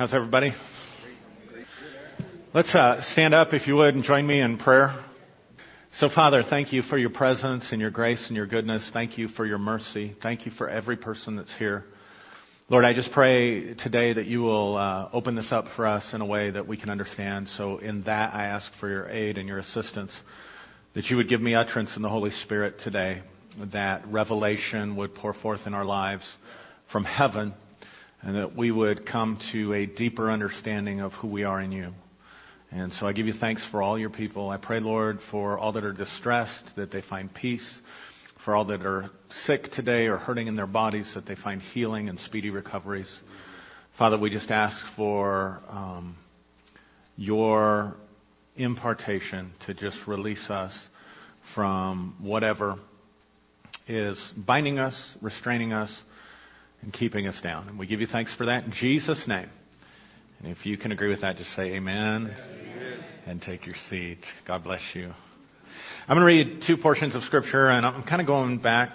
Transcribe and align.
How's 0.00 0.14
everybody? 0.14 0.50
Let's 2.54 2.74
uh, 2.74 3.02
stand 3.12 3.34
up, 3.34 3.52
if 3.52 3.66
you 3.66 3.76
would, 3.76 3.94
and 3.94 4.02
join 4.02 4.26
me 4.26 4.40
in 4.40 4.56
prayer. 4.56 4.98
So, 5.98 6.08
Father, 6.14 6.42
thank 6.48 6.72
you 6.72 6.80
for 6.80 6.96
your 6.96 7.10
presence 7.10 7.68
and 7.70 7.82
your 7.82 7.90
grace 7.90 8.24
and 8.28 8.34
your 8.34 8.46
goodness. 8.46 8.88
Thank 8.94 9.18
you 9.18 9.28
for 9.28 9.44
your 9.44 9.58
mercy. 9.58 10.16
Thank 10.22 10.46
you 10.46 10.52
for 10.52 10.70
every 10.70 10.96
person 10.96 11.36
that's 11.36 11.52
here. 11.58 11.84
Lord, 12.70 12.86
I 12.86 12.94
just 12.94 13.12
pray 13.12 13.74
today 13.74 14.14
that 14.14 14.24
you 14.24 14.40
will 14.40 14.78
uh, 14.78 15.10
open 15.12 15.34
this 15.34 15.52
up 15.52 15.66
for 15.76 15.86
us 15.86 16.02
in 16.14 16.22
a 16.22 16.26
way 16.26 16.50
that 16.50 16.66
we 16.66 16.78
can 16.78 16.88
understand. 16.88 17.48
So, 17.58 17.76
in 17.76 18.02
that, 18.04 18.32
I 18.32 18.44
ask 18.44 18.72
for 18.80 18.88
your 18.88 19.06
aid 19.06 19.36
and 19.36 19.46
your 19.46 19.58
assistance, 19.58 20.12
that 20.94 21.04
you 21.10 21.18
would 21.18 21.28
give 21.28 21.42
me 21.42 21.54
utterance 21.54 21.90
in 21.94 22.00
the 22.00 22.08
Holy 22.08 22.30
Spirit 22.44 22.76
today, 22.82 23.20
that 23.74 24.08
revelation 24.08 24.96
would 24.96 25.14
pour 25.14 25.34
forth 25.34 25.60
in 25.66 25.74
our 25.74 25.84
lives 25.84 26.24
from 26.90 27.04
heaven, 27.04 27.52
and 28.22 28.36
that 28.36 28.56
we 28.56 28.70
would 28.70 29.06
come 29.06 29.38
to 29.52 29.72
a 29.72 29.86
deeper 29.86 30.30
understanding 30.30 31.00
of 31.00 31.12
who 31.12 31.28
we 31.28 31.44
are 31.44 31.60
in 31.60 31.72
you. 31.72 31.92
And 32.70 32.92
so 32.94 33.06
I 33.06 33.12
give 33.12 33.26
you 33.26 33.32
thanks 33.40 33.66
for 33.70 33.82
all 33.82 33.98
your 33.98 34.10
people. 34.10 34.50
I 34.50 34.56
pray, 34.56 34.78
Lord, 34.80 35.18
for 35.30 35.58
all 35.58 35.72
that 35.72 35.84
are 35.84 35.92
distressed, 35.92 36.64
that 36.76 36.92
they 36.92 37.02
find 37.08 37.32
peace. 37.32 37.66
For 38.44 38.54
all 38.54 38.64
that 38.66 38.86
are 38.86 39.10
sick 39.44 39.70
today 39.72 40.06
or 40.06 40.16
hurting 40.16 40.46
in 40.46 40.56
their 40.56 40.66
bodies, 40.66 41.10
that 41.14 41.26
they 41.26 41.34
find 41.34 41.60
healing 41.60 42.08
and 42.08 42.18
speedy 42.20 42.50
recoveries. 42.50 43.10
Father, 43.98 44.16
we 44.16 44.30
just 44.30 44.50
ask 44.50 44.76
for 44.96 45.60
um, 45.68 46.16
your 47.16 47.96
impartation 48.56 49.50
to 49.66 49.74
just 49.74 49.98
release 50.06 50.48
us 50.48 50.72
from 51.54 52.16
whatever 52.20 52.78
is 53.88 54.16
binding 54.36 54.78
us, 54.78 54.94
restraining 55.20 55.72
us, 55.72 55.90
and 56.82 56.92
keeping 56.92 57.26
us 57.26 57.38
down. 57.42 57.68
And 57.68 57.78
we 57.78 57.86
give 57.86 58.00
you 58.00 58.06
thanks 58.06 58.34
for 58.36 58.46
that 58.46 58.64
in 58.64 58.72
Jesus' 58.72 59.22
name. 59.26 59.48
And 60.42 60.52
if 60.52 60.64
you 60.64 60.78
can 60.78 60.92
agree 60.92 61.10
with 61.10 61.20
that, 61.20 61.36
just 61.36 61.50
say 61.50 61.74
amen, 61.74 62.34
amen. 62.34 63.04
and 63.26 63.42
take 63.42 63.66
your 63.66 63.74
seat. 63.88 64.18
God 64.46 64.64
bless 64.64 64.80
you. 64.94 65.12
I'm 66.08 66.16
going 66.16 66.20
to 66.20 66.24
read 66.24 66.62
two 66.66 66.76
portions 66.76 67.14
of 67.14 67.22
Scripture, 67.24 67.68
and 67.68 67.84
I'm 67.84 68.02
kind 68.04 68.20
of 68.20 68.26
going 68.26 68.58
back 68.58 68.94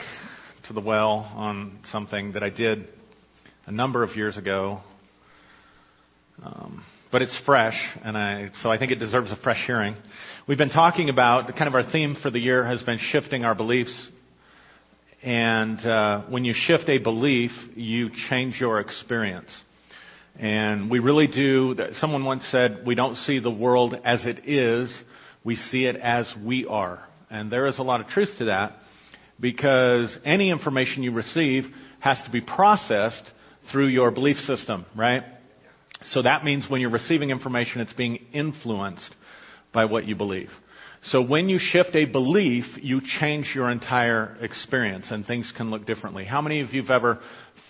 to 0.68 0.74
the 0.74 0.82
well 0.82 1.32
on 1.36 1.80
something 1.92 2.34
that 2.34 2.44
I 2.44 2.50
did 2.50 2.88
a 3.68 3.72
number 3.72 4.04
of 4.04 4.16
years 4.16 4.38
ago. 4.38 4.80
Um, 6.44 6.84
but 7.12 7.22
it's 7.22 7.40
fresh, 7.46 7.80
and 8.04 8.18
I, 8.18 8.50
so 8.62 8.70
I 8.70 8.78
think 8.78 8.92
it 8.92 8.96
deserves 8.96 9.32
a 9.32 9.38
fresh 9.38 9.64
hearing. 9.66 9.96
We've 10.48 10.58
been 10.58 10.70
talking 10.70 11.10
about, 11.10 11.48
the 11.48 11.54
kind 11.54 11.68
of 11.68 11.76
our 11.76 11.90
theme 11.90 12.18
for 12.22 12.30
the 12.30 12.40
year 12.40 12.66
has 12.66 12.84
been 12.84 13.00
shifting 13.00 13.46
our 13.46 13.56
beliefs. 13.56 14.10
And 15.26 15.80
uh, 15.84 16.22
when 16.30 16.46
you 16.46 16.54
shift 16.56 16.88
a 16.88 17.00
belief, 17.00 17.50
you 17.76 18.12
change 18.30 18.62
your 18.62 18.80
experience. 18.80 19.50
And 20.38 20.92
we 20.92 21.00
really 21.00 21.26
do, 21.26 21.76
someone 21.94 22.26
once 22.26 22.48
said, 22.52 22.84
we 22.86 22.94
don't 22.94 23.16
see 23.16 23.40
the 23.40 23.50
world 23.50 23.96
as 24.06 24.24
it 24.24 24.48
is, 24.48 24.96
we 25.44 25.56
see 25.56 25.86
it 25.86 25.96
as 25.96 26.32
we 26.46 26.68
are. 26.70 27.04
And 27.32 27.52
there 27.52 27.66
is 27.66 27.80
a 27.80 27.82
lot 27.82 28.02
of 28.02 28.08
truth 28.08 28.30
to 28.38 28.46
that 28.46 28.74
because 29.40 30.16
any 30.24 30.52
information 30.52 31.02
you 31.02 31.12
receive 31.12 31.64
has 32.02 32.22
to 32.26 32.32
be 32.32 32.42
processed 32.42 33.24
through 33.72 33.88
your 33.88 34.12
belief 34.12 34.38
system, 34.38 34.86
right? 34.96 35.24
So 36.12 36.22
that 36.22 36.44
means 36.44 36.68
when 36.70 36.82
you're 36.82 36.92
receiving 36.92 37.32
information, 37.32 37.82
it's 37.82 37.94
being 37.94 38.20
influenced 38.32 39.16
by 39.74 39.86
what 39.86 40.06
you 40.06 40.16
believe. 40.16 40.52
So 41.06 41.22
when 41.22 41.50
you 41.50 41.60
shift 41.60 41.96
a 41.96 42.06
belief, 42.06 42.66
you 42.82 43.00
change 43.20 43.52
your 43.54 43.70
entire 43.70 44.38
experience 44.42 45.08
and 45.12 45.26
things 45.26 45.52
can 45.56 45.70
look 45.70 45.86
differently. 45.86 46.26
How 46.26 46.42
many 46.42 46.62
of 46.62 46.74
you 46.74 46.82
have 46.82 46.92
ever 46.92 47.20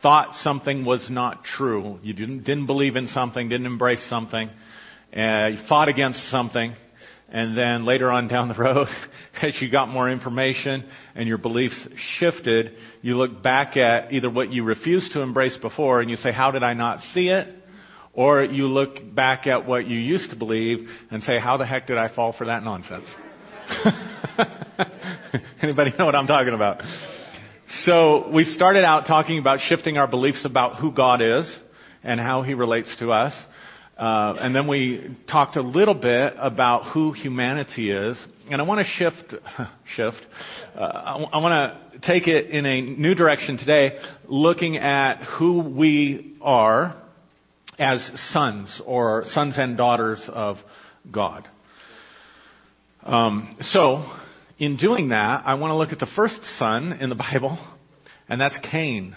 thought 0.05 0.35
something 0.43 0.85
was 0.85 1.05
not 1.09 1.43
true. 1.43 1.99
You 2.03 2.13
didn't, 2.13 2.43
didn't 2.43 2.67
believe 2.67 2.95
in 2.95 3.07
something, 3.07 3.49
didn't 3.49 3.65
embrace 3.65 4.05
something, 4.07 4.49
uh, 5.15 5.47
you 5.47 5.57
fought 5.67 5.89
against 5.89 6.19
something, 6.29 6.75
and 7.27 7.57
then 7.57 7.85
later 7.85 8.11
on 8.11 8.27
down 8.27 8.47
the 8.47 8.53
road, 8.57 8.87
as 9.41 9.57
you 9.59 9.71
got 9.71 9.89
more 9.89 10.09
information 10.09 10.85
and 11.15 11.27
your 11.27 11.39
beliefs 11.39 11.87
shifted, 12.19 12.73
you 13.01 13.15
look 13.15 13.41
back 13.41 13.77
at 13.77 14.13
either 14.13 14.29
what 14.29 14.51
you 14.51 14.63
refused 14.63 15.11
to 15.13 15.21
embrace 15.21 15.57
before 15.61 16.01
and 16.01 16.09
you 16.09 16.17
say, 16.17 16.31
how 16.31 16.51
did 16.51 16.61
I 16.61 16.73
not 16.73 16.99
see 17.13 17.29
it? 17.29 17.47
Or 18.15 18.43
you 18.43 18.67
look 18.67 19.13
back 19.13 19.45
at 19.45 19.67
what 19.67 19.87
you 19.87 19.99
used 19.99 20.29
to 20.29 20.37
believe 20.37 20.87
and 21.11 21.21
say, 21.21 21.37
how 21.37 21.57
the 21.57 21.65
heck 21.65 21.85
did 21.85 21.97
I 21.97 22.13
fall 22.15 22.33
for 22.37 22.45
that 22.45 22.63
nonsense? 22.63 23.07
Anybody 25.61 25.91
know 25.99 26.05
what 26.05 26.15
I'm 26.15 26.27
talking 26.27 26.53
about? 26.53 26.81
So 27.83 28.29
we 28.29 28.45
started 28.45 28.85
out 28.85 29.05
talking 29.05 29.37
about 29.37 29.59
shifting 29.59 29.97
our 29.97 30.07
beliefs 30.07 30.45
about 30.45 30.77
who 30.77 30.93
God 30.93 31.21
is 31.21 31.53
and 32.03 32.19
how 32.19 32.41
He 32.41 32.53
relates 32.53 32.95
to 32.99 33.11
us. 33.11 33.33
Uh, 33.97 34.33
and 34.39 34.55
then 34.55 34.67
we 34.67 35.17
talked 35.29 35.55
a 35.55 35.61
little 35.61 35.93
bit 35.93 36.33
about 36.37 36.91
who 36.93 37.11
humanity 37.11 37.91
is. 37.91 38.17
And 38.49 38.61
I 38.61 38.63
want 38.65 38.85
to 38.85 38.93
shift, 38.93 39.35
shift. 39.95 40.25
Uh, 40.75 40.79
I, 40.79 41.23
I 41.33 41.37
want 41.39 41.73
to 41.93 41.99
take 41.99 42.27
it 42.27 42.49
in 42.49 42.65
a 42.65 42.81
new 42.81 43.15
direction 43.15 43.57
today, 43.57 43.97
looking 44.27 44.77
at 44.77 45.23
who 45.37 45.59
we 45.61 46.37
are 46.41 46.95
as 47.77 48.11
sons 48.31 48.81
or 48.85 49.23
sons 49.27 49.55
and 49.57 49.77
daughters 49.77 50.21
of 50.27 50.57
God. 51.11 51.47
Um, 53.03 53.57
so 53.61 54.05
in 54.57 54.77
doing 54.77 55.09
that, 55.09 55.43
I 55.45 55.55
want 55.55 55.71
to 55.71 55.75
look 55.75 55.91
at 55.91 55.99
the 55.99 56.07
first 56.15 56.39
son 56.57 56.93
in 56.93 57.09
the 57.09 57.15
Bible, 57.33 57.57
and 58.27 58.39
that's 58.39 58.57
Cain. 58.71 59.15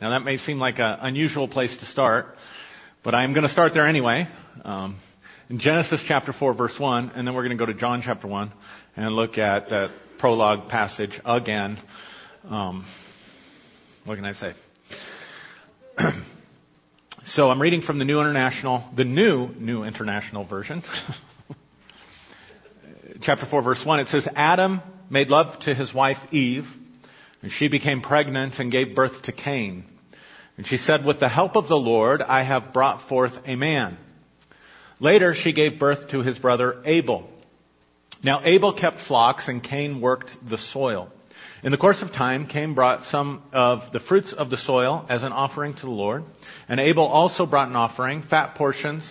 Now, 0.00 0.10
that 0.10 0.20
may 0.20 0.38
seem 0.38 0.58
like 0.58 0.78
an 0.78 0.96
unusual 1.02 1.46
place 1.46 1.74
to 1.80 1.86
start, 1.86 2.36
but 3.04 3.14
I'm 3.14 3.32
going 3.32 3.46
to 3.46 3.52
start 3.52 3.72
there 3.74 3.86
anyway. 3.86 4.26
Um, 4.64 4.98
in 5.48 5.58
Genesis 5.58 6.02
chapter 6.06 6.32
4, 6.38 6.54
verse 6.54 6.76
1, 6.78 7.10
and 7.10 7.26
then 7.26 7.34
we're 7.34 7.44
going 7.44 7.56
to 7.56 7.66
go 7.66 7.70
to 7.70 7.78
John 7.78 8.02
chapter 8.04 8.26
1 8.26 8.52
and 8.96 9.12
look 9.14 9.36
at 9.36 9.68
that 9.68 9.90
prologue 10.18 10.68
passage 10.68 11.20
again. 11.24 11.78
Um, 12.48 12.86
what 14.04 14.16
can 14.16 14.24
I 14.24 14.32
say? 14.32 14.54
so 17.34 17.48
I'm 17.48 17.62
reading 17.62 17.82
from 17.82 18.00
the 18.00 18.04
New 18.04 18.20
International, 18.20 18.90
the 18.96 19.04
new 19.04 19.48
New 19.54 19.84
International 19.84 20.44
Version. 20.44 20.82
chapter 23.22 23.46
4, 23.48 23.62
verse 23.62 23.82
1, 23.84 24.00
it 24.00 24.08
says, 24.08 24.26
Adam 24.34 24.80
made 25.10 25.28
love 25.28 25.60
to 25.60 25.74
his 25.74 25.94
wife 25.94 26.16
Eve, 26.32 26.64
and 27.42 27.52
she 27.52 27.68
became 27.68 28.00
pregnant 28.00 28.54
and 28.58 28.72
gave 28.72 28.96
birth 28.96 29.22
to 29.24 29.32
Cain. 29.32 29.84
And 30.56 30.66
she 30.66 30.76
said, 30.76 31.04
With 31.04 31.20
the 31.20 31.28
help 31.28 31.54
of 31.54 31.68
the 31.68 31.76
Lord, 31.76 32.20
I 32.20 32.42
have 32.42 32.72
brought 32.72 33.08
forth 33.08 33.32
a 33.46 33.54
man. 33.54 33.96
Later, 34.98 35.34
she 35.40 35.52
gave 35.52 35.78
birth 35.78 36.10
to 36.10 36.22
his 36.22 36.38
brother 36.38 36.82
Abel. 36.84 37.28
Now, 38.24 38.40
Abel 38.44 38.76
kept 38.78 39.06
flocks, 39.06 39.44
and 39.46 39.62
Cain 39.62 40.00
worked 40.00 40.30
the 40.48 40.58
soil. 40.72 41.12
In 41.62 41.72
the 41.72 41.76
course 41.76 41.98
of 42.00 42.10
time, 42.12 42.46
Cain 42.46 42.74
brought 42.74 43.04
some 43.10 43.42
of 43.52 43.80
the 43.92 44.00
fruits 44.00 44.32
of 44.36 44.48
the 44.48 44.56
soil 44.56 45.04
as 45.10 45.22
an 45.22 45.32
offering 45.32 45.74
to 45.74 45.80
the 45.82 45.90
Lord. 45.90 46.24
And 46.68 46.80
Abel 46.80 47.04
also 47.04 47.44
brought 47.44 47.68
an 47.68 47.76
offering, 47.76 48.22
fat 48.30 48.54
portions 48.54 49.02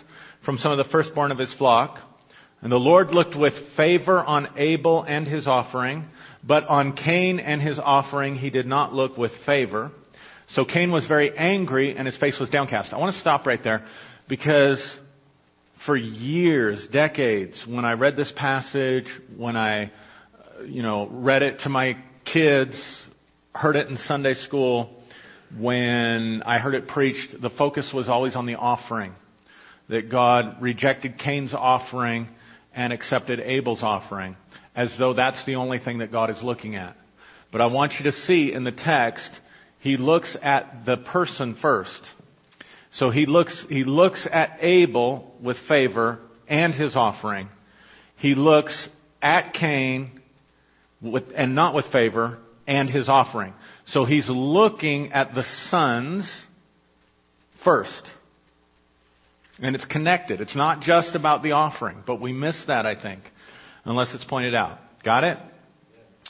from 0.43 0.57
some 0.57 0.71
of 0.71 0.79
the 0.79 0.91
firstborn 0.91 1.31
of 1.31 1.37
his 1.37 1.53
flock. 1.55 1.99
And 2.61 2.71
the 2.71 2.77
Lord 2.77 3.11
looked 3.11 3.37
with 3.37 3.53
favor 3.77 4.23
on 4.23 4.47
Abel 4.57 5.03
and 5.03 5.27
his 5.27 5.47
offering, 5.47 6.05
but 6.43 6.67
on 6.67 6.95
Cain 6.95 7.39
and 7.39 7.61
his 7.61 7.77
offering 7.77 8.35
he 8.35 8.49
did 8.49 8.65
not 8.65 8.93
look 8.93 9.15
with 9.15 9.31
favor. 9.45 9.91
So 10.49 10.65
Cain 10.65 10.91
was 10.91 11.05
very 11.05 11.37
angry 11.37 11.95
and 11.95 12.07
his 12.07 12.17
face 12.17 12.37
was 12.39 12.49
downcast. 12.49 12.93
I 12.93 12.97
want 12.97 13.13
to 13.13 13.19
stop 13.19 13.45
right 13.45 13.63
there 13.63 13.85
because 14.27 14.81
for 15.85 15.95
years, 15.95 16.87
decades, 16.91 17.63
when 17.67 17.85
I 17.85 17.93
read 17.93 18.15
this 18.15 18.33
passage, 18.35 19.05
when 19.37 19.55
I, 19.55 19.83
uh, 19.83 20.63
you 20.65 20.81
know, 20.81 21.07
read 21.11 21.43
it 21.43 21.59
to 21.59 21.69
my 21.69 21.95
kids, 22.33 23.03
heard 23.53 23.75
it 23.75 23.87
in 23.87 23.97
Sunday 23.97 24.33
school, 24.33 24.89
when 25.57 26.43
I 26.45 26.59
heard 26.59 26.75
it 26.75 26.87
preached, 26.87 27.41
the 27.41 27.49
focus 27.49 27.91
was 27.93 28.07
always 28.07 28.35
on 28.35 28.45
the 28.45 28.55
offering. 28.55 29.13
That 29.89 30.11
God 30.11 30.57
rejected 30.61 31.17
Cain's 31.17 31.53
offering 31.53 32.27
and 32.73 32.93
accepted 32.93 33.39
Abel's 33.39 33.81
offering 33.81 34.35
as 34.75 34.95
though 34.99 35.13
that's 35.13 35.43
the 35.45 35.55
only 35.55 35.79
thing 35.79 35.97
that 35.97 36.11
God 36.11 36.29
is 36.29 36.41
looking 36.43 36.75
at. 36.75 36.95
But 37.51 37.61
I 37.61 37.65
want 37.65 37.93
you 37.99 38.09
to 38.09 38.11
see 38.11 38.53
in 38.53 38.63
the 38.63 38.71
text, 38.71 39.29
he 39.79 39.97
looks 39.97 40.37
at 40.41 40.85
the 40.85 40.97
person 40.97 41.57
first. 41.61 42.01
So 42.93 43.09
he 43.09 43.25
looks, 43.25 43.65
he 43.69 43.83
looks 43.83 44.27
at 44.31 44.57
Abel 44.61 45.33
with 45.43 45.57
favor 45.67 46.19
and 46.47 46.73
his 46.73 46.95
offering. 46.95 47.49
He 48.17 48.35
looks 48.35 48.89
at 49.21 49.53
Cain 49.53 50.18
with, 51.01 51.23
and 51.35 51.55
not 51.55 51.73
with 51.73 51.85
favor 51.91 52.39
and 52.67 52.89
his 52.89 53.09
offering. 53.09 53.53
So 53.87 54.05
he's 54.05 54.27
looking 54.29 55.11
at 55.11 55.33
the 55.33 55.43
sons 55.69 56.45
first. 57.63 58.03
And 59.61 59.75
it's 59.75 59.85
connected. 59.85 60.39
It's 60.39 60.55
not 60.55 60.81
just 60.81 61.15
about 61.15 61.43
the 61.43 61.51
offering, 61.51 62.03
but 62.05 62.21
we 62.21 62.31
miss 62.31 62.63
that, 62.67 62.85
I 62.85 63.01
think, 63.01 63.21
unless 63.83 64.13
it's 64.13 64.23
pointed 64.25 64.55
out. 64.55 64.77
Got 65.03 65.23
it? 65.25 65.37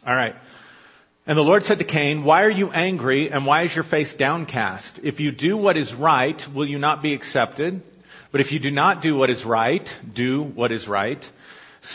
All 0.06 0.16
right. 0.16 0.34
And 1.28 1.38
the 1.38 1.44
Lord 1.44 1.64
said 1.64 1.78
to 1.78 1.84
Cain, 1.84 2.24
Why 2.24 2.44
are 2.44 2.50
you 2.50 2.72
angry 2.72 3.30
and 3.32 3.46
why 3.46 3.66
is 3.66 3.76
your 3.76 3.84
face 3.84 4.12
downcast? 4.18 5.00
If 5.04 5.20
you 5.20 5.32
do 5.32 5.58
what 5.58 5.78
is 5.78 5.94
right, 6.00 6.42
will 6.56 6.68
you 6.68 6.80
not 6.80 7.04
be 7.04 7.14
accepted? 7.14 7.84
But 8.32 8.42
if 8.42 8.52
you 8.52 8.60
do 8.60 8.72
not 8.72 9.04
do 9.04 9.16
what 9.16 9.30
is 9.30 9.44
right, 9.46 9.88
do 10.16 10.44
what 10.44 10.72
is 10.72 10.88
right. 10.88 11.24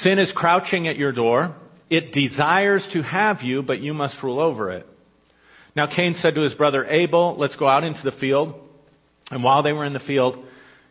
Sin 0.03 0.19
is 0.19 0.33
crouching 0.37 0.87
at 0.87 0.97
your 0.97 1.13
door. 1.13 1.55
It 1.95 2.11
desires 2.11 2.89
to 2.93 3.03
have 3.03 3.43
you, 3.43 3.63
but 3.63 3.79
you 3.79 3.95
must 3.95 4.21
rule 4.21 4.41
over 4.41 4.73
it. 4.73 4.85
Now 5.77 5.87
Cain 5.87 6.17
said 6.19 6.35
to 6.35 6.41
his 6.41 6.53
brother 6.53 6.85
Abel, 6.85 7.37
let's 7.39 7.55
go 7.55 7.69
out 7.69 7.85
into 7.85 8.01
the 8.03 8.11
field. 8.11 8.57
And 9.31 9.45
while 9.45 9.63
they 9.63 9.71
were 9.71 9.85
in 9.85 9.93
the 9.93 10.01
field, 10.01 10.45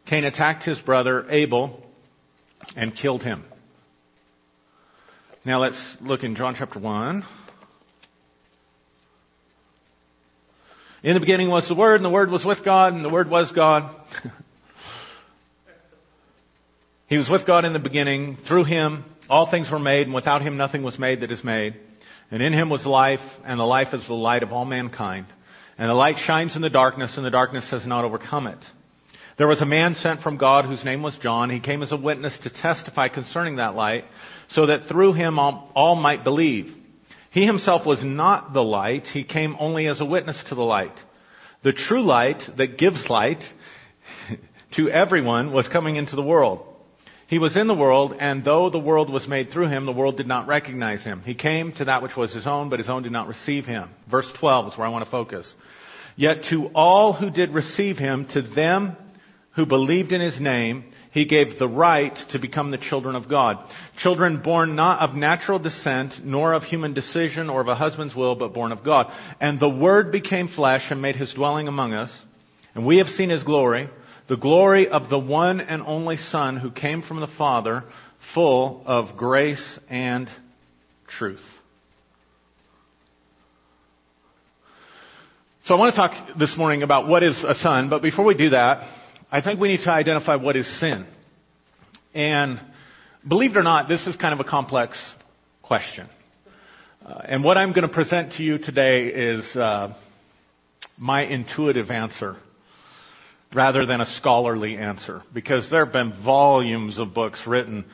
Cain 0.05 0.23
attacked 0.23 0.63
his 0.63 0.79
brother 0.79 1.29
Abel 1.29 1.83
and 2.77 2.95
killed 2.95 3.21
him. 3.21 3.43
Now 5.43 5.61
let's 5.61 5.97
look 5.99 6.23
in 6.23 6.37
John 6.37 6.55
chapter 6.57 6.79
1. 6.79 7.23
In 11.03 11.15
the 11.15 11.19
beginning 11.19 11.49
was 11.49 11.67
the 11.67 11.75
Word, 11.75 11.95
and 11.95 12.05
the 12.05 12.09
Word 12.09 12.31
was 12.31 12.45
with 12.45 12.63
God, 12.63 12.93
and 12.93 13.03
the 13.03 13.09
Word 13.09 13.29
was 13.29 13.51
God. 13.53 13.93
he 17.07 17.17
was 17.17 17.29
with 17.29 17.45
God 17.45 17.65
in 17.65 17.73
the 17.73 17.79
beginning. 17.79 18.37
Through 18.47 18.63
Him, 18.63 19.03
all 19.29 19.49
things 19.49 19.69
were 19.71 19.79
made, 19.79 20.07
and 20.07 20.13
without 20.13 20.41
Him, 20.41 20.57
nothing 20.57 20.83
was 20.83 20.99
made 20.99 21.21
that 21.21 21.31
is 21.31 21.43
made. 21.43 21.75
And 22.31 22.41
in 22.41 22.53
Him 22.53 22.69
was 22.69 22.85
life, 22.85 23.19
and 23.45 23.59
the 23.59 23.63
life 23.63 23.93
is 23.93 24.05
the 24.07 24.13
light 24.13 24.43
of 24.43 24.51
all 24.51 24.65
mankind. 24.65 25.27
And 25.77 25.89
the 25.89 25.93
light 25.93 26.15
shines 26.25 26.55
in 26.55 26.61
the 26.61 26.69
darkness, 26.69 27.13
and 27.15 27.25
the 27.25 27.31
darkness 27.31 27.67
has 27.71 27.85
not 27.85 28.05
overcome 28.05 28.47
it. 28.47 28.59
There 29.37 29.47
was 29.47 29.61
a 29.61 29.65
man 29.65 29.95
sent 29.95 30.21
from 30.21 30.37
God 30.37 30.65
whose 30.65 30.85
name 30.85 31.01
was 31.01 31.17
John. 31.21 31.49
He 31.49 31.59
came 31.59 31.81
as 31.81 31.91
a 31.91 31.97
witness 31.97 32.37
to 32.43 32.61
testify 32.61 33.07
concerning 33.07 33.55
that 33.55 33.75
light, 33.75 34.05
so 34.49 34.67
that 34.67 34.87
through 34.87 35.13
him 35.13 35.39
all, 35.39 35.71
all, 35.75 35.95
might 35.95 36.23
believe. 36.23 36.67
He 37.31 37.45
himself 37.45 37.85
was 37.85 37.99
not 38.03 38.53
the 38.53 38.61
light. 38.61 39.07
He 39.11 39.23
came 39.23 39.55
only 39.59 39.87
as 39.87 39.99
a 39.99 40.05
witness 40.05 40.41
to 40.49 40.55
the 40.55 40.61
light. 40.61 40.93
The 41.63 41.71
true 41.71 42.03
light 42.03 42.41
that 42.57 42.77
gives 42.77 43.03
light 43.09 43.43
to 44.75 44.89
everyone 44.89 45.51
was 45.51 45.67
coming 45.67 45.95
into 45.95 46.15
the 46.15 46.21
world. 46.21 46.67
He 47.27 47.39
was 47.39 47.57
in 47.57 47.67
the 47.67 47.73
world, 47.73 48.13
and 48.19 48.43
though 48.43 48.69
the 48.69 48.79
world 48.79 49.11
was 49.11 49.27
made 49.27 49.49
through 49.51 49.69
him, 49.69 49.85
the 49.85 49.91
world 49.91 50.17
did 50.17 50.27
not 50.27 50.47
recognize 50.47 51.03
him. 51.03 51.21
He 51.25 51.33
came 51.33 51.71
to 51.73 51.85
that 51.85 52.01
which 52.01 52.15
was 52.15 52.33
his 52.33 52.45
own, 52.45 52.69
but 52.69 52.79
his 52.79 52.89
own 52.89 53.03
did 53.03 53.11
not 53.11 53.27
receive 53.27 53.65
him. 53.65 53.89
Verse 54.09 54.29
12 54.39 54.73
is 54.73 54.77
where 54.77 54.87
I 54.87 54.91
want 54.91 55.05
to 55.05 55.11
focus. 55.11 55.45
Yet 56.15 56.43
to 56.49 56.67
all 56.75 57.13
who 57.13 57.29
did 57.29 57.51
receive 57.51 57.97
him, 57.97 58.27
to 58.33 58.41
them 58.41 58.97
who 59.55 59.65
believed 59.65 60.11
in 60.11 60.21
his 60.21 60.39
name, 60.39 60.83
he 61.11 61.25
gave 61.25 61.59
the 61.59 61.67
right 61.67 62.17
to 62.31 62.39
become 62.39 62.71
the 62.71 62.77
children 62.77 63.15
of 63.15 63.29
God. 63.29 63.57
Children 63.99 64.41
born 64.43 64.75
not 64.75 65.07
of 65.07 65.15
natural 65.15 65.59
descent, 65.59 66.13
nor 66.23 66.53
of 66.53 66.63
human 66.63 66.93
decision 66.93 67.49
or 67.49 67.61
of 67.61 67.67
a 67.67 67.75
husband's 67.75 68.15
will, 68.15 68.35
but 68.35 68.53
born 68.53 68.71
of 68.71 68.83
God. 68.83 69.11
And 69.39 69.59
the 69.59 69.69
Word 69.69 70.11
became 70.11 70.47
flesh 70.47 70.81
and 70.89 71.01
made 71.01 71.15
his 71.15 71.31
dwelling 71.33 71.67
among 71.67 71.93
us. 71.93 72.11
And 72.73 72.85
we 72.85 72.97
have 72.97 73.07
seen 73.07 73.29
his 73.29 73.43
glory, 73.43 73.89
the 74.29 74.37
glory 74.37 74.87
of 74.87 75.09
the 75.09 75.19
one 75.19 75.59
and 75.59 75.81
only 75.81 76.17
Son 76.17 76.57
who 76.57 76.71
came 76.71 77.01
from 77.01 77.19
the 77.19 77.27
Father, 77.37 77.83
full 78.33 78.83
of 78.85 79.17
grace 79.17 79.79
and 79.89 80.29
truth. 81.07 81.41
So 85.65 85.73
I 85.73 85.77
want 85.77 85.95
to 85.95 85.97
talk 85.97 86.37
this 86.37 86.55
morning 86.57 86.83
about 86.83 87.07
what 87.07 87.23
is 87.23 87.41
a 87.47 87.55
son, 87.55 87.89
but 87.89 88.01
before 88.01 88.25
we 88.25 88.33
do 88.33 88.49
that, 88.49 88.85
I 89.31 89.41
think 89.41 89.59
we 89.59 89.69
need 89.69 89.79
to 89.85 89.91
identify 89.91 90.35
what 90.35 90.57
is 90.57 90.79
sin. 90.79 91.05
And 92.13 92.59
believe 93.25 93.51
it 93.51 93.57
or 93.57 93.63
not, 93.63 93.87
this 93.87 94.05
is 94.05 94.15
kind 94.17 94.33
of 94.33 94.45
a 94.45 94.49
complex 94.49 95.01
question. 95.61 96.09
Uh, 97.05 97.21
and 97.25 97.43
what 97.43 97.57
I'm 97.57 97.71
going 97.71 97.87
to 97.87 97.93
present 97.93 98.33
to 98.33 98.43
you 98.43 98.57
today 98.57 99.07
is 99.07 99.55
uh, 99.55 99.93
my 100.97 101.23
intuitive 101.23 101.89
answer 101.89 102.37
rather 103.53 103.85
than 103.85 104.01
a 104.01 104.05
scholarly 104.17 104.77
answer. 104.77 105.21
Because 105.33 105.67
there 105.69 105.85
have 105.85 105.93
been 105.93 106.23
volumes 106.23 106.99
of 106.99 107.13
books 107.13 107.41
written 107.45 107.85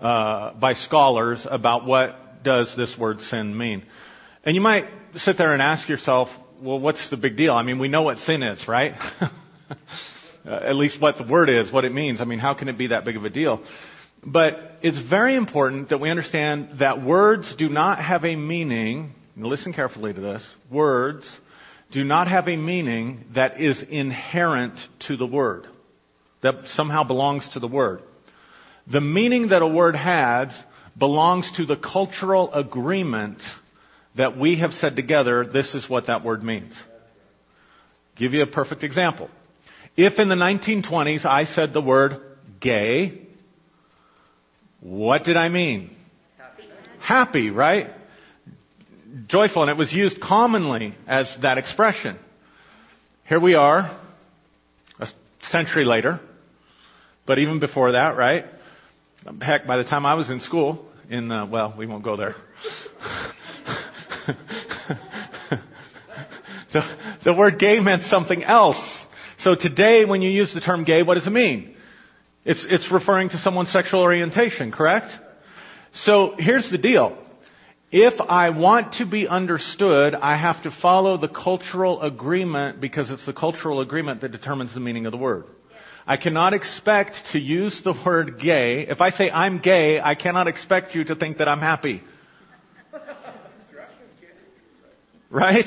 uh, 0.00 0.54
by 0.54 0.74
scholars 0.74 1.44
about 1.50 1.86
what 1.86 2.44
does 2.44 2.72
this 2.76 2.94
word 2.98 3.20
sin 3.22 3.56
mean. 3.56 3.84
And 4.44 4.54
you 4.54 4.60
might 4.60 4.84
sit 5.16 5.36
there 5.36 5.52
and 5.52 5.60
ask 5.60 5.88
yourself, 5.88 6.28
well, 6.62 6.78
what's 6.78 7.08
the 7.10 7.16
big 7.16 7.36
deal? 7.36 7.52
I 7.52 7.62
mean, 7.62 7.78
we 7.78 7.88
know 7.88 8.02
what 8.02 8.18
sin 8.18 8.42
is, 8.42 8.64
right? 8.68 8.92
at 10.46 10.76
least 10.76 11.00
what 11.00 11.16
the 11.18 11.24
word 11.24 11.50
is, 11.50 11.72
what 11.72 11.84
it 11.84 11.92
means. 11.92 12.20
I 12.20 12.24
mean, 12.24 12.38
how 12.38 12.54
can 12.54 12.68
it 12.68 12.78
be 12.78 12.88
that 12.88 13.04
big 13.04 13.16
of 13.16 13.24
a 13.24 13.30
deal? 13.30 13.62
But 14.24 14.54
it's 14.82 14.98
very 15.08 15.36
important 15.36 15.90
that 15.90 16.00
we 16.00 16.10
understand 16.10 16.80
that 16.80 17.02
words 17.02 17.54
do 17.58 17.68
not 17.68 18.02
have 18.02 18.24
a 18.24 18.34
meaning. 18.34 19.14
Listen 19.36 19.72
carefully 19.72 20.12
to 20.12 20.20
this. 20.20 20.44
Words 20.70 21.24
do 21.92 22.04
not 22.04 22.28
have 22.28 22.48
a 22.48 22.56
meaning 22.56 23.24
that 23.34 23.60
is 23.60 23.82
inherent 23.88 24.78
to 25.08 25.16
the 25.16 25.26
word, 25.26 25.66
that 26.42 26.54
somehow 26.74 27.04
belongs 27.04 27.48
to 27.54 27.60
the 27.60 27.68
word. 27.68 28.02
The 28.90 29.00
meaning 29.00 29.48
that 29.48 29.62
a 29.62 29.66
word 29.66 29.96
has 29.96 30.48
belongs 30.98 31.50
to 31.56 31.66
the 31.66 31.76
cultural 31.76 32.52
agreement 32.52 33.38
that 34.16 34.36
we 34.36 34.58
have 34.58 34.72
said 34.72 34.96
together, 34.96 35.46
this 35.50 35.74
is 35.74 35.88
what 35.88 36.08
that 36.08 36.24
word 36.24 36.42
means. 36.42 36.74
Give 38.16 38.32
you 38.32 38.42
a 38.42 38.46
perfect 38.46 38.82
example. 38.82 39.30
If 39.96 40.18
in 40.18 40.28
the 40.28 40.34
1920s 40.34 41.24
I 41.24 41.44
said 41.44 41.72
the 41.72 41.80
word 41.80 42.20
gay, 42.60 43.26
what 44.80 45.24
did 45.24 45.36
I 45.36 45.48
mean? 45.48 45.96
Happy, 46.36 46.62
Happy 47.00 47.50
right? 47.50 47.90
Joyful, 49.26 49.62
and 49.62 49.70
it 49.70 49.76
was 49.76 49.90
used 49.92 50.20
commonly 50.20 50.94
as 51.06 51.34
that 51.40 51.56
expression. 51.56 52.18
Here 53.26 53.40
we 53.40 53.54
are, 53.54 53.98
a 55.00 55.06
century 55.44 55.86
later, 55.86 56.20
but 57.26 57.38
even 57.38 57.58
before 57.58 57.92
that, 57.92 58.18
right? 58.18 58.44
Heck, 59.40 59.66
by 59.66 59.78
the 59.78 59.84
time 59.84 60.04
I 60.04 60.14
was 60.14 60.28
in 60.30 60.40
school, 60.40 60.84
in, 61.08 61.32
uh, 61.32 61.46
well, 61.46 61.74
we 61.76 61.86
won't 61.86 62.04
go 62.04 62.18
there. 62.18 62.34
the, 66.72 66.82
the 67.24 67.32
word 67.32 67.58
gay 67.58 67.80
meant 67.80 68.02
something 68.10 68.42
else. 68.44 68.76
So 69.40 69.54
today, 69.54 70.04
when 70.04 70.20
you 70.20 70.30
use 70.30 70.52
the 70.52 70.60
term 70.60 70.84
gay, 70.84 71.02
what 71.02 71.14
does 71.14 71.26
it 71.26 71.30
mean? 71.30 71.76
It's, 72.44 72.62
it's 72.68 72.90
referring 72.92 73.30
to 73.30 73.38
someone's 73.38 73.72
sexual 73.72 74.00
orientation, 74.00 74.70
correct? 74.70 75.10
So 75.94 76.34
here's 76.38 76.70
the 76.70 76.78
deal. 76.78 77.16
If 77.90 78.20
I 78.20 78.50
want 78.50 78.94
to 78.94 79.06
be 79.06 79.26
understood, 79.26 80.14
I 80.14 80.36
have 80.36 80.62
to 80.64 80.70
follow 80.82 81.16
the 81.16 81.28
cultural 81.28 82.02
agreement 82.02 82.82
because 82.82 83.10
it's 83.10 83.24
the 83.24 83.32
cultural 83.32 83.80
agreement 83.80 84.20
that 84.20 84.30
determines 84.30 84.74
the 84.74 84.80
meaning 84.80 85.06
of 85.06 85.12
the 85.12 85.16
word. 85.16 85.44
I 86.06 86.18
cannot 86.18 86.52
expect 86.52 87.16
to 87.32 87.38
use 87.38 87.80
the 87.84 87.94
word 88.04 88.40
gay. 88.42 88.86
If 88.86 89.00
I 89.00 89.10
say 89.10 89.30
I'm 89.30 89.60
gay, 89.60 90.00
I 90.00 90.14
cannot 90.16 90.48
expect 90.48 90.94
you 90.94 91.04
to 91.04 91.14
think 91.14 91.38
that 91.38 91.48
I'm 91.48 91.60
happy. 91.60 92.02
Right? 95.30 95.66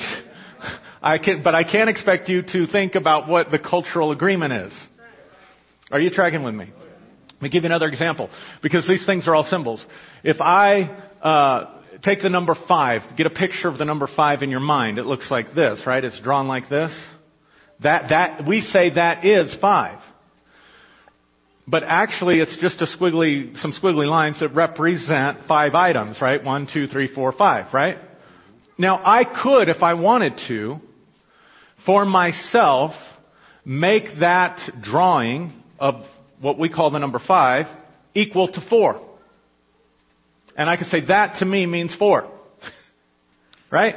I 1.01 1.17
can, 1.17 1.41
but 1.43 1.55
I 1.55 1.63
can't 1.63 1.89
expect 1.89 2.29
you 2.29 2.43
to 2.43 2.67
think 2.67 2.93
about 2.93 3.27
what 3.27 3.49
the 3.49 3.57
cultural 3.57 4.11
agreement 4.11 4.53
is. 4.53 4.73
Are 5.91 5.99
you 5.99 6.11
tracking 6.11 6.43
with 6.43 6.53
me? 6.53 6.65
Let 7.33 7.41
me 7.41 7.49
give 7.49 7.63
you 7.63 7.67
another 7.67 7.87
example, 7.87 8.29
because 8.61 8.87
these 8.87 9.05
things 9.07 9.27
are 9.27 9.35
all 9.35 9.43
symbols. 9.43 9.83
If 10.23 10.39
I 10.39 10.83
uh, 11.23 11.80
take 12.03 12.21
the 12.21 12.29
number 12.29 12.55
five, 12.67 13.01
get 13.17 13.27
a 13.27 13.31
picture 13.31 13.67
of 13.67 13.77
the 13.77 13.85
number 13.85 14.07
five 14.15 14.41
in 14.41 14.49
your 14.49 14.59
mind, 14.59 14.97
it 14.97 15.05
looks 15.05 15.29
like 15.29 15.53
this, 15.53 15.81
right? 15.85 16.03
It's 16.03 16.19
drawn 16.21 16.47
like 16.47 16.69
this. 16.69 16.91
That 17.83 18.09
that 18.09 18.47
we 18.47 18.61
say 18.61 18.93
that 18.95 19.25
is 19.25 19.55
five. 19.59 19.99
But 21.67 21.83
actually, 21.85 22.39
it's 22.39 22.57
just 22.59 22.81
a 22.81 22.85
squiggly, 22.85 23.55
some 23.57 23.71
squiggly 23.71 24.07
lines 24.07 24.39
that 24.39 24.49
represent 24.49 25.39
five 25.47 25.73
items, 25.73 26.19
right? 26.21 26.43
One, 26.43 26.67
two, 26.71 26.87
three, 26.87 27.13
four, 27.13 27.31
five, 27.31 27.73
right? 27.73 27.97
Now, 28.77 28.99
I 29.03 29.23
could, 29.23 29.69
if 29.69 29.81
I 29.81 29.93
wanted 29.93 30.39
to, 30.47 30.81
for 31.85 32.03
myself 32.03 32.91
make 33.63 34.05
that 34.19 34.59
drawing 34.81 35.53
of 35.79 36.03
what 36.39 36.57
we 36.57 36.69
call 36.69 36.91
the 36.91 36.99
number 36.99 37.21
five 37.25 37.65
equal 38.13 38.51
to 38.51 38.61
four. 38.69 38.99
And 40.55 40.69
I 40.69 40.77
could 40.77 40.87
say 40.87 41.05
that 41.07 41.37
to 41.39 41.45
me 41.45 41.65
means 41.65 41.95
four. 41.97 42.31
right? 43.71 43.95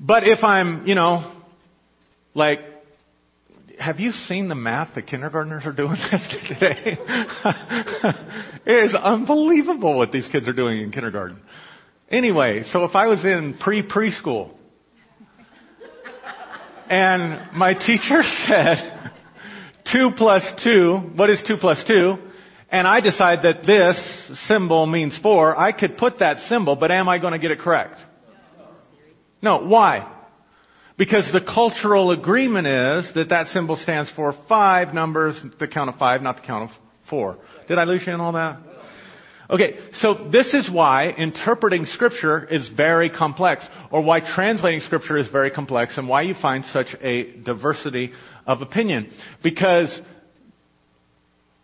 But 0.00 0.26
if 0.26 0.42
I'm, 0.42 0.86
you 0.86 0.94
know, 0.94 1.42
like, 2.34 2.60
have 3.78 3.98
you 3.98 4.12
seen 4.12 4.48
the 4.48 4.54
math 4.54 4.94
the 4.94 5.02
kindergartners 5.02 5.64
are 5.64 5.72
doing 5.72 5.96
today? 6.48 6.98
it 8.66 8.84
is 8.84 8.94
unbelievable 8.94 9.96
what 9.96 10.12
these 10.12 10.28
kids 10.30 10.48
are 10.48 10.52
doing 10.52 10.80
in 10.80 10.92
kindergarten. 10.92 11.40
Anyway, 12.10 12.64
so 12.72 12.84
if 12.84 12.94
I 12.94 13.06
was 13.06 13.24
in 13.24 13.56
pre 13.60 13.86
preschool 13.86 14.54
and 16.88 17.56
my 17.56 17.74
teacher 17.74 18.22
said, 18.46 19.12
two 19.92 20.10
plus 20.16 20.42
two, 20.64 20.96
what 21.14 21.30
is 21.30 21.42
two 21.46 21.56
plus 21.58 21.82
two? 21.86 22.16
And 22.70 22.86
I 22.86 23.00
decide 23.00 23.40
that 23.42 23.66
this 23.66 24.46
symbol 24.46 24.86
means 24.86 25.18
four, 25.22 25.58
I 25.58 25.72
could 25.72 25.96
put 25.96 26.20
that 26.20 26.38
symbol, 26.48 26.76
but 26.76 26.90
am 26.90 27.08
I 27.08 27.18
going 27.18 27.32
to 27.32 27.38
get 27.38 27.50
it 27.50 27.58
correct? 27.58 27.98
No. 29.42 29.58
Why? 29.58 30.16
Because 30.96 31.28
the 31.32 31.40
cultural 31.40 32.10
agreement 32.10 32.66
is 32.66 33.10
that 33.14 33.30
that 33.30 33.48
symbol 33.48 33.76
stands 33.76 34.12
for 34.14 34.34
five 34.48 34.94
numbers, 34.94 35.40
the 35.58 35.66
count 35.66 35.88
of 35.88 35.96
five, 35.96 36.22
not 36.22 36.36
the 36.36 36.42
count 36.42 36.70
of 36.70 36.76
four. 37.08 37.38
Did 37.66 37.78
I 37.78 37.84
lose 37.84 38.02
you 38.06 38.12
in 38.12 38.20
all 38.20 38.32
that? 38.32 38.60
Okay, 39.48 39.78
so 39.94 40.28
this 40.30 40.54
is 40.54 40.70
why 40.70 41.08
interpreting 41.08 41.84
scripture 41.86 42.44
is 42.44 42.70
very 42.76 43.10
complex, 43.10 43.66
or 43.90 44.00
why 44.00 44.20
translating 44.20 44.78
scripture 44.80 45.18
is 45.18 45.26
very 45.28 45.50
complex, 45.50 45.98
and 45.98 46.06
why 46.06 46.22
you 46.22 46.34
find 46.40 46.64
such 46.66 46.86
a 47.00 47.32
diversity 47.38 48.12
of 48.46 48.62
opinion. 48.62 49.10
Because 49.42 50.00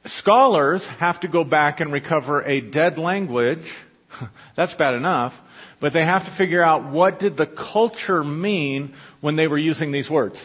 scholars 0.06 0.86
have 0.98 1.20
to 1.20 1.28
go 1.28 1.44
back 1.44 1.80
and 1.80 1.92
recover 1.92 2.42
a 2.42 2.60
dead 2.60 2.98
language. 2.98 3.64
That's 4.56 4.74
bad 4.74 4.94
enough. 4.94 5.32
But 5.80 5.92
they 5.92 6.04
have 6.04 6.24
to 6.24 6.34
figure 6.38 6.62
out 6.62 6.90
what 6.90 7.18
did 7.18 7.36
the 7.36 7.46
culture 7.46 8.24
mean 8.24 8.94
when 9.20 9.36
they 9.36 9.46
were 9.46 9.58
using 9.58 9.92
these 9.92 10.08
words. 10.08 10.36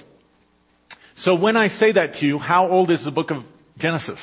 So 1.17 1.35
when 1.35 1.55
I 1.55 1.67
say 1.67 1.93
that 1.93 2.15
to 2.15 2.25
you, 2.25 2.37
how 2.37 2.69
old 2.69 2.91
is 2.91 3.03
the 3.05 3.11
book 3.11 3.31
of 3.31 3.43
Genesis? 3.77 4.19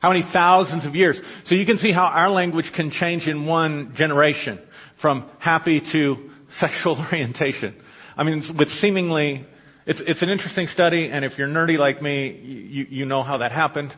How 0.00 0.10
many 0.10 0.24
thousands 0.32 0.84
of 0.84 0.94
years? 0.94 1.18
So 1.46 1.54
you 1.54 1.64
can 1.64 1.78
see 1.78 1.92
how 1.92 2.04
our 2.04 2.30
language 2.30 2.70
can 2.76 2.90
change 2.90 3.26
in 3.26 3.46
one 3.46 3.94
generation 3.96 4.58
from 5.00 5.30
happy 5.38 5.80
to 5.92 6.30
sexual 6.58 6.98
orientation. 6.98 7.74
I 8.16 8.24
mean, 8.24 8.42
with 8.58 8.68
seemingly, 8.68 9.46
it's, 9.86 10.02
it's 10.06 10.22
an 10.22 10.30
interesting 10.30 10.66
study, 10.66 11.08
and 11.10 11.24
if 11.24 11.38
you're 11.38 11.48
nerdy 11.48 11.78
like 11.78 12.00
me, 12.00 12.30
you, 12.30 12.86
you 12.88 13.04
know 13.04 13.22
how 13.22 13.38
that 13.38 13.52
happened 13.52 13.92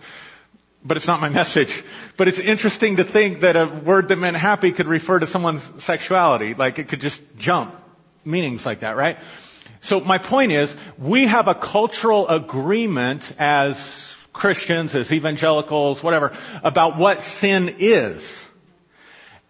but 0.87 0.97
it's 0.97 1.07
not 1.07 1.21
my 1.21 1.29
message. 1.43 1.69
But 2.17 2.29
it's 2.29 2.41
interesting 2.41 2.97
to 2.97 3.13
think 3.13 3.41
that 3.41 3.57
a 3.57 3.83
word 3.85 4.09
that 4.09 4.17
meant 4.17 4.37
happy 4.37 4.73
could 4.73 4.87
refer 4.87 5.19
to 5.19 5.27
someone's 5.27 5.63
sexuality. 5.85 6.55
Like 6.57 6.79
it 6.79 6.89
could 6.89 7.01
just 7.01 7.21
jump 7.39 7.75
meanings 8.25 8.63
like 8.65 8.81
that, 8.81 8.97
right? 8.97 9.17
So 9.83 10.01
my 10.01 10.19
point 10.19 10.53
is, 10.53 10.75
we 10.99 11.29
have 11.29 11.49
a 11.49 11.55
cultural 11.55 12.29
agreement 12.29 13.23
as 13.39 13.75
Christians, 14.33 14.95
as 14.95 15.11
evangelicals, 15.13 16.03
whatever, 16.03 16.37
about 16.63 16.99
what 16.99 17.19
sin 17.41 17.77
is. 17.79 18.23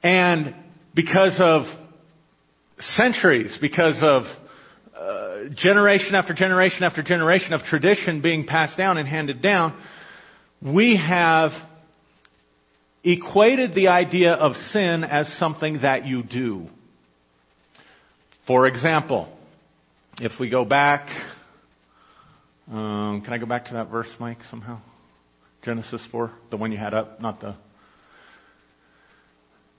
And 0.02 0.54
because 0.94 1.36
of 1.40 1.62
centuries, 2.78 3.56
because 3.60 3.98
of 4.02 4.24
generation 5.54 6.14
after 6.14 6.34
generation 6.34 6.82
after 6.82 7.02
generation 7.02 7.52
of 7.52 7.62
tradition 7.62 8.22
being 8.22 8.46
passed 8.46 8.76
down 8.76 8.98
and 8.98 9.08
handed 9.08 9.42
down, 9.42 9.80
we 10.60 10.96
have 10.96 11.50
equated 13.04 13.74
the 13.74 13.88
idea 13.88 14.32
of 14.32 14.54
sin 14.72 15.04
as 15.04 15.28
something 15.38 15.80
that 15.82 16.06
you 16.06 16.22
do. 16.22 16.68
For 18.46 18.66
example, 18.66 19.32
if 20.20 20.32
we 20.40 20.48
go 20.48 20.64
back, 20.64 21.08
um, 22.68 23.22
can 23.24 23.32
I 23.32 23.38
go 23.38 23.46
back 23.46 23.66
to 23.66 23.74
that 23.74 23.90
verse, 23.90 24.08
Mike, 24.18 24.38
somehow? 24.50 24.80
Genesis 25.62 26.00
4, 26.10 26.32
the 26.50 26.56
one 26.56 26.72
you 26.72 26.78
had 26.78 26.94
up, 26.94 27.20
not 27.20 27.40
the, 27.40 27.56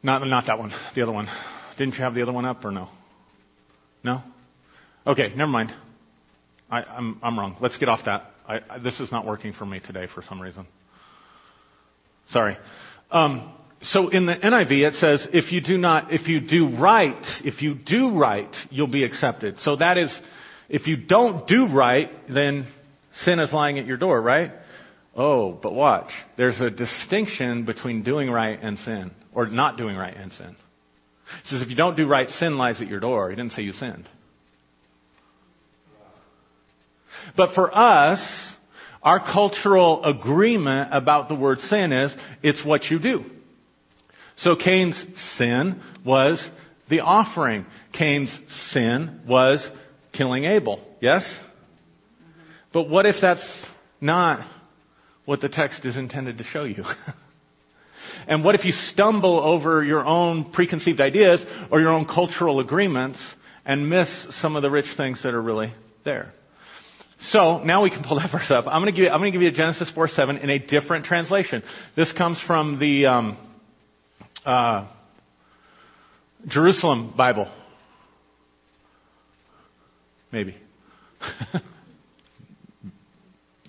not, 0.04 0.26
not 0.26 0.46
that 0.48 0.60
one, 0.60 0.72
the 0.96 1.02
other 1.02 1.12
one. 1.12 1.28
Didn't 1.78 1.96
you 1.96 2.04
have 2.04 2.14
the 2.14 2.22
other 2.22 2.34
one 2.34 2.46
up 2.46 2.64
or 2.64 2.72
no? 2.72 2.90
No? 4.04 4.22
Okay, 5.08 5.30
never 5.36 5.50
mind. 5.50 5.72
I, 6.70 6.82
I'm, 6.82 7.18
I'm 7.24 7.40
wrong. 7.40 7.56
Let's 7.62 7.78
get 7.78 7.88
off 7.88 8.02
that. 8.06 8.30
I, 8.46 8.60
I, 8.70 8.80
this 8.80 9.00
is 9.00 9.10
not 9.10 9.26
working 9.26 9.54
for 9.54 9.66
me 9.66 9.80
today 9.80 10.08
for 10.14 10.22
some 10.28 10.42
reason. 10.42 10.68
Sorry. 12.32 12.58
Um, 13.10 13.54
so 13.84 14.10
in 14.10 14.26
the 14.26 14.34
NIV 14.34 14.72
it 14.86 14.94
says, 14.96 15.26
if 15.32 15.54
you 15.54 15.62
do 15.62 15.78
not, 15.78 16.12
if 16.12 16.28
you 16.28 16.42
do 16.42 16.78
right, 16.78 17.26
if 17.46 17.62
you 17.62 17.76
do 17.76 18.18
right, 18.18 18.54
you'll 18.70 18.92
be 18.92 19.06
accepted. 19.06 19.56
So 19.62 19.78
that 19.78 19.98
is, 19.98 20.14
if 20.68 20.88
you 20.88 20.98
don't 20.98 21.48
do 21.48 21.68
right, 21.68 22.10
then 22.28 22.68
sin 23.24 23.40
is 23.40 23.54
lying 23.54 23.80
at 23.80 23.86
your 23.86 23.98
door, 23.98 24.22
right? 24.22 24.52
Oh, 25.16 25.54
but 25.54 25.74
watch. 25.74 26.12
There's 26.36 26.60
a 26.60 26.70
distinction 26.70 27.64
between 27.64 28.04
doing 28.04 28.30
right 28.30 28.60
and 28.62 28.78
sin, 28.80 29.12
or 29.34 29.48
not 29.48 29.78
doing 29.78 29.96
right 29.96 30.16
and 30.16 30.34
sin. 30.34 30.50
It 30.50 31.46
says 31.46 31.62
if 31.62 31.70
you 31.70 31.76
don't 31.78 31.96
do 31.96 32.08
right, 32.08 32.28
sin 32.28 32.58
lies 32.58 32.82
at 32.82 32.88
your 32.88 33.00
door. 33.00 33.30
He 33.30 33.38
didn't 33.38 33.54
say 33.54 33.62
you 33.62 33.72
sinned. 33.72 34.10
But 37.36 37.54
for 37.54 37.76
us, 37.76 38.20
our 39.04 39.20
cultural 39.20 40.04
agreement 40.04 40.90
about 40.92 41.30
the 41.30 41.36
word 41.36 41.60
sin 41.62 41.92
is 41.92 42.14
it's 42.44 42.66
what 42.66 42.86
you 42.86 43.00
do. 43.00 43.24
So 44.38 44.56
Cain's 44.56 45.04
sin 45.38 45.82
was 46.06 46.46
the 46.90 47.00
offering. 47.00 47.66
Cain's 47.94 48.32
sin 48.72 49.22
was 49.28 49.66
killing 50.14 50.46
Abel. 50.46 50.80
Yes? 51.02 51.24
But 52.74 52.90
what 52.90 53.06
if 53.06 53.16
that's 53.22 53.66
not 54.00 54.48
what 55.26 55.42
the 55.42 55.50
text 55.50 55.86
is 55.86 55.98
intended 55.98 56.38
to 56.38 56.44
show 56.44 56.64
you? 56.64 56.84
and 58.28 58.44
what 58.44 58.56
if 58.56 58.64
you 58.64 58.72
stumble 58.72 59.40
over 59.40 59.84
your 59.84 60.06
own 60.06 60.52
preconceived 60.52 61.02
ideas 61.02 61.44
or 61.72 61.80
your 61.80 61.92
own 61.92 62.06
cultural 62.06 62.60
agreements 62.60 63.22
and 63.66 63.90
miss 63.90 64.10
some 64.42 64.56
of 64.56 64.62
the 64.62 64.70
rich 64.70 64.86
things 64.96 65.22
that 65.24 65.34
are 65.34 65.42
really 65.42 65.74
there? 66.06 66.34
So 67.20 67.64
now 67.64 67.84
we 67.84 67.90
can 67.90 68.04
pull 68.04 68.20
that 68.20 68.32
verse 68.32 68.52
up. 68.52 68.66
I'm 68.68 68.82
going 68.82 68.86
to 68.86 68.92
give 68.92 69.06
you, 69.06 69.10
I'm 69.10 69.20
going 69.20 69.32
to 69.32 69.38
give 69.38 69.42
you 69.42 69.52
Genesis 69.52 69.92
4 69.94 70.08
7 70.08 70.38
in 70.38 70.50
a 70.50 70.60
different 70.60 71.06
translation. 71.06 71.64
This 71.96 72.12
comes 72.18 72.40
from 72.46 72.80
the 72.80 73.06
um, 73.08 73.38
uh, 74.46 74.88
Jerusalem 76.48 77.14
Bible. 77.18 77.52
Maybe. 80.32 80.56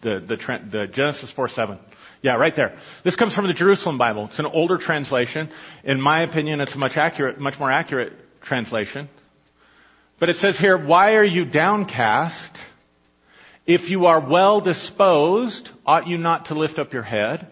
the, 0.03 0.21
the, 0.27 0.37
the 0.71 0.87
Genesis 0.93 1.33
4 1.35 1.49
7. 1.49 1.79
Yeah, 2.21 2.35
right 2.35 2.53
there. 2.55 2.77
This 3.05 3.15
comes 3.17 3.35
from 3.35 3.47
the 3.47 3.55
Jerusalem 3.55 3.97
Bible. 3.97 4.27
It's 4.27 4.39
an 4.41 4.47
older 4.47 4.77
translation. 4.77 5.51
In 5.85 6.01
my 6.01 6.25
opinion, 6.25 6.61
it's 6.61 6.75
a 6.75 6.79
much 6.79 6.97
accurate, 6.97 7.39
much 7.39 7.55
more 7.61 7.71
accurate 7.71 8.13
translation. 8.43 9.09
But 10.19 10.29
it 10.29 10.37
says 10.37 10.59
here, 10.59 10.77
"Why 10.77 11.13
are 11.13 11.25
you 11.25 11.45
downcast?" 11.45 12.59
If 13.69 13.91
you 13.91 14.07
are 14.07 14.27
well 14.27 14.63
disposed, 14.63 15.69
ought 15.85 16.07
you 16.07 16.17
not 16.17 16.47
to 16.47 16.59
lift 16.59 16.79
up 16.79 16.95
your 16.95 17.03
head? 17.03 17.47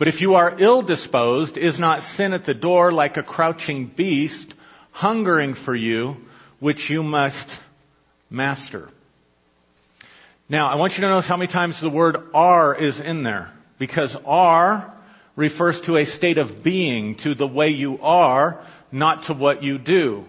But 0.00 0.08
if 0.08 0.20
you 0.20 0.34
are 0.34 0.58
ill 0.60 0.82
disposed, 0.82 1.56
is 1.56 1.78
not 1.78 2.02
sin 2.16 2.32
at 2.32 2.44
the 2.44 2.54
door 2.54 2.90
like 2.90 3.16
a 3.16 3.22
crouching 3.22 3.92
beast, 3.96 4.52
hungering 4.90 5.54
for 5.64 5.76
you, 5.76 6.16
which 6.58 6.90
you 6.90 7.04
must 7.04 7.48
master? 8.28 8.88
Now, 10.48 10.72
I 10.72 10.74
want 10.74 10.94
you 10.94 11.02
to 11.02 11.08
notice 11.08 11.28
how 11.28 11.36
many 11.36 11.52
times 11.52 11.78
the 11.80 11.88
word 11.88 12.16
are 12.34 12.74
is 12.74 12.98
in 12.98 13.22
there. 13.22 13.52
Because 13.78 14.16
are 14.26 14.92
refers 15.36 15.80
to 15.86 15.98
a 15.98 16.04
state 16.04 16.38
of 16.38 16.64
being, 16.64 17.16
to 17.22 17.36
the 17.36 17.46
way 17.46 17.68
you 17.68 18.00
are, 18.00 18.66
not 18.90 19.28
to 19.28 19.34
what 19.34 19.62
you 19.62 19.78
do. 19.78 20.24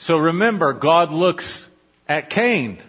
So 0.00 0.16
remember, 0.16 0.74
God 0.74 1.10
looks 1.10 1.66
at 2.06 2.28
Cain 2.28 2.82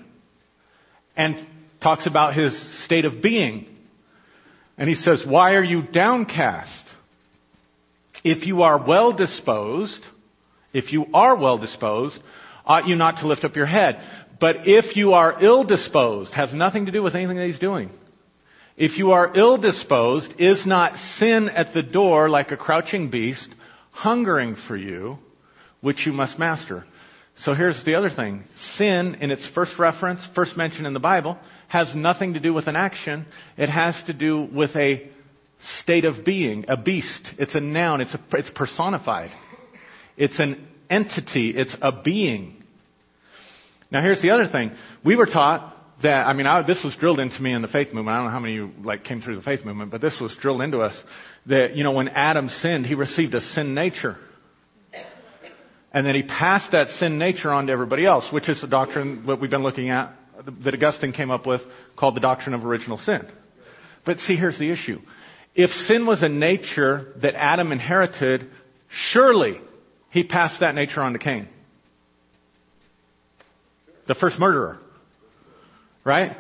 and 1.18 1.46
talks 1.82 2.08
about 2.08 2.36
his 2.36 2.54
state 2.86 3.04
of 3.04 3.22
being. 3.22 3.66
And 4.78 4.88
he 4.88 4.96
says, 4.96 5.24
Why 5.28 5.56
are 5.56 5.64
you 5.64 5.82
downcast? 5.82 6.86
If 8.24 8.46
you 8.46 8.62
are 8.62 8.86
well 8.86 9.14
disposed, 9.14 10.00
if 10.74 10.94
you 10.94 11.08
are 11.14 11.36
well 11.36 11.58
disposed, 11.58 12.20
ought 12.66 12.88
you 12.88 12.96
not 12.96 13.18
to 13.18 13.28
lift 13.28 13.44
up 13.44 13.56
your 13.56 13.66
head? 13.66 14.00
But 14.40 14.58
if 14.66 14.96
you 14.96 15.14
are 15.14 15.44
ill 15.44 15.64
disposed, 15.64 16.32
has 16.34 16.54
nothing 16.54 16.86
to 16.86 16.92
do 16.92 17.02
with 17.02 17.16
anything 17.16 17.38
that 17.38 17.48
he's 17.48 17.60
doing. 17.60 17.90
If 18.76 19.00
you 19.00 19.12
are 19.12 19.36
ill 19.36 19.58
disposed, 19.58 20.34
is 20.40 20.64
not 20.68 20.96
sin 21.18 21.50
at 21.50 21.74
the 21.74 21.82
door 21.82 22.30
like 22.30 22.52
a 22.52 22.58
crouching 22.58 23.10
beast, 23.10 23.50
hungering 23.92 24.56
for 24.68 24.78
you, 24.78 25.18
which 25.82 26.06
you 26.06 26.14
must 26.14 26.38
master? 26.38 26.86
So 27.42 27.54
here's 27.54 27.84
the 27.86 27.96
other 27.96 28.10
thing. 28.10 28.44
Sin, 28.78 29.18
in 29.22 29.30
its 29.30 29.48
first 29.54 29.74
reference, 29.78 30.26
first 30.34 30.58
mention 30.58 30.86
in 30.86 30.94
the 30.94 31.00
Bible, 31.00 31.38
has 31.68 31.92
nothing 31.96 32.34
to 32.34 32.40
do 32.40 32.54
with 32.54 32.68
an 32.68 32.76
action. 32.76 33.26
It 33.58 33.70
has 33.70 33.96
to 34.08 34.14
do 34.14 34.48
with 34.52 34.76
a 34.76 35.10
state 35.82 36.06
of 36.06 36.26
being, 36.26 36.66
a 36.68 36.78
beast. 36.78 37.30
It's 37.38 37.56
a 37.56 37.60
noun. 37.60 38.02
It's, 38.02 38.14
a, 38.14 38.20
it's 38.34 38.50
personified. 38.56 39.32
It's 40.18 40.40
an 40.40 40.68
entity. 40.90 41.54
It's 41.56 41.76
a 41.82 42.02
being. 42.04 42.64
Now 43.92 44.02
here's 44.02 44.22
the 44.22 44.32
other 44.32 44.48
thing. 44.52 44.72
We 45.06 45.16
were 45.16 45.28
taught 45.28 45.76
that, 46.04 46.28
I 46.28 46.34
mean, 46.34 46.48
I, 46.48 46.66
this 46.66 46.82
was 46.84 46.96
drilled 47.00 47.20
into 47.20 47.42
me 47.42 47.54
in 47.54 47.62
the 47.62 47.68
faith 47.68 47.94
movement. 47.94 48.10
I 48.10 48.18
don't 48.18 48.26
know 48.26 48.32
how 48.32 48.40
many 48.40 48.58
of 48.58 48.70
you 48.70 48.84
like 48.84 49.04
came 49.04 49.22
through 49.22 49.38
the 49.38 49.42
faith 49.42 49.64
movement, 49.64 49.92
but 49.92 50.02
this 50.02 50.18
was 50.20 50.36
drilled 50.42 50.62
into 50.62 50.80
us 50.80 50.96
that, 51.48 51.76
you 51.76 51.84
know, 51.84 51.92
when 51.92 52.08
Adam 52.10 52.50
sinned, 52.50 52.86
he 52.86 52.96
received 52.96 53.34
a 53.36 53.42
sin 53.42 53.74
nature. 53.74 54.18
And 55.94 56.06
then 56.06 56.16
he 56.16 56.24
passed 56.24 56.72
that 56.74 56.88
sin 57.00 57.18
nature 57.18 57.52
on 57.52 57.68
to 57.68 57.74
everybody 57.74 58.06
else, 58.06 58.28
which 58.32 58.50
is 58.50 58.60
the 58.62 58.68
doctrine 58.68 59.26
that 59.26 59.40
we've 59.40 59.50
been 59.50 59.64
looking 59.64 59.90
at, 59.90 60.14
that 60.64 60.74
Augustine 60.74 61.14
came 61.14 61.32
up 61.32 61.48
with, 61.48 61.62
called 61.98 62.16
the 62.16 62.20
doctrine 62.20 62.54
of 62.54 62.66
original 62.66 62.98
sin. 63.00 63.28
But 64.06 64.20
see, 64.20 64.36
here's 64.36 64.60
the 64.60 64.70
issue. 64.70 65.00
If 65.56 65.70
sin 65.88 66.06
was 66.06 66.22
a 66.22 66.30
nature 66.30 67.14
that 67.22 67.34
Adam 67.36 67.72
inherited, 67.72 68.48
surely 69.12 69.56
he 70.12 70.24
passed 70.24 70.60
that 70.60 70.76
nature 70.76 71.02
on 71.02 71.14
to 71.14 71.20
Cain. 71.20 71.48
the 74.08 74.16
first 74.16 74.40
murderer. 74.40 74.80
Right? 76.04 76.38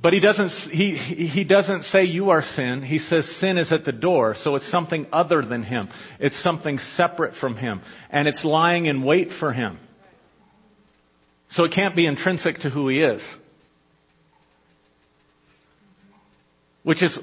But 0.00 0.12
he 0.12 0.20
doesn't, 0.20 0.50
he, 0.70 0.96
he 1.32 1.42
doesn't 1.42 1.82
say 1.84 2.04
you 2.04 2.30
are 2.30 2.42
sin. 2.42 2.82
He 2.82 2.98
says 2.98 3.28
sin 3.40 3.58
is 3.58 3.72
at 3.72 3.84
the 3.84 3.92
door. 3.92 4.36
So 4.42 4.54
it's 4.54 4.70
something 4.70 5.06
other 5.12 5.42
than 5.42 5.64
him. 5.64 5.88
It's 6.20 6.40
something 6.42 6.78
separate 6.94 7.34
from 7.40 7.56
him. 7.56 7.80
And 8.10 8.28
it's 8.28 8.44
lying 8.44 8.86
in 8.86 9.02
wait 9.02 9.28
for 9.40 9.52
him. 9.52 9.78
So 11.50 11.64
it 11.64 11.72
can't 11.74 11.96
be 11.96 12.06
intrinsic 12.06 12.58
to 12.58 12.70
who 12.70 12.88
he 12.88 13.00
is. 13.00 13.22
Which 16.84 17.02
is, 17.02 17.18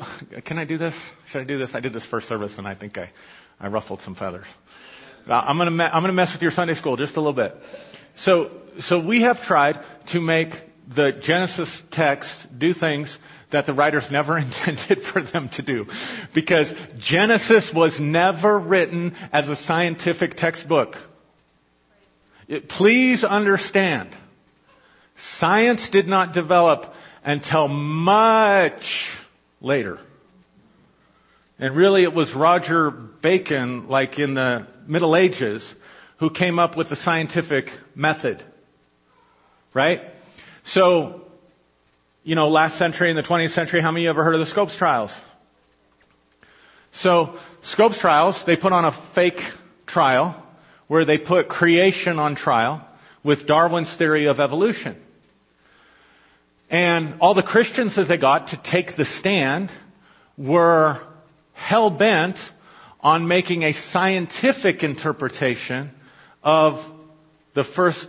can 0.45 0.57
I 0.57 0.65
do 0.65 0.77
this? 0.77 0.93
Should 1.31 1.41
I 1.41 1.45
do 1.45 1.57
this? 1.57 1.71
I 1.73 1.79
did 1.79 1.93
this 1.93 2.05
first 2.11 2.27
service 2.27 2.53
and 2.57 2.67
I 2.67 2.75
think 2.75 2.97
I, 2.97 3.09
I 3.59 3.67
ruffled 3.67 4.01
some 4.03 4.15
feathers. 4.15 4.45
Uh, 5.27 5.33
I'm 5.33 5.57
gonna, 5.57 5.83
I'm 5.85 6.03
gonna 6.03 6.13
mess 6.13 6.31
with 6.33 6.41
your 6.41 6.51
Sunday 6.51 6.73
school 6.73 6.97
just 6.97 7.15
a 7.15 7.19
little 7.19 7.33
bit. 7.33 7.55
So, 8.17 8.51
so 8.81 8.99
we 8.99 9.21
have 9.21 9.37
tried 9.47 9.75
to 10.11 10.19
make 10.19 10.49
the 10.93 11.13
Genesis 11.23 11.83
text 11.91 12.29
do 12.57 12.73
things 12.73 13.15
that 13.51 13.65
the 13.65 13.73
writers 13.73 14.03
never 14.11 14.37
intended 14.37 14.99
for 15.11 15.21
them 15.21 15.49
to 15.55 15.61
do. 15.61 15.85
Because 16.33 16.67
Genesis 16.99 17.71
was 17.73 17.95
never 17.99 18.59
written 18.59 19.15
as 19.31 19.47
a 19.47 19.55
scientific 19.63 20.35
textbook. 20.35 20.93
It, 22.47 22.69
please 22.69 23.23
understand, 23.23 24.09
science 25.39 25.89
did 25.91 26.07
not 26.07 26.33
develop 26.33 26.93
until 27.23 27.67
much 27.67 28.83
later. 29.61 29.97
And 31.57 31.75
really 31.75 32.03
it 32.03 32.13
was 32.13 32.31
Roger 32.35 32.91
Bacon, 32.91 33.87
like 33.87 34.19
in 34.19 34.35
the 34.35 34.67
Middle 34.87 35.15
Ages, 35.15 35.65
who 36.19 36.29
came 36.29 36.59
up 36.59 36.77
with 36.77 36.89
the 36.89 36.97
scientific 36.97 37.65
method. 37.95 38.43
Right? 39.73 39.99
So, 40.69 41.21
you 42.23 42.35
know, 42.35 42.47
last 42.49 42.79
century 42.79 43.11
and 43.11 43.17
the 43.17 43.27
20th 43.27 43.53
century, 43.53 43.81
how 43.81 43.91
many 43.91 44.03
of 44.03 44.05
you 44.05 44.09
ever 44.09 44.23
heard 44.23 44.35
of 44.35 44.39
the 44.39 44.51
Scopes 44.51 44.75
trials? 44.77 45.11
So, 47.01 47.37
Scopes 47.65 47.99
trials, 47.99 48.41
they 48.47 48.55
put 48.55 48.73
on 48.73 48.85
a 48.85 49.11
fake 49.13 49.39
trial 49.87 50.43
where 50.87 51.05
they 51.05 51.17
put 51.17 51.49
creation 51.49 52.17
on 52.17 52.35
trial 52.35 52.87
with 53.23 53.45
Darwin's 53.47 53.93
theory 53.97 54.27
of 54.27 54.39
evolution. 54.39 54.97
And 56.69 57.19
all 57.21 57.35
the 57.35 57.43
Christians 57.43 57.95
that 57.95 58.05
they 58.09 58.17
got 58.17 58.47
to 58.47 58.61
take 58.71 58.97
the 58.97 59.05
stand 59.19 59.69
were 60.37 60.99
hell 61.53 61.91
bent 61.91 62.37
on 63.01 63.27
making 63.27 63.63
a 63.63 63.73
scientific 63.91 64.81
interpretation 64.83 65.91
of 66.43 66.73
the 67.53 67.63
first 67.75 68.03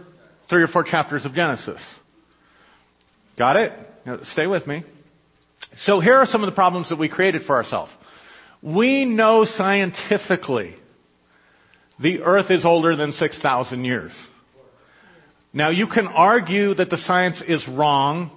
three 0.48 0.62
or 0.62 0.68
four 0.68 0.84
chapters 0.84 1.24
of 1.26 1.34
Genesis. 1.34 1.80
Got 3.38 3.56
it? 3.56 3.72
Stay 4.32 4.46
with 4.46 4.66
me. 4.66 4.84
So 5.78 6.00
here 6.00 6.14
are 6.14 6.26
some 6.26 6.42
of 6.42 6.46
the 6.46 6.54
problems 6.54 6.88
that 6.88 6.98
we 6.98 7.08
created 7.08 7.42
for 7.46 7.56
ourselves. 7.56 7.92
We 8.62 9.04
know 9.04 9.44
scientifically 9.44 10.74
the 11.98 12.22
earth 12.22 12.50
is 12.50 12.64
older 12.64 12.96
than 12.96 13.12
6,000 13.12 13.84
years. 13.84 14.12
Now 15.52 15.70
you 15.70 15.86
can 15.86 16.06
argue 16.06 16.74
that 16.74 16.90
the 16.90 16.98
science 16.98 17.42
is 17.46 17.66
wrong, 17.68 18.30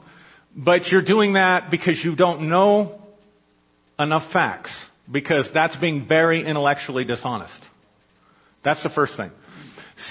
but 0.55 0.87
you're 0.87 1.03
doing 1.03 1.33
that 1.33 1.69
because 1.71 2.01
you 2.03 2.15
don't 2.15 2.49
know 2.49 3.01
enough 3.97 4.31
facts. 4.31 4.71
Because 5.11 5.49
that's 5.53 5.75
being 5.77 6.07
very 6.07 6.45
intellectually 6.45 7.03
dishonest. 7.03 7.59
That's 8.63 8.83
the 8.83 8.89
first 8.89 9.17
thing. 9.17 9.31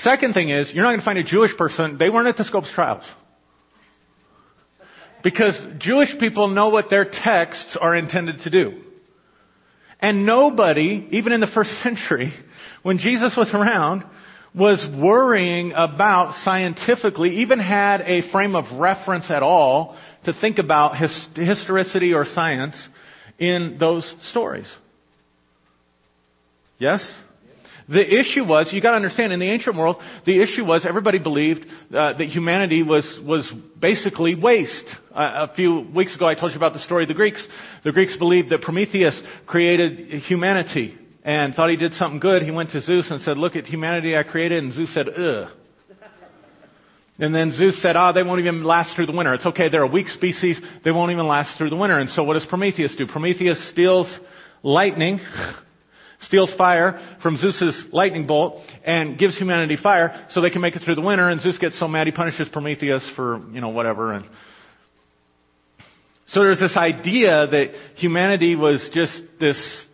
Second 0.03 0.35
thing 0.35 0.51
is, 0.51 0.73
you're 0.75 0.83
not 0.83 0.91
going 0.91 1.01
to 1.01 1.05
find 1.05 1.19
a 1.19 1.23
Jewish 1.23 1.57
person, 1.57 1.99
they 1.99 2.11
weren't 2.11 2.27
at 2.27 2.37
the 2.37 2.45
Scopes 2.45 2.71
trials. 2.75 3.05
Because 5.29 5.61
Jewish 5.79 6.09
people 6.19 6.49
know 6.49 6.71
what 6.71 6.87
their 6.89 7.05
texts 7.05 7.77
are 7.79 7.95
intended 7.95 8.41
to 8.45 8.51
do. 8.51 8.81
And 10.01 10.25
nobody, 10.25 11.07
even 11.11 11.35
in 11.35 11.41
the 11.41 11.51
first 11.53 11.69
century, 11.83 12.33
when 12.83 12.97
Jesus 12.97 13.35
was 13.37 13.51
around, 13.53 14.05
was 14.55 14.83
worrying 14.99 15.75
about 15.77 16.33
scientifically, 16.45 17.41
even 17.43 17.59
had 17.59 18.01
a 18.01 18.23
frame 18.33 18.57
of 18.57 18.81
reference 18.81 19.31
at 19.31 19.43
all 19.43 19.99
to 20.25 20.33
think 20.33 20.57
about 20.57 20.97
his, 20.97 21.29
historicity 21.35 22.15
or 22.15 22.25
science 22.25 22.89
in 23.39 23.77
those 23.79 24.11
stories. 24.31 24.67
Yes? 26.79 27.07
The 27.89 28.03
issue 28.03 28.45
was, 28.45 28.69
you 28.71 28.83
gotta 28.83 28.97
understand, 28.97 29.33
in 29.33 29.41
the 29.41 29.51
ancient 29.51 29.75
world, 29.75 29.97
the 30.27 30.43
issue 30.43 30.63
was 30.63 30.85
everybody 30.87 31.19
believed 31.19 31.65
uh, 31.65 32.13
that 32.19 32.27
humanity 32.29 32.83
was, 32.83 33.19
was 33.25 33.51
basically 33.81 34.35
waste. 34.35 34.85
Uh, 35.11 35.47
a 35.51 35.55
few 35.55 35.87
weeks 35.95 36.15
ago 36.15 36.27
I 36.27 36.35
told 36.35 36.53
you 36.53 36.59
about 36.59 36.75
the 36.75 36.81
story 36.81 37.05
of 37.05 37.09
the 37.09 37.15
Greeks. 37.15 37.43
The 37.85 37.93
Greeks 37.93 38.15
believed 38.19 38.51
that 38.51 38.61
Prometheus 38.61 39.19
created 39.47 40.23
humanity 40.23 40.99
and 41.25 41.55
thought 41.55 41.71
he 41.71 41.77
did 41.77 41.95
something 41.95 42.21
good. 42.21 42.43
He 42.43 42.51
went 42.51 42.71
to 42.73 42.83
Zeus 42.83 43.11
and 43.11 43.23
said, 43.23 43.39
look 43.39 43.57
at 43.57 43.65
humanity 43.65 44.17
I 44.17 44.23
created, 44.23 44.63
and 44.63 44.73
Zeus 44.75 44.93
said, 44.93 45.09
ugh. 45.09 45.49
And 47.19 47.35
then 47.35 47.51
Zeus 47.51 47.81
said, 47.83 47.97
ah, 47.97 48.13
they 48.13 48.23
won't 48.23 48.41
even 48.41 48.65
last 48.65 48.95
through 48.95 49.07
the 49.07 49.17
winter. 49.17 49.35
It's 49.35 49.47
okay, 49.47 49.69
they're 49.71 49.83
a 49.83 49.89
weak 49.89 50.09
species, 50.09 50.61
they 50.85 50.91
won't 50.91 51.11
even 51.11 51.27
last 51.27 51.57
through 51.59 51.71
the 51.71 51.77
winter. 51.77 51.99
And 51.99 52.11
so 52.11 52.23
what 52.23 52.35
does 52.35 52.47
Prometheus 52.47 52.95
do? 52.97 53.07
Prometheus 53.07 53.71
steals 53.71 54.15
lightning 54.63 55.21
steals 56.23 56.53
fire 56.57 57.19
from 57.23 57.37
Zeus's 57.37 57.85
lightning 57.93 58.27
bolt 58.27 58.63
and 58.85 59.19
gives 59.19 59.39
humanity 59.39 59.77
fire 59.81 60.27
so 60.31 60.41
they 60.41 60.51
can 60.51 60.61
make 60.61 60.75
it 60.75 60.83
through 60.85 60.97
the 60.97 61.01
winter. 61.01 61.29
And 61.29 61.41
Zeus 61.41 61.59
gets 61.59 61.79
so 61.79 61.89
mad 61.89 62.07
he 62.07 62.13
punishes 62.13 62.49
Prometheus 62.49 63.09
for, 63.15 63.41
you 63.53 63.61
know, 63.61 63.69
whatever. 63.69 64.13
And 64.13 64.25
so 66.29 66.41
there's 66.41 66.61
this 66.61 66.77
idea 66.77 67.47
that 67.47 67.71
humanity 67.97 68.55
was 68.55 68.87
just 68.93 69.23
this 69.41 69.87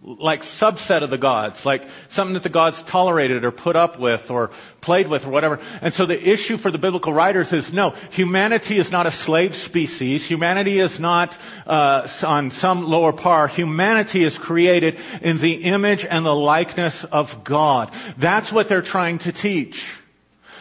like 0.00 0.40
subset 0.62 1.02
of 1.02 1.10
the 1.10 1.18
gods, 1.18 1.60
like 1.64 1.82
something 2.10 2.34
that 2.34 2.44
the 2.44 2.50
gods 2.50 2.80
tolerated 2.90 3.44
or 3.44 3.50
put 3.50 3.74
up 3.74 3.98
with 3.98 4.20
or 4.30 4.50
played 4.80 5.08
with 5.08 5.24
or 5.24 5.30
whatever. 5.30 5.56
And 5.56 5.92
so 5.94 6.06
the 6.06 6.18
issue 6.18 6.56
for 6.56 6.70
the 6.70 6.78
biblical 6.78 7.12
writers 7.12 7.52
is 7.52 7.68
no, 7.72 7.90
humanity 8.12 8.78
is 8.78 8.90
not 8.92 9.06
a 9.06 9.10
slave 9.24 9.50
species. 9.66 10.24
Humanity 10.28 10.80
is 10.80 10.96
not 11.00 11.30
uh, 11.66 12.06
on 12.22 12.52
some 12.58 12.84
lower 12.84 13.12
par. 13.12 13.48
Humanity 13.48 14.24
is 14.24 14.38
created 14.42 14.94
in 15.22 15.38
the 15.38 15.68
image 15.68 16.06
and 16.08 16.24
the 16.24 16.30
likeness 16.30 17.04
of 17.10 17.26
God. 17.46 17.90
That's 18.20 18.52
what 18.52 18.66
they're 18.68 18.82
trying 18.82 19.18
to 19.20 19.32
teach. 19.32 19.74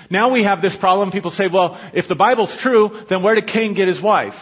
Now 0.09 0.31
we 0.33 0.43
have 0.43 0.61
this 0.61 0.75
problem. 0.79 1.11
People 1.11 1.31
say, 1.31 1.45
well, 1.51 1.77
if 1.93 2.07
the 2.07 2.15
Bible's 2.15 2.55
true, 2.61 2.89
then 3.09 3.21
where 3.21 3.35
did 3.35 3.47
Cain 3.47 3.75
get 3.75 3.87
his 3.87 4.01
wife? 4.01 4.35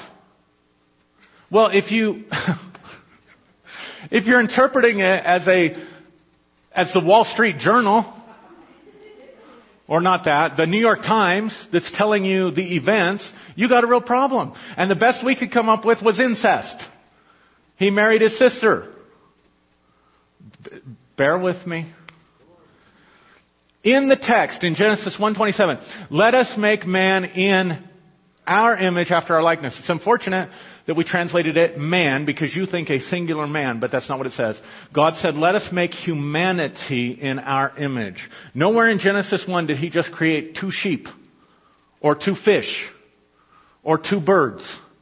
Well, 1.51 1.69
if 1.73 1.91
you, 1.91 2.25
If 4.11 4.25
you're 4.25 4.39
interpreting 4.39 4.99
it 4.99 5.25
as 5.25 5.47
a, 5.47 5.75
as 6.73 6.91
the 6.93 7.01
Wall 7.03 7.25
Street 7.25 7.57
Journal, 7.57 8.11
or 9.87 10.01
not 10.01 10.25
that, 10.25 10.57
the 10.57 10.65
New 10.65 10.79
York 10.79 10.99
Times 10.99 11.67
that's 11.71 11.91
telling 11.95 12.25
you 12.25 12.51
the 12.51 12.75
events, 12.75 13.29
you 13.55 13.69
got 13.69 13.83
a 13.83 13.87
real 13.87 14.01
problem. 14.01 14.53
And 14.77 14.89
the 14.89 14.95
best 14.95 15.23
we 15.23 15.35
could 15.35 15.51
come 15.51 15.69
up 15.69 15.85
with 15.85 15.99
was 16.03 16.19
incest. 16.19 16.83
He 17.77 17.89
married 17.89 18.21
his 18.21 18.37
sister. 18.37 18.91
B- 20.63 20.71
bear 21.17 21.37
with 21.37 21.65
me. 21.67 21.91
In 23.83 24.09
the 24.09 24.15
text, 24.15 24.63
in 24.63 24.73
Genesis 24.73 25.15
127, 25.19 25.77
let 26.09 26.33
us 26.33 26.51
make 26.57 26.87
man 26.87 27.25
in 27.25 27.83
our 28.47 28.75
image 28.75 29.11
after 29.11 29.35
our 29.35 29.43
likeness. 29.43 29.75
It's 29.79 29.89
unfortunate 29.89 30.49
that 30.87 30.95
we 30.95 31.03
translated 31.03 31.57
it 31.57 31.77
man 31.77 32.25
because 32.25 32.55
you 32.55 32.65
think 32.65 32.89
a 32.89 32.99
singular 32.99 33.47
man, 33.47 33.79
but 33.79 33.91
that's 33.91 34.07
not 34.07 34.17
what 34.17 34.27
it 34.27 34.33
says. 34.33 34.59
God 34.93 35.13
said, 35.15 35.35
let 35.35 35.55
us 35.55 35.67
make 35.71 35.91
humanity 35.91 37.17
in 37.19 37.39
our 37.39 37.77
image. 37.77 38.17
Nowhere 38.53 38.89
in 38.89 38.99
Genesis 38.99 39.43
1 39.47 39.67
did 39.67 39.77
he 39.77 39.89
just 39.89 40.11
create 40.11 40.57
two 40.59 40.69
sheep 40.71 41.07
or 42.01 42.15
two 42.15 42.35
fish 42.43 42.69
or 43.83 43.97
two 43.97 44.19
birds 44.19 44.61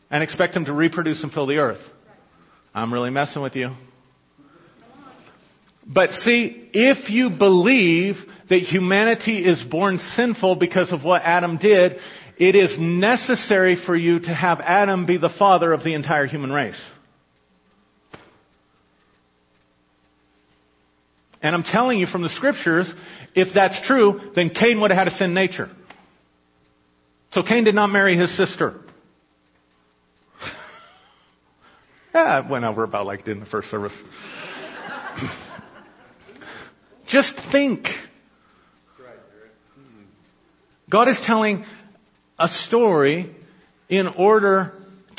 and 0.09 0.23
expect 0.23 0.53
them 0.53 0.65
to 0.65 0.73
reproduce 0.73 1.21
and 1.23 1.31
fill 1.31 1.47
the 1.47 1.57
earth. 1.57 1.81
I'm 2.73 2.93
really 2.93 3.09
messing 3.09 3.41
with 3.41 3.55
you. 3.55 3.71
But 5.85 6.11
see, 6.11 6.69
if 6.73 7.09
you 7.09 7.29
believe 7.29 8.15
that 8.49 8.59
humanity 8.59 9.39
is 9.45 9.61
born 9.69 9.97
sinful 10.15 10.55
because 10.55 10.93
of 10.93 11.03
what 11.03 11.21
Adam 11.23 11.57
did, 11.57 11.97
it 12.37 12.55
is 12.55 12.75
necessary 12.79 13.77
for 13.85 13.95
you 13.95 14.19
to 14.19 14.33
have 14.33 14.59
Adam 14.59 15.05
be 15.05 15.17
the 15.17 15.29
father 15.37 15.71
of 15.71 15.83
the 15.83 15.93
entire 15.93 16.25
human 16.25 16.51
race. 16.51 16.81
And 21.41 21.53
I'm 21.53 21.63
telling 21.63 21.99
you 21.99 22.07
from 22.07 22.23
the 22.23 22.29
scriptures, 22.29 22.91
if 23.35 23.49
that's 23.53 23.85
true, 23.85 24.31
then 24.33 24.49
Cain 24.49 24.79
would 24.81 24.91
have 24.91 24.97
had 24.97 25.07
a 25.09 25.11
sin 25.11 25.33
nature. 25.33 25.69
So 27.33 27.43
Cain 27.43 27.65
did 27.65 27.75
not 27.75 27.87
marry 27.87 28.15
his 28.15 28.35
sister. 28.37 28.79
yeah, 32.15 32.45
it 32.45 32.49
went 32.49 32.63
over 32.63 32.83
about 32.83 33.05
like 33.05 33.21
it 33.21 33.25
did 33.25 33.37
in 33.37 33.39
the 33.41 33.49
first 33.49 33.69
service. 33.69 33.93
Just 37.07 37.33
think. 37.51 37.85
God 40.89 41.09
is 41.09 41.19
telling 41.25 41.65
a 42.43 42.47
story 42.67 43.33
in 43.87 44.07
order 44.07 44.73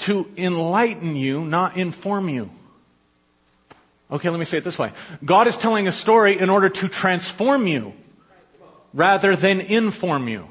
to 0.06 0.24
enlighten 0.36 1.16
you, 1.16 1.40
not 1.40 1.76
inform 1.78 2.28
you. 2.28 2.50
Okay, 4.10 4.28
let 4.28 4.38
me 4.38 4.44
say 4.44 4.58
it 4.58 4.64
this 4.64 4.78
way. 4.78 4.92
God 5.26 5.48
is 5.48 5.56
telling 5.60 5.88
a 5.88 5.92
story 5.92 6.38
in 6.38 6.50
order 6.50 6.68
to 6.68 6.88
transform 7.00 7.66
you 7.66 7.92
rather 8.92 9.36
than 9.36 9.60
inform 9.60 10.28
you. 10.28 10.44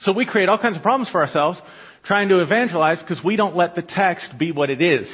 So 0.00 0.12
we 0.12 0.26
create 0.26 0.48
all 0.48 0.58
kinds 0.58 0.76
of 0.76 0.82
problems 0.82 1.10
for 1.10 1.20
ourselves 1.22 1.58
trying 2.04 2.28
to 2.28 2.40
evangelize 2.40 3.00
because 3.00 3.24
we 3.24 3.36
don't 3.36 3.56
let 3.56 3.74
the 3.74 3.82
text 3.82 4.34
be 4.38 4.52
what 4.52 4.70
it 4.70 4.82
is. 4.82 5.08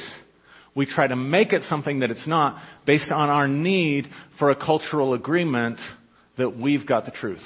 We 0.75 0.85
try 0.85 1.07
to 1.07 1.15
make 1.15 1.53
it 1.53 1.63
something 1.63 2.01
that 2.01 2.11
it's 2.11 2.27
not 2.27 2.61
based 2.85 3.09
on 3.09 3.29
our 3.29 3.47
need 3.47 4.07
for 4.37 4.51
a 4.51 4.55
cultural 4.55 5.13
agreement 5.13 5.79
that 6.37 6.57
we've 6.57 6.85
got 6.85 7.05
the 7.05 7.11
truth. 7.11 7.41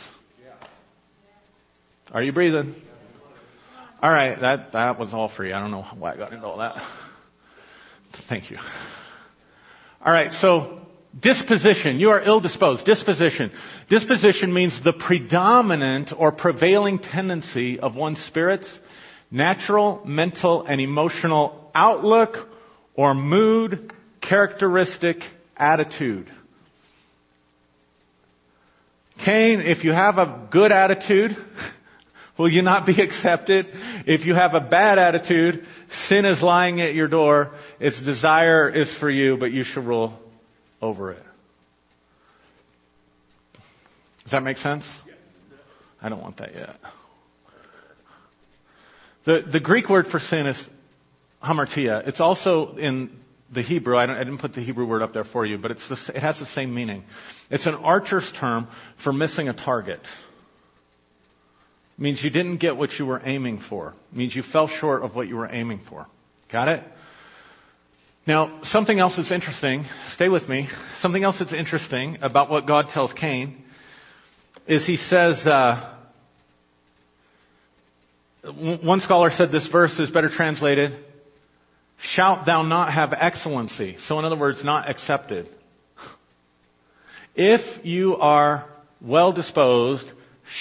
Are 2.11 2.23
you 2.23 2.31
breathing? 2.31 2.75
All 4.01 4.11
right, 4.11 4.39
that, 4.41 4.71
that 4.73 4.97
was 4.97 5.13
all 5.13 5.31
free. 5.35 5.53
I 5.53 5.59
don't 5.59 5.71
know 5.71 5.85
why 5.97 6.13
I 6.13 6.17
got 6.17 6.33
into 6.33 6.45
all 6.45 6.57
that. 6.57 6.75
Thank 8.29 8.49
you. 8.49 8.57
All 10.03 10.11
right, 10.11 10.31
so 10.31 10.79
disposition. 11.19 11.99
You 11.99 12.09
are 12.09 12.23
ill 12.23 12.39
disposed. 12.39 12.85
Disposition. 12.85 13.51
Disposition 13.89 14.53
means 14.53 14.79
the 14.83 14.93
predominant 14.93 16.11
or 16.17 16.31
prevailing 16.31 16.97
tendency 16.97 17.79
of 17.79 17.95
one's 17.95 18.19
spirit's 18.27 18.79
natural, 19.29 20.01
mental, 20.05 20.65
and 20.65 20.81
emotional 20.81 21.69
outlook 21.75 22.35
or 22.95 23.13
mood, 23.13 23.93
characteristic, 24.27 25.17
attitude. 25.55 26.31
Cain, 29.25 29.59
if 29.59 29.83
you 29.83 29.91
have 29.91 30.17
a 30.17 30.47
good 30.49 30.71
attitude, 30.71 31.31
will 32.39 32.51
you 32.51 32.63
not 32.63 32.87
be 32.87 32.99
accepted? 33.01 33.67
If 34.07 34.25
you 34.25 34.33
have 34.33 34.55
a 34.55 34.61
bad 34.61 34.97
attitude, 34.97 35.63
sin 36.07 36.25
is 36.25 36.41
lying 36.41 36.81
at 36.81 36.95
your 36.95 37.07
door. 37.07 37.51
Its 37.79 38.01
desire 38.03 38.69
is 38.69 38.87
for 38.99 39.11
you, 39.11 39.37
but 39.37 39.51
you 39.51 39.63
shall 39.63 39.83
rule 39.83 40.17
over 40.81 41.11
it. 41.11 41.23
Does 44.23 44.31
that 44.31 44.43
make 44.43 44.57
sense? 44.57 44.85
I 46.01 46.09
don't 46.09 46.21
want 46.21 46.37
that 46.37 46.55
yet. 46.55 46.75
The, 49.25 49.41
the 49.51 49.59
Greek 49.59 49.89
word 49.89 50.05
for 50.09 50.19
sin 50.19 50.45
is 50.45 50.59
hamartia. 51.43 52.07
It's 52.07 52.21
also 52.21 52.75
in 52.77 53.11
the 53.53 53.61
Hebrew. 53.61 53.97
I, 53.97 54.03
I, 54.03 54.23
didn't 54.23 54.37
put 54.37 54.53
the 54.53 54.61
Hebrew 54.61 54.85
word 54.85 55.01
up 55.01 55.13
there 55.13 55.25
for 55.25 55.45
you, 55.45 55.57
but 55.57 55.71
the, 55.71 55.97
it 56.15 56.21
has 56.21 56.37
the 56.39 56.45
same 56.53 56.73
meaning. 56.73 57.03
It's 57.49 57.65
an 57.65 57.75
archer's 57.75 58.31
term 58.39 58.67
for 59.03 59.11
missing 59.11 59.49
a 59.49 59.53
target. 59.53 59.99
It 61.99 62.03
means 62.03 62.21
you 62.23 62.29
didn't 62.29 62.59
get 62.59 62.77
what 62.77 62.91
you 62.97 63.05
were 63.05 63.21
aiming 63.25 63.61
for. 63.67 63.93
It 64.13 64.17
means 64.17 64.33
you 64.33 64.41
fell 64.53 64.69
short 64.79 65.03
of 65.03 65.15
what 65.15 65.27
you 65.27 65.35
were 65.35 65.49
aiming 65.51 65.81
for. 65.89 66.07
Got 66.49 66.69
it? 66.69 66.83
Now, 68.25 68.61
something 68.63 68.97
else 68.97 69.15
that's 69.17 69.33
interesting, 69.33 69.85
stay 70.13 70.29
with 70.29 70.47
me, 70.47 70.69
something 71.01 71.21
else 71.21 71.35
that's 71.39 71.53
interesting 71.53 72.19
about 72.21 72.49
what 72.49 72.65
God 72.65 72.85
tells 72.93 73.11
Cain 73.19 73.65
is 74.65 74.87
he 74.87 74.95
says, 74.95 75.45
uh, 75.45 75.97
one 78.53 79.01
scholar 79.01 79.29
said 79.31 79.51
this 79.51 79.67
verse 79.69 79.99
is 79.99 80.09
better 80.09 80.29
translated, 80.33 81.03
shalt 82.15 82.45
thou 82.45 82.61
not 82.61 82.93
have 82.93 83.11
excellency. 83.11 83.97
So 84.07 84.19
in 84.19 84.23
other 84.23 84.37
words, 84.37 84.63
not 84.63 84.89
accepted. 84.89 85.49
If 87.35 87.83
you 87.83 88.15
are 88.15 88.69
well 89.01 89.33
disposed, 89.33 90.05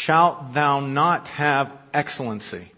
shalt 0.04 0.54
thou 0.54 0.80
not 0.80 1.26
have 1.28 1.72
excellency. 1.92 2.72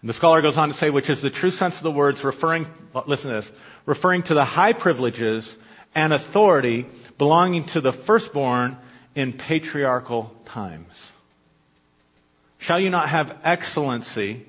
And 0.00 0.08
the 0.08 0.14
scholar 0.14 0.42
goes 0.42 0.56
on 0.56 0.68
to 0.68 0.74
say, 0.74 0.90
which 0.90 1.10
is 1.10 1.22
the 1.22 1.30
true 1.30 1.50
sense 1.50 1.74
of 1.76 1.82
the 1.82 1.90
words 1.90 2.22
referring, 2.22 2.66
listen 3.06 3.30
to 3.30 3.40
this, 3.40 3.50
referring 3.86 4.22
to 4.24 4.34
the 4.34 4.44
high 4.44 4.72
privileges 4.72 5.50
and 5.94 6.12
authority 6.12 6.86
belonging 7.18 7.66
to 7.74 7.80
the 7.80 7.92
firstborn 8.06 8.76
in 9.14 9.32
patriarchal 9.32 10.32
times. 10.52 10.92
Shall 12.60 12.80
you 12.80 12.90
not 12.90 13.08
have 13.08 13.26
excellency? 13.44 14.46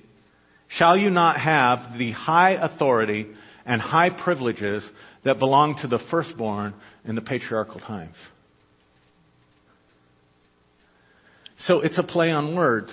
Shall 0.67 0.97
you 0.97 1.09
not 1.09 1.39
have 1.39 1.97
the 1.97 2.11
high 2.11 2.51
authority 2.51 3.27
and 3.65 3.81
high 3.81 4.09
privileges 4.09 4.83
that 5.25 5.39
belong 5.39 5.77
to 5.81 5.87
the 5.87 5.99
firstborn 6.11 6.75
in 7.05 7.15
the 7.15 7.21
patriarchal 7.21 7.79
times? 7.79 8.15
So 11.65 11.81
it's 11.81 11.97
a 11.97 12.03
play 12.03 12.31
on 12.31 12.55
words. 12.55 12.89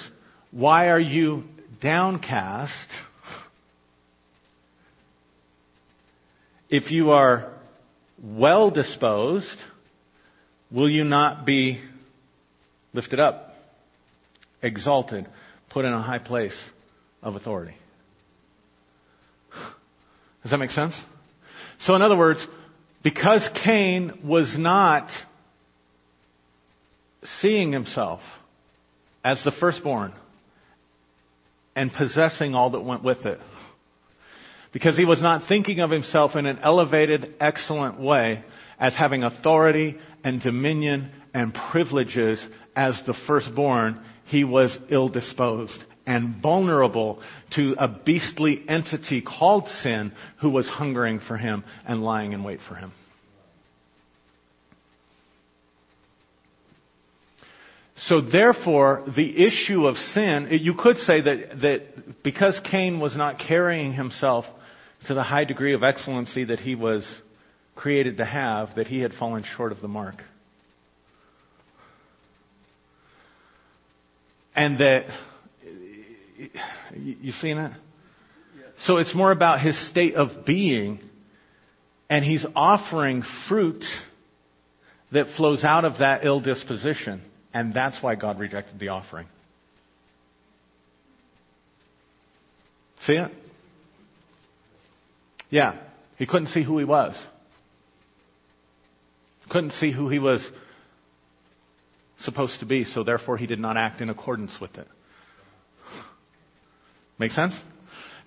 Why 0.50 0.88
are 0.88 1.00
you 1.00 1.44
downcast 1.80 2.88
if 6.68 6.90
you 6.90 7.10
are 7.10 7.52
well 8.22 8.70
disposed? 8.70 9.56
Will 10.70 10.90
you 10.90 11.04
not 11.04 11.46
be 11.46 11.80
lifted 12.92 13.20
up, 13.20 13.54
exalted, 14.62 15.28
put 15.70 15.84
in 15.84 15.92
a 15.92 16.02
high 16.02 16.18
place 16.18 16.58
of 17.22 17.36
authority? 17.36 17.76
Does 20.42 20.50
that 20.50 20.58
make 20.58 20.70
sense? 20.70 20.94
So, 21.80 21.94
in 21.94 22.02
other 22.02 22.16
words, 22.16 22.44
because 23.04 23.48
Cain 23.64 24.20
was 24.24 24.56
not 24.58 25.08
seeing 27.40 27.72
himself 27.72 28.20
as 29.26 29.42
the 29.44 29.50
firstborn 29.58 30.12
and 31.74 31.92
possessing 31.92 32.54
all 32.54 32.70
that 32.70 32.80
went 32.80 33.02
with 33.02 33.26
it. 33.26 33.40
Because 34.72 34.96
he 34.96 35.04
was 35.04 35.20
not 35.20 35.48
thinking 35.48 35.80
of 35.80 35.90
himself 35.90 36.36
in 36.36 36.46
an 36.46 36.60
elevated, 36.62 37.34
excellent 37.40 37.98
way 37.98 38.44
as 38.78 38.94
having 38.94 39.24
authority 39.24 39.96
and 40.22 40.40
dominion 40.40 41.10
and 41.34 41.52
privileges 41.72 42.40
as 42.76 42.96
the 43.08 43.14
firstborn, 43.26 44.00
he 44.26 44.44
was 44.44 44.78
ill 44.90 45.08
disposed 45.08 45.76
and 46.06 46.40
vulnerable 46.40 47.20
to 47.56 47.74
a 47.78 47.88
beastly 47.88 48.64
entity 48.68 49.22
called 49.22 49.66
sin 49.82 50.12
who 50.40 50.50
was 50.50 50.68
hungering 50.68 51.18
for 51.26 51.36
him 51.36 51.64
and 51.84 52.04
lying 52.04 52.32
in 52.32 52.44
wait 52.44 52.60
for 52.68 52.76
him. 52.76 52.92
So 58.06 58.20
therefore, 58.20 59.04
the 59.16 59.46
issue 59.46 59.86
of 59.86 59.96
sin, 59.96 60.48
you 60.50 60.74
could 60.74 60.96
say 60.98 61.20
that, 61.22 61.60
that 61.60 62.22
because 62.22 62.60
Cain 62.70 63.00
was 63.00 63.16
not 63.16 63.40
carrying 63.40 63.92
himself 63.92 64.44
to 65.08 65.14
the 65.14 65.24
high 65.24 65.44
degree 65.44 65.74
of 65.74 65.82
excellency 65.82 66.44
that 66.44 66.60
he 66.60 66.76
was 66.76 67.04
created 67.74 68.18
to 68.18 68.24
have, 68.24 68.76
that 68.76 68.86
he 68.86 69.00
had 69.00 69.12
fallen 69.14 69.44
short 69.56 69.72
of 69.72 69.80
the 69.80 69.88
mark. 69.88 70.16
And 74.54 74.78
that, 74.78 75.06
you 76.94 77.32
seen 77.32 77.58
it? 77.58 77.72
So 78.84 78.98
it's 78.98 79.14
more 79.16 79.32
about 79.32 79.60
his 79.60 79.90
state 79.90 80.14
of 80.14 80.46
being, 80.46 81.00
and 82.08 82.24
he's 82.24 82.46
offering 82.54 83.24
fruit 83.48 83.84
that 85.10 85.26
flows 85.36 85.64
out 85.64 85.84
of 85.84 85.98
that 85.98 86.24
ill 86.24 86.40
disposition. 86.40 87.22
And 87.56 87.72
that's 87.72 87.96
why 88.02 88.16
God 88.16 88.38
rejected 88.38 88.78
the 88.78 88.88
offering. 88.88 89.26
See 93.06 93.14
it? 93.14 93.32
Yeah. 95.48 95.78
He 96.18 96.26
couldn't 96.26 96.48
see 96.48 96.62
who 96.62 96.76
he 96.76 96.84
was. 96.84 97.16
Couldn't 99.48 99.72
see 99.72 99.90
who 99.90 100.10
he 100.10 100.18
was 100.18 100.46
supposed 102.18 102.60
to 102.60 102.66
be, 102.66 102.84
so 102.84 103.02
therefore 103.02 103.38
he 103.38 103.46
did 103.46 103.58
not 103.58 103.78
act 103.78 104.02
in 104.02 104.10
accordance 104.10 104.52
with 104.60 104.74
it. 104.76 104.86
Make 107.18 107.32
sense? 107.32 107.58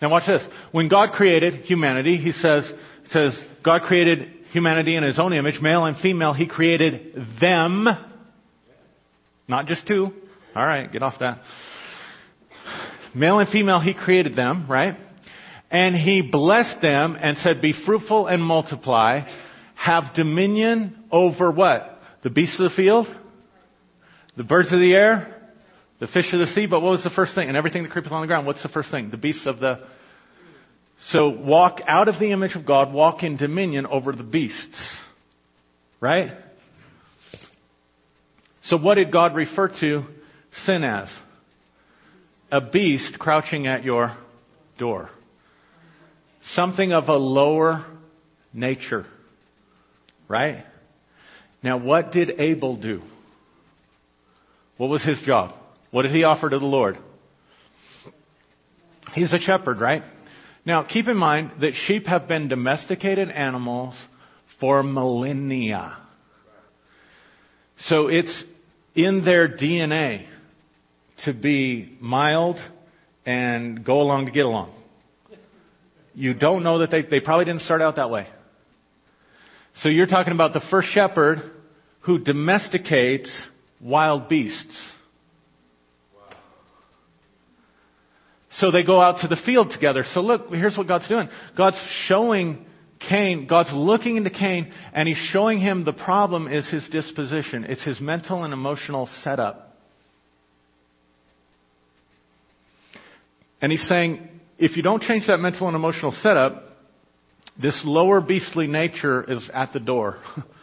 Now 0.01 0.09
watch 0.09 0.25
this. 0.25 0.41
When 0.71 0.89
God 0.89 1.11
created 1.11 1.65
humanity, 1.65 2.17
he 2.17 2.31
says, 2.31 2.67
says, 3.11 3.39
God 3.63 3.83
created 3.83 4.27
humanity 4.53 4.95
in 4.95 5.03
his 5.03 5.19
own 5.19 5.33
image, 5.33 5.59
male 5.61 5.85
and 5.85 5.97
female, 5.97 6.33
he 6.33 6.47
created 6.47 7.13
them 7.39 7.87
not 9.49 9.65
just 9.65 9.87
two. 9.87 10.11
All 10.55 10.65
right, 10.65 10.91
get 10.91 11.03
off 11.03 11.15
that. 11.19 11.41
Male 13.15 13.39
and 13.39 13.49
female, 13.49 13.79
he 13.79 13.93
created 13.93 14.35
them, 14.35 14.67
right? 14.69 14.95
And 15.71 15.95
he 15.95 16.21
blessed 16.21 16.81
them 16.81 17.15
and 17.19 17.37
said, 17.37 17.61
Be 17.61 17.73
fruitful 17.85 18.27
and 18.27 18.41
multiply. 18.41 19.21
Have 19.75 20.13
dominion 20.15 21.05
over 21.11 21.51
what? 21.51 21.99
The 22.23 22.29
beasts 22.29 22.59
of 22.59 22.71
the 22.71 22.75
field? 22.75 23.07
The 24.35 24.43
birds 24.43 24.73
of 24.73 24.79
the 24.79 24.93
air? 24.93 25.35
The 25.99 26.07
fish 26.07 26.31
of 26.33 26.39
the 26.39 26.47
sea? 26.47 26.65
But 26.65 26.81
what 26.81 26.91
was 26.91 27.03
the 27.03 27.11
first 27.11 27.35
thing? 27.35 27.47
And 27.47 27.57
everything 27.57 27.83
that 27.83 27.91
creepeth 27.91 28.11
on 28.11 28.21
the 28.21 28.27
ground. 28.27 28.47
What's 28.47 28.63
the 28.63 28.69
first 28.69 28.89
thing? 28.91 29.09
The 29.11 29.17
beasts 29.17 29.45
of 29.45 29.59
the. 29.59 29.85
So 31.09 31.29
walk 31.29 31.79
out 31.87 32.07
of 32.07 32.19
the 32.19 32.31
image 32.31 32.55
of 32.55 32.65
God, 32.65 32.91
walk 32.93 33.23
in 33.23 33.37
dominion 33.37 33.85
over 33.85 34.11
the 34.11 34.23
beasts. 34.23 34.81
Right? 36.01 36.31
So 38.69 38.77
what 38.77 38.95
did 38.95 39.11
God 39.11 39.35
refer 39.35 39.67
to 39.81 40.03
sin 40.65 40.83
as? 40.83 41.09
A 42.51 42.61
beast 42.61 43.17
crouching 43.17 43.65
at 43.65 43.83
your 43.83 44.15
door. 44.77 45.09
Something 46.53 46.93
of 46.93 47.09
a 47.09 47.15
lower 47.15 47.85
nature. 48.53 49.07
Right? 50.27 50.63
Now, 51.63 51.77
what 51.77 52.11
did 52.11 52.39
Abel 52.39 52.77
do? 52.77 53.01
What 54.77 54.89
was 54.89 55.03
his 55.03 55.19
job? 55.25 55.55
What 55.89 56.03
did 56.03 56.11
he 56.11 56.23
offer 56.23 56.47
to 56.47 56.59
the 56.59 56.65
Lord? 56.65 56.97
He's 59.15 59.33
a 59.33 59.39
shepherd, 59.39 59.81
right? 59.81 60.03
Now, 60.63 60.83
keep 60.83 61.07
in 61.07 61.17
mind 61.17 61.53
that 61.61 61.71
sheep 61.87 62.05
have 62.05 62.27
been 62.27 62.47
domesticated 62.47 63.29
animals 63.31 63.95
for 64.59 64.83
millennia. 64.83 65.97
So 67.85 68.07
it's 68.07 68.45
in 68.95 69.23
their 69.23 69.47
DNA 69.47 70.25
to 71.25 71.33
be 71.33 71.97
mild 71.99 72.57
and 73.25 73.83
go 73.83 74.01
along 74.01 74.25
to 74.25 74.31
get 74.31 74.45
along. 74.45 74.73
You 76.13 76.33
don't 76.33 76.63
know 76.63 76.79
that 76.79 76.91
they, 76.91 77.03
they 77.03 77.19
probably 77.19 77.45
didn't 77.45 77.61
start 77.61 77.81
out 77.81 77.95
that 77.97 78.09
way. 78.09 78.27
So 79.81 79.89
you're 79.89 80.07
talking 80.07 80.33
about 80.33 80.53
the 80.53 80.61
first 80.69 80.89
shepherd 80.89 81.39
who 82.01 82.19
domesticates 82.19 83.31
wild 83.79 84.27
beasts. 84.27 84.93
So 88.51 88.71
they 88.71 88.83
go 88.83 88.99
out 89.01 89.21
to 89.21 89.27
the 89.27 89.37
field 89.45 89.71
together. 89.71 90.03
So 90.13 90.21
look, 90.21 90.49
here's 90.49 90.77
what 90.77 90.87
God's 90.87 91.07
doing. 91.07 91.29
God's 91.55 91.81
showing 92.07 92.65
Cain, 92.99 93.47
God's 93.47 93.71
looking 93.71 94.17
into 94.17 94.29
Cain 94.29 94.71
and 94.93 95.07
he's 95.07 95.17
showing 95.31 95.59
him 95.59 95.85
the 95.85 95.93
problem 95.93 96.47
is 96.47 96.69
his 96.69 96.87
disposition. 96.89 97.63
It's 97.63 97.83
his 97.83 98.01
mental 98.01 98.43
and 98.43 98.53
emotional 98.53 99.09
setup. 99.23 99.77
And 103.61 103.71
he's 103.71 103.87
saying, 103.87 104.27
if 104.57 104.75
you 104.75 104.83
don't 104.83 105.01
change 105.01 105.27
that 105.27 105.37
mental 105.37 105.67
and 105.67 105.75
emotional 105.75 106.11
setup, 106.21 106.63
this 107.61 107.81
lower 107.85 108.21
beastly 108.21 108.67
nature 108.67 109.23
is 109.23 109.49
at 109.53 109.73
the 109.73 109.79
door, 109.79 110.17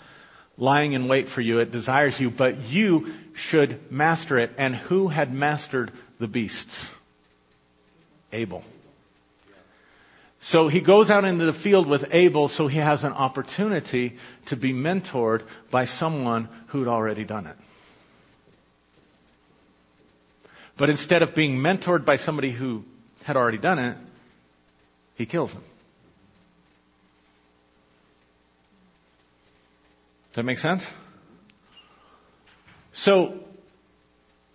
lying 0.56 0.92
in 0.92 1.08
wait 1.08 1.26
for 1.34 1.40
you. 1.40 1.58
It 1.58 1.70
desires 1.70 2.16
you, 2.18 2.30
but 2.36 2.58
you 2.60 3.06
should 3.34 3.90
master 3.90 4.38
it. 4.38 4.50
And 4.56 4.74
who 4.74 5.08
had 5.08 5.32
mastered 5.32 5.92
the 6.20 6.26
beasts? 6.26 6.86
Abel. 8.32 8.62
So 10.50 10.68
he 10.68 10.80
goes 10.80 11.10
out 11.10 11.24
into 11.24 11.46
the 11.46 11.58
field 11.64 11.88
with 11.88 12.02
Abel 12.12 12.48
so 12.48 12.68
he 12.68 12.78
has 12.78 13.02
an 13.02 13.12
opportunity 13.12 14.16
to 14.48 14.56
be 14.56 14.72
mentored 14.72 15.42
by 15.72 15.86
someone 15.86 16.48
who'd 16.68 16.86
already 16.86 17.24
done 17.24 17.46
it. 17.46 17.56
But 20.78 20.90
instead 20.90 21.22
of 21.22 21.34
being 21.34 21.56
mentored 21.56 22.04
by 22.04 22.18
somebody 22.18 22.52
who 22.52 22.84
had 23.24 23.36
already 23.36 23.58
done 23.58 23.78
it, 23.78 23.96
he 25.16 25.26
kills 25.26 25.50
him. 25.50 25.62
Does 30.30 30.36
that 30.36 30.42
make 30.44 30.58
sense? 30.58 30.82
So, 32.94 33.40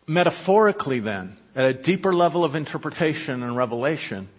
metaphorically, 0.08 1.00
then, 1.00 1.38
at 1.56 1.66
a 1.66 1.74
deeper 1.74 2.14
level 2.14 2.46
of 2.46 2.56
interpretation 2.56 3.42
and 3.42 3.58
revelation, 3.58 4.30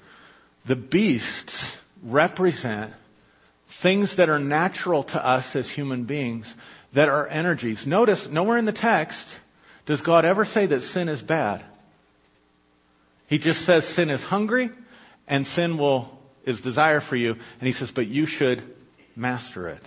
the 0.69 0.77
beasts 0.77 1.77
represent 2.05 2.93
things 3.83 4.15
that 4.17 4.29
are 4.29 4.39
natural 4.39 5.05
to 5.05 5.17
us 5.17 5.45
as 5.55 5.71
human 5.75 6.05
beings 6.05 6.53
that 6.95 7.09
are 7.09 7.27
energies. 7.27 7.83
Notice, 7.87 8.27
nowhere 8.31 8.59
in 8.59 8.67
the 8.67 8.73
text 8.73 9.25
does 9.87 10.01
God 10.03 10.25
ever 10.25 10.45
say 10.45 10.67
that 10.67 10.81
sin 10.81 11.09
is 11.09 11.23
bad. 11.23 11.65
He 13.29 13.39
just 13.39 13.61
says 13.61 13.95
sin 13.97 14.11
is 14.11 14.21
hungry 14.21 14.71
and 15.27 15.47
sin 15.47 15.79
will 15.79 16.19
is 16.45 16.61
desire 16.61 17.01
for 17.09 17.17
you 17.17 17.33
and 17.33 17.67
he 17.67 17.73
says 17.73 17.91
but 17.95 18.07
you 18.07 18.27
should 18.27 18.63
master 19.17 19.69
it. 19.69 19.83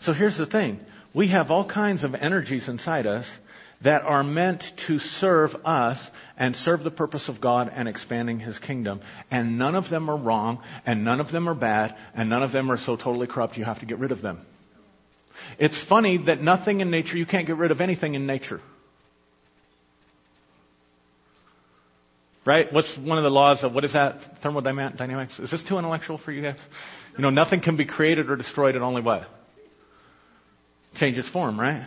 So 0.00 0.12
here's 0.12 0.36
the 0.36 0.46
thing. 0.46 0.80
We 1.14 1.30
have 1.30 1.50
all 1.50 1.68
kinds 1.68 2.04
of 2.04 2.14
energies 2.14 2.68
inside 2.68 3.06
us 3.06 3.26
that 3.84 4.02
are 4.02 4.22
meant 4.22 4.62
to 4.86 4.98
serve 4.98 5.50
us 5.64 5.98
and 6.36 6.54
serve 6.56 6.84
the 6.84 6.90
purpose 6.90 7.28
of 7.28 7.40
God 7.40 7.70
and 7.74 7.88
expanding 7.88 8.38
His 8.38 8.58
kingdom. 8.58 9.00
And 9.30 9.58
none 9.58 9.74
of 9.74 9.90
them 9.90 10.10
are 10.10 10.16
wrong, 10.16 10.62
and 10.86 11.04
none 11.04 11.20
of 11.20 11.32
them 11.32 11.48
are 11.48 11.54
bad, 11.54 11.94
and 12.14 12.30
none 12.30 12.42
of 12.42 12.52
them 12.52 12.70
are 12.70 12.78
so 12.78 12.96
totally 12.96 13.26
corrupt 13.26 13.56
you 13.56 13.64
have 13.64 13.80
to 13.80 13.86
get 13.86 13.98
rid 13.98 14.12
of 14.12 14.22
them. 14.22 14.40
It's 15.58 15.80
funny 15.88 16.24
that 16.26 16.40
nothing 16.40 16.80
in 16.80 16.90
nature, 16.90 17.16
you 17.16 17.26
can't 17.26 17.46
get 17.46 17.56
rid 17.56 17.70
of 17.70 17.80
anything 17.80 18.14
in 18.14 18.26
nature. 18.26 18.60
Right? 22.44 22.72
What's 22.72 22.98
one 23.04 23.18
of 23.18 23.24
the 23.24 23.30
laws 23.30 23.62
of, 23.62 23.72
what 23.72 23.84
is 23.84 23.92
that? 23.92 24.16
Thermodynamics? 24.42 25.38
Is 25.38 25.50
this 25.50 25.64
too 25.68 25.78
intellectual 25.78 26.20
for 26.24 26.32
you 26.32 26.42
guys? 26.42 26.58
You 27.16 27.22
know, 27.22 27.30
nothing 27.30 27.60
can 27.60 27.76
be 27.76 27.84
created 27.84 28.30
or 28.30 28.36
destroyed, 28.36 28.74
it 28.74 28.82
only 28.82 29.02
what? 29.02 29.28
Changes 30.96 31.28
form, 31.32 31.58
right? 31.58 31.86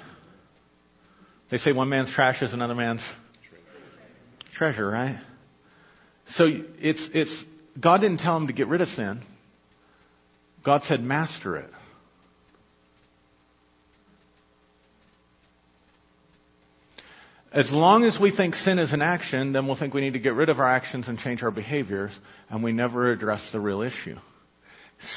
They 1.55 1.59
say 1.59 1.71
one 1.71 1.87
man's 1.87 2.11
trash 2.13 2.41
is 2.41 2.53
another 2.53 2.75
man's 2.75 3.01
treasure, 4.57 4.89
right? 4.89 5.23
So 6.31 6.43
it's, 6.49 7.09
it's, 7.13 7.45
God 7.81 8.01
didn't 8.01 8.17
tell 8.17 8.35
him 8.35 8.47
to 8.47 8.53
get 8.53 8.67
rid 8.67 8.81
of 8.81 8.89
sin. 8.89 9.23
God 10.65 10.81
said, 10.83 10.99
master 10.99 11.55
it. 11.55 11.69
As 17.53 17.69
long 17.71 18.03
as 18.03 18.17
we 18.21 18.35
think 18.35 18.53
sin 18.55 18.77
is 18.77 18.91
an 18.91 19.01
action, 19.01 19.53
then 19.53 19.65
we'll 19.65 19.79
think 19.79 19.93
we 19.93 20.01
need 20.01 20.11
to 20.11 20.19
get 20.19 20.33
rid 20.33 20.49
of 20.49 20.59
our 20.59 20.69
actions 20.69 21.07
and 21.07 21.17
change 21.19 21.41
our 21.41 21.51
behaviors, 21.51 22.11
and 22.49 22.65
we 22.65 22.73
never 22.73 23.13
address 23.13 23.47
the 23.53 23.61
real 23.61 23.81
issue. 23.81 24.17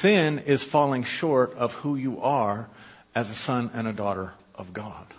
Sin 0.03 0.45
is 0.47 0.65
falling 0.71 1.05
short 1.19 1.51
of 1.55 1.71
who 1.83 1.97
you 1.97 2.21
are 2.21 2.69
as 3.13 3.29
a 3.29 3.35
son 3.45 3.73
and 3.75 3.89
a 3.89 3.93
daughter 3.93 4.35
of 4.55 4.73
God. 4.73 5.13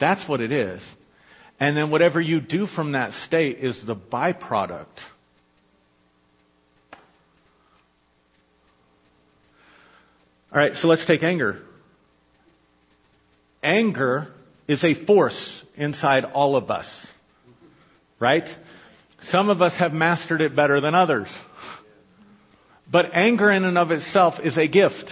That's 0.00 0.28
what 0.28 0.40
it 0.40 0.52
is. 0.52 0.82
And 1.58 1.76
then 1.76 1.90
whatever 1.90 2.20
you 2.20 2.40
do 2.40 2.66
from 2.66 2.92
that 2.92 3.12
state 3.26 3.58
is 3.58 3.80
the 3.86 3.96
byproduct. 3.96 4.86
All 10.52 10.60
right, 10.62 10.74
so 10.74 10.88
let's 10.88 11.06
take 11.06 11.22
anger. 11.22 11.62
Anger 13.62 14.28
is 14.68 14.84
a 14.84 15.04
force 15.06 15.62
inside 15.76 16.24
all 16.24 16.56
of 16.56 16.70
us. 16.70 16.86
Right? 18.20 18.48
Some 19.28 19.48
of 19.48 19.60
us 19.60 19.74
have 19.78 19.92
mastered 19.92 20.40
it 20.40 20.54
better 20.54 20.80
than 20.80 20.94
others. 20.94 21.28
But 22.90 23.06
anger 23.12 23.50
in 23.50 23.64
and 23.64 23.76
of 23.76 23.90
itself 23.90 24.34
is 24.42 24.56
a 24.56 24.68
gift. 24.68 25.10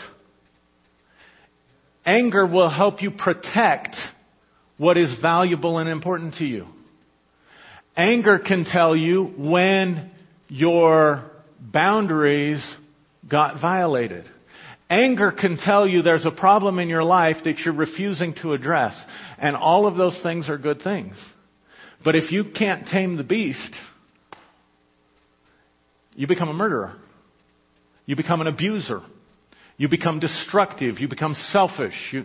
Anger 2.07 2.47
will 2.47 2.71
help 2.71 3.03
you 3.03 3.11
protect 3.11 3.97
what 4.77 4.97
is 4.99 5.15
valuable 5.21 5.79
and 5.79 5.89
important 5.89 6.35
to 6.37 6.45
you. 6.45 6.67
Anger 7.97 8.39
can 8.39 8.65
tell 8.65 8.97
you 8.97 9.33
when 9.37 10.11
your 10.49 11.31
boundaries 11.61 12.65
got 13.29 13.61
violated. 13.61 14.25
Anger 14.91 15.33
can 15.33 15.57
tell 15.57 15.87
you 15.87 16.03
there's 16.03 16.27
a 16.27 16.31
problem 16.31 16.79
in 16.79 16.89
your 16.89 17.05
life 17.05 17.37
that 17.45 17.59
you're 17.59 17.75
refusing 17.75 18.35
to 18.43 18.53
address. 18.53 18.95
And 19.39 19.57
all 19.57 19.87
of 19.87 19.97
those 19.97 20.19
things 20.23 20.49
are 20.49 20.59
good 20.59 20.83
things. 20.83 21.15
But 22.05 22.17
if 22.17 22.31
you 22.31 22.45
can't 22.57 22.87
tame 22.89 23.17
the 23.17 23.25
beast, 23.25 23.75
you 26.15 26.27
become 26.27 26.49
a 26.49 26.55
murderer. 26.55 26.97
You 28.07 28.17
become 28.17 28.41
an 28.41 28.47
abuser. 28.47 29.01
You 29.77 29.89
become 29.89 30.21
destructive. 30.21 30.99
You 30.99 31.09
become 31.09 31.35
selfish. 31.51 31.95
You, 32.13 32.25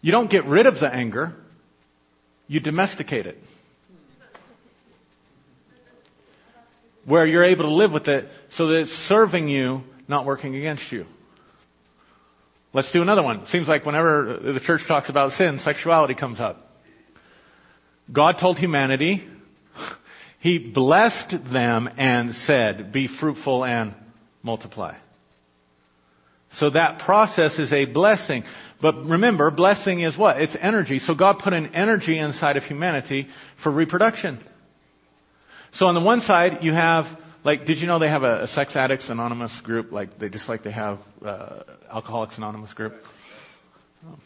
you 0.00 0.12
don't 0.12 0.30
get 0.30 0.46
rid 0.46 0.66
of 0.66 0.74
the 0.74 0.86
anger, 0.86 1.34
you 2.46 2.60
domesticate 2.60 3.26
it. 3.26 3.36
Where 7.04 7.26
you're 7.26 7.44
able 7.44 7.64
to 7.64 7.74
live 7.74 7.92
with 7.92 8.08
it 8.08 8.26
so 8.52 8.68
that 8.68 8.80
it's 8.80 8.90
serving 9.08 9.48
you, 9.48 9.82
not 10.08 10.26
working 10.26 10.54
against 10.54 10.90
you. 10.92 11.06
Let's 12.72 12.92
do 12.92 13.02
another 13.02 13.22
one. 13.22 13.46
Seems 13.48 13.66
like 13.66 13.84
whenever 13.84 14.38
the 14.42 14.60
church 14.64 14.82
talks 14.86 15.08
about 15.08 15.32
sin, 15.32 15.58
sexuality 15.62 16.14
comes 16.14 16.38
up. 16.38 16.68
God 18.12 18.36
told 18.40 18.58
humanity, 18.58 19.26
He 20.40 20.70
blessed 20.72 21.34
them 21.52 21.88
and 21.98 22.32
said, 22.34 22.92
Be 22.92 23.08
fruitful 23.20 23.64
and 23.64 23.94
multiply. 24.42 24.96
So 26.58 26.70
that 26.70 27.00
process 27.04 27.58
is 27.58 27.72
a 27.72 27.86
blessing. 27.86 28.44
But 28.82 29.04
remember, 29.04 29.50
blessing 29.50 30.00
is 30.00 30.16
what? 30.16 30.40
It's 30.40 30.56
energy. 30.60 30.98
So 30.98 31.14
God 31.14 31.38
put 31.42 31.52
an 31.52 31.74
energy 31.74 32.18
inside 32.18 32.56
of 32.56 32.64
humanity 32.64 33.28
for 33.62 33.70
reproduction. 33.70 34.42
So 35.72 35.86
on 35.86 35.94
the 35.94 36.00
one 36.00 36.20
side, 36.20 36.58
you 36.62 36.72
have 36.72 37.04
like, 37.44 37.64
did 37.64 37.78
you 37.78 37.86
know 37.86 37.98
they 37.98 38.08
have 38.08 38.22
a, 38.22 38.44
a 38.44 38.46
sex 38.48 38.76
addicts 38.76 39.08
anonymous 39.08 39.52
group? 39.62 39.92
Like, 39.92 40.18
they 40.18 40.28
just 40.28 40.48
like 40.48 40.62
they 40.62 40.72
have 40.72 40.98
uh, 41.24 41.60
Alcoholics 41.92 42.36
Anonymous 42.36 42.72
group. 42.74 42.94
Oh. 44.02 44.16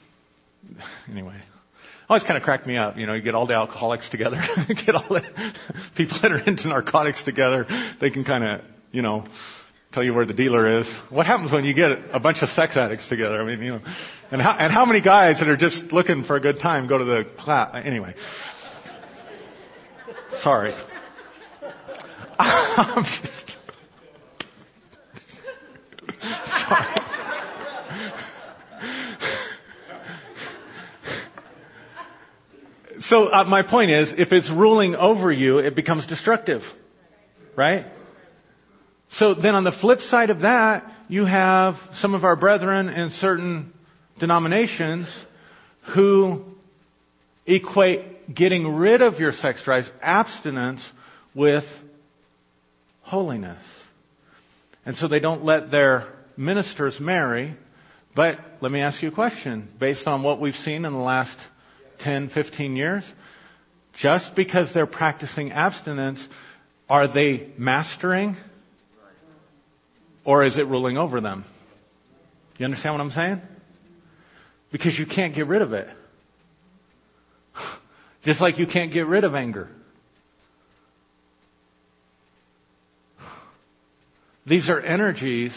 Anyway, 1.10 1.34
always 2.08 2.22
kind 2.22 2.36
of 2.36 2.44
cracked 2.44 2.64
me 2.64 2.76
up. 2.76 2.96
You 2.96 3.08
know, 3.08 3.14
you 3.14 3.22
get 3.22 3.34
all 3.34 3.44
the 3.44 3.54
alcoholics 3.54 4.08
together, 4.08 4.36
get 4.86 4.94
all 4.94 5.08
the 5.08 5.20
people 5.96 6.16
that 6.22 6.30
are 6.30 6.38
into 6.38 6.68
narcotics 6.68 7.24
together. 7.24 7.66
They 8.00 8.10
can 8.10 8.22
kind 8.22 8.44
of, 8.44 8.60
you 8.92 9.02
know, 9.02 9.26
tell 9.94 10.04
you 10.04 10.12
where 10.12 10.26
the 10.26 10.34
dealer 10.34 10.80
is. 10.80 10.92
What 11.10 11.26
happens 11.26 11.52
when 11.52 11.64
you 11.64 11.72
get 11.72 11.92
a 12.12 12.20
bunch 12.20 12.38
of 12.42 12.48
sex 12.50 12.76
addicts 12.76 13.08
together? 13.08 13.40
I 13.40 13.46
mean, 13.46 13.62
you 13.62 13.70
know, 13.74 13.80
and 14.30 14.42
how, 14.42 14.56
and 14.58 14.72
how 14.72 14.84
many 14.84 15.00
guys 15.00 15.38
that 15.38 15.48
are 15.48 15.56
just 15.56 15.92
looking 15.92 16.24
for 16.24 16.36
a 16.36 16.40
good 16.40 16.58
time 16.60 16.88
go 16.88 16.98
to 16.98 17.04
the 17.04 17.24
class? 17.38 17.80
Anyway, 17.84 18.14
sorry. 20.42 20.74
I'm 22.38 23.04
just, 23.04 23.56
sorry. 26.68 27.00
So 33.08 33.26
uh, 33.26 33.44
my 33.44 33.62
point 33.62 33.90
is, 33.90 34.14
if 34.16 34.32
it's 34.32 34.50
ruling 34.50 34.94
over 34.94 35.30
you, 35.30 35.58
it 35.58 35.76
becomes 35.76 36.06
destructive, 36.06 36.62
right? 37.54 37.84
So 39.10 39.34
then 39.34 39.54
on 39.54 39.64
the 39.64 39.72
flip 39.80 40.00
side 40.00 40.30
of 40.30 40.40
that, 40.40 40.84
you 41.08 41.24
have 41.24 41.74
some 42.00 42.14
of 42.14 42.24
our 42.24 42.36
brethren 42.36 42.88
in 42.88 43.10
certain 43.20 43.72
denominations 44.18 45.06
who 45.94 46.44
equate 47.46 48.34
getting 48.34 48.66
rid 48.74 49.02
of 49.02 49.18
your 49.18 49.32
sex 49.32 49.62
drives, 49.64 49.88
abstinence, 50.00 50.84
with 51.34 51.64
holiness. 53.02 53.62
And 54.86 54.96
so 54.96 55.08
they 55.08 55.18
don't 55.18 55.44
let 55.44 55.70
their 55.70 56.12
ministers 56.36 56.96
marry. 57.00 57.56
But 58.16 58.36
let 58.60 58.72
me 58.72 58.80
ask 58.80 59.02
you 59.02 59.08
a 59.08 59.14
question. 59.14 59.68
Based 59.78 60.06
on 60.06 60.22
what 60.22 60.40
we've 60.40 60.54
seen 60.54 60.84
in 60.84 60.92
the 60.92 60.98
last 60.98 61.36
10, 62.00 62.30
15 62.30 62.76
years, 62.76 63.04
just 64.00 64.34
because 64.34 64.68
they're 64.72 64.86
practicing 64.86 65.52
abstinence, 65.52 66.26
are 66.88 67.12
they 67.12 67.52
mastering 67.58 68.36
or 70.24 70.44
is 70.44 70.56
it 70.56 70.66
ruling 70.66 70.96
over 70.96 71.20
them? 71.20 71.44
You 72.56 72.64
understand 72.64 72.94
what 72.94 73.00
I'm 73.00 73.10
saying? 73.10 73.40
Because 74.72 74.98
you 74.98 75.06
can't 75.06 75.34
get 75.34 75.46
rid 75.46 75.62
of 75.62 75.72
it. 75.72 75.88
Just 78.24 78.40
like 78.40 78.58
you 78.58 78.66
can't 78.66 78.92
get 78.92 79.06
rid 79.06 79.24
of 79.24 79.34
anger. 79.34 79.68
These 84.46 84.68
are 84.68 84.80
energies 84.80 85.52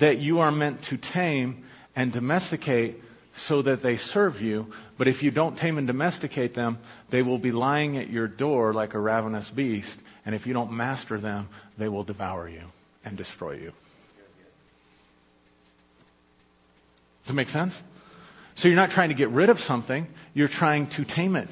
that 0.00 0.18
you 0.18 0.40
are 0.40 0.50
meant 0.50 0.80
to 0.90 0.98
tame 1.12 1.64
and 1.94 2.12
domesticate 2.12 2.96
so 3.46 3.62
that 3.62 3.82
they 3.82 3.98
serve 3.98 4.36
you. 4.36 4.66
But 4.98 5.08
if 5.08 5.22
you 5.22 5.30
don't 5.30 5.56
tame 5.56 5.78
and 5.78 5.86
domesticate 5.86 6.54
them, 6.54 6.78
they 7.12 7.22
will 7.22 7.38
be 7.38 7.52
lying 7.52 7.98
at 7.98 8.10
your 8.10 8.26
door 8.26 8.72
like 8.72 8.94
a 8.94 8.98
ravenous 8.98 9.48
beast. 9.54 9.96
And 10.24 10.34
if 10.34 10.46
you 10.46 10.54
don't 10.54 10.72
master 10.72 11.20
them, 11.20 11.48
they 11.78 11.88
will 11.88 12.02
devour 12.02 12.48
you 12.48 12.62
and 13.06 13.16
destroy 13.16 13.52
you. 13.52 13.72
Does 17.22 17.28
that 17.28 17.34
make 17.34 17.48
sense? 17.48 17.72
So 18.56 18.68
you're 18.68 18.76
not 18.76 18.90
trying 18.90 19.08
to 19.10 19.14
get 19.14 19.30
rid 19.30 19.48
of 19.48 19.58
something, 19.60 20.06
you're 20.34 20.48
trying 20.48 20.90
to 20.96 21.04
tame 21.04 21.36
it. 21.36 21.50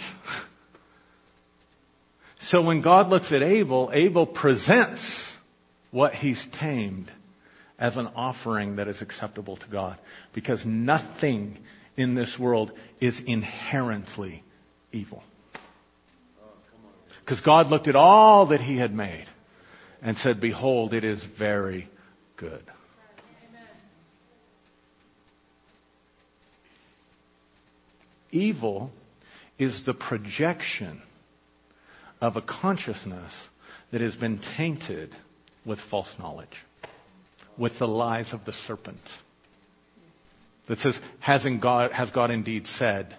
So 2.48 2.60
when 2.62 2.82
God 2.82 3.08
looks 3.08 3.32
at 3.32 3.42
Abel, 3.42 3.90
Abel 3.94 4.26
presents 4.26 5.00
what 5.90 6.12
he's 6.12 6.46
tamed 6.60 7.10
as 7.78 7.96
an 7.96 8.08
offering 8.14 8.76
that 8.76 8.88
is 8.88 9.00
acceptable 9.00 9.56
to 9.56 9.66
God. 9.70 9.98
Because 10.34 10.62
nothing 10.66 11.58
in 11.96 12.14
this 12.14 12.36
world 12.38 12.72
is 13.00 13.18
inherently 13.26 14.42
evil. 14.92 15.22
Because 17.20 17.40
God 17.40 17.68
looked 17.68 17.88
at 17.88 17.96
all 17.96 18.48
that 18.48 18.60
he 18.60 18.76
had 18.76 18.94
made 18.94 19.26
and 20.04 20.18
said, 20.18 20.38
Behold, 20.38 20.92
it 20.92 21.02
is 21.02 21.20
very 21.38 21.88
good. 22.36 22.62
Evil 28.30 28.90
is 29.58 29.80
the 29.86 29.94
projection 29.94 31.00
of 32.20 32.36
a 32.36 32.42
consciousness 32.42 33.32
that 33.92 34.00
has 34.00 34.14
been 34.16 34.40
tainted 34.56 35.14
with 35.64 35.78
false 35.90 36.12
knowledge, 36.18 36.48
with 37.56 37.72
the 37.78 37.86
lies 37.86 38.32
of 38.32 38.44
the 38.44 38.52
serpent. 38.66 38.98
That 40.68 40.78
says, 40.78 40.98
Hasn't 41.20 41.62
God, 41.62 41.92
has 41.92 42.10
God 42.10 42.30
indeed 42.30 42.66
said? 42.78 43.16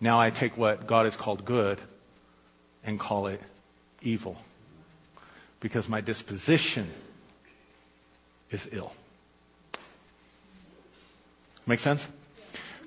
Now 0.00 0.20
I 0.20 0.30
take 0.30 0.56
what 0.56 0.86
God 0.86 1.06
has 1.06 1.16
called 1.20 1.44
good 1.44 1.78
and 2.84 3.00
call 3.00 3.26
it 3.28 3.40
evil. 4.02 4.36
Because 5.60 5.88
my 5.88 6.00
disposition 6.00 6.92
is 8.50 8.66
ill. 8.72 8.92
Make 11.66 11.80
sense? 11.80 12.00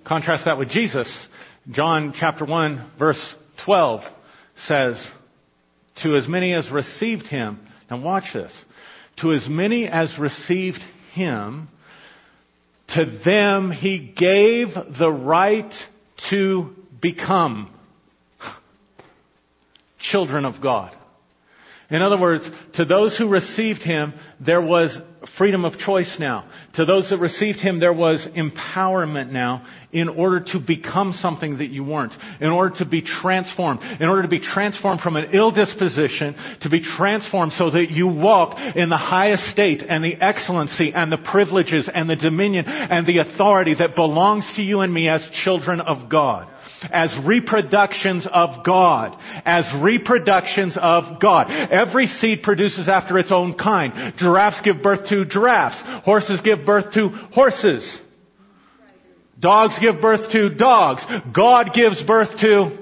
Contrast 0.05 0.45
that 0.45 0.57
with 0.57 0.69
Jesus. 0.69 1.27
John 1.71 2.13
chapter 2.17 2.45
1 2.45 2.91
verse 2.97 3.35
12 3.65 4.01
says, 4.65 5.07
to 6.03 6.15
as 6.15 6.27
many 6.27 6.53
as 6.53 6.69
received 6.71 7.27
him. 7.27 7.59
Now 7.89 8.01
watch 8.01 8.25
this. 8.33 8.51
To 9.21 9.33
as 9.33 9.45
many 9.49 9.87
as 9.87 10.13
received 10.17 10.79
him, 11.13 11.67
to 12.89 13.19
them 13.25 13.71
he 13.71 14.13
gave 14.17 14.67
the 14.97 15.11
right 15.11 15.71
to 16.29 16.69
become 17.01 17.73
children 19.99 20.45
of 20.45 20.61
God. 20.61 20.95
In 21.91 22.03
other 22.03 22.19
words, 22.19 22.47
to 22.75 22.85
those 22.85 23.17
who 23.17 23.27
received 23.27 23.81
him, 23.81 24.13
there 24.39 24.61
was 24.61 24.95
freedom 25.39 25.65
of 25.65 25.77
choice 25.79 26.15
now. 26.19 26.47
To 26.75 26.85
those 26.85 27.09
that 27.09 27.17
received 27.17 27.59
him, 27.59 27.79
there 27.79 27.93
was 27.93 28.25
empowerment 28.37 29.31
now 29.31 29.65
in 29.91 30.07
order 30.07 30.39
to 30.53 30.59
become 30.59 31.13
something 31.13 31.57
that 31.57 31.69
you 31.69 31.83
weren't. 31.83 32.13
In 32.39 32.49
order 32.49 32.75
to 32.77 32.85
be 32.85 33.01
transformed. 33.01 33.81
In 33.99 34.07
order 34.07 34.21
to 34.21 34.27
be 34.27 34.39
transformed 34.39 35.01
from 35.01 35.15
an 35.15 35.31
ill 35.33 35.51
disposition 35.51 36.35
to 36.61 36.69
be 36.69 36.81
transformed 36.81 37.53
so 37.53 37.71
that 37.71 37.87
you 37.89 38.07
walk 38.07 38.55
in 38.75 38.89
the 38.89 38.97
highest 38.97 39.45
state 39.45 39.81
and 39.81 40.03
the 40.03 40.15
excellency 40.15 40.93
and 40.93 41.11
the 41.11 41.17
privileges 41.17 41.89
and 41.91 42.07
the 42.07 42.15
dominion 42.15 42.65
and 42.67 43.07
the 43.07 43.17
authority 43.17 43.73
that 43.79 43.95
belongs 43.95 44.45
to 44.55 44.61
you 44.61 44.81
and 44.81 44.93
me 44.93 45.09
as 45.09 45.27
children 45.43 45.81
of 45.81 46.07
God 46.07 46.47
as 46.91 47.15
reproductions 47.25 48.27
of 48.31 48.65
God. 48.65 49.15
As 49.45 49.65
reproductions 49.81 50.77
of 50.79 51.19
God. 51.21 51.49
Every 51.49 52.07
seed 52.07 52.43
produces 52.43 52.87
after 52.87 53.17
its 53.17 53.31
own 53.31 53.57
kind. 53.57 54.13
Giraffes 54.17 54.61
give 54.63 54.81
birth 54.81 55.07
to 55.09 55.25
giraffes. 55.25 55.81
Horses 56.05 56.41
give 56.43 56.65
birth 56.65 56.93
to 56.93 57.09
horses. 57.33 57.99
Dogs 59.39 59.75
give 59.79 60.01
birth 60.01 60.31
to 60.31 60.53
dogs. 60.53 61.03
God 61.33 61.71
gives 61.73 62.03
birth 62.03 62.29
to 62.41 62.79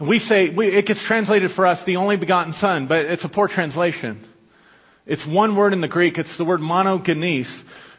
We 0.00 0.18
say, 0.18 0.48
we, 0.48 0.68
it 0.68 0.86
gets 0.86 1.04
translated 1.06 1.50
for 1.54 1.66
us, 1.66 1.78
the 1.84 1.96
only 1.96 2.16
begotten 2.16 2.54
Son, 2.54 2.86
but 2.88 3.00
it's 3.00 3.22
a 3.22 3.28
poor 3.28 3.48
translation. 3.48 4.26
It's 5.10 5.26
one 5.26 5.56
word 5.56 5.72
in 5.72 5.80
the 5.80 5.88
Greek. 5.88 6.18
It's 6.18 6.38
the 6.38 6.44
word 6.44 6.60
monogenes. 6.60 7.50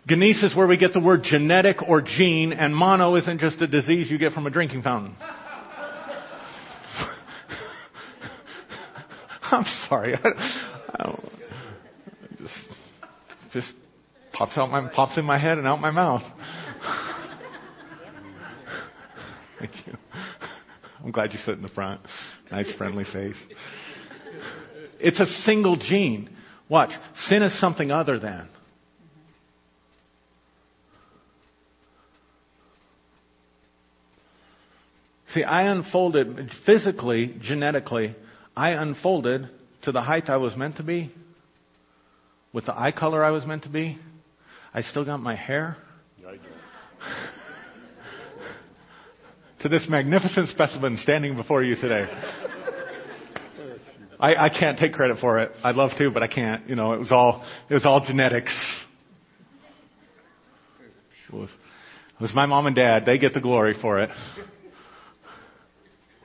Genes 0.08 0.42
is 0.44 0.56
where 0.56 0.66
we 0.66 0.78
get 0.78 0.94
the 0.94 1.02
word 1.02 1.24
genetic 1.24 1.82
or 1.86 2.02
gene, 2.02 2.54
and 2.54 2.74
mono 2.74 3.18
isn't 3.18 3.42
just 3.42 3.62
a 3.62 3.68
disease 3.68 4.10
you 4.10 4.18
get 4.18 4.32
from 4.32 4.48
a 4.48 4.50
drinking 4.50 4.82
fountain. 4.82 5.14
I'm 9.44 9.66
sorry. 9.90 10.14
I, 10.24 10.30
I 11.02 11.18
just, 12.38 12.54
just 13.52 13.74
pops 14.32 14.58
out 14.58 14.70
my 14.72 14.88
pops 14.88 15.18
in 15.18 15.26
my 15.26 15.38
head 15.38 15.58
and 15.58 15.68
out 15.68 15.82
my 15.82 15.92
mouth. 15.92 16.24
Thank 19.60 19.86
you. 19.86 19.98
I'm 21.04 21.12
glad 21.12 21.34
you 21.34 21.40
sit 21.40 21.56
in 21.56 21.62
the 21.62 21.68
front. 21.68 22.00
Nice 22.50 22.72
friendly 22.78 23.04
face. 23.04 23.36
It's 25.02 25.20
a 25.20 25.26
single 25.44 25.76
gene. 25.76 26.30
Watch. 26.72 26.92
Sin 27.28 27.44
is 27.44 27.60
something 27.60 27.92
other 27.92 28.18
than. 28.18 28.48
See, 35.34 35.44
I 35.44 35.64
unfolded 35.64 36.50
physically, 36.66 37.36
genetically, 37.42 38.16
I 38.56 38.70
unfolded 38.70 39.50
to 39.82 39.92
the 39.92 40.02
height 40.02 40.30
I 40.30 40.38
was 40.38 40.56
meant 40.56 40.78
to 40.78 40.84
be, 40.84 41.14
with 42.54 42.68
the 42.68 42.80
eye 42.80 42.94
color 42.94 43.22
I 43.22 43.32
was 43.32 43.46
meant 43.46 43.64
to 43.64 43.70
be. 43.70 43.98
I 44.74 44.82
still 44.82 45.04
got 45.04 45.18
my 45.18 45.36
hair. 45.36 45.76
To 49.60 49.70
this 49.70 49.86
magnificent 49.88 50.50
specimen 50.50 50.98
standing 50.98 51.36
before 51.36 51.64
you 51.64 51.76
today. 51.76 52.08
I, 54.22 54.36
I 54.36 54.50
can't 54.50 54.78
take 54.78 54.94
credit 54.94 55.18
for 55.20 55.40
it. 55.40 55.52
I'd 55.64 55.76
love 55.76 55.92
to, 55.98 56.12
but 56.12 56.22
I 56.22 56.28
can't. 56.28 56.70
You 56.70 56.76
know, 56.76 56.94
it 56.94 57.00
was 57.00 57.12
all 57.12 57.44
it 57.70 57.74
was 57.74 57.86
all 57.86 58.06
genetics. 58.06 58.54
It 61.28 61.36
was, 61.36 61.50
it 61.50 62.22
was 62.22 62.32
my 62.36 62.46
mom 62.46 62.68
and 62.68 62.76
dad. 62.76 63.04
They 63.06 63.18
get 63.18 63.34
the 63.34 63.42
glory 63.42 63.76
for 63.82 64.00
it. 64.02 64.10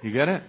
You 0.03 0.13
get 0.13 0.29
it? 0.29 0.43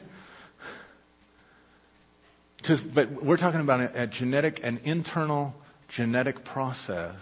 But 2.94 3.24
we're 3.24 3.38
talking 3.38 3.62
about 3.62 3.80
a, 3.80 4.04
a 4.04 4.08
genetic, 4.08 4.60
an 4.62 4.80
internal 4.84 5.54
genetic 5.96 6.44
process 6.44 7.16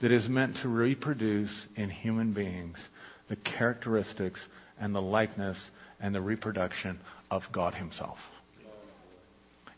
that 0.00 0.10
is 0.10 0.26
meant 0.26 0.56
to 0.62 0.68
reproduce 0.68 1.54
in 1.76 1.90
human 1.90 2.32
beings 2.32 2.78
the 3.28 3.36
characteristics 3.36 4.40
and 4.78 4.94
the 4.94 5.02
likeness 5.02 5.58
and 6.00 6.14
the 6.14 6.20
reproduction 6.20 6.98
of 7.30 7.42
God 7.52 7.74
Himself. 7.74 8.16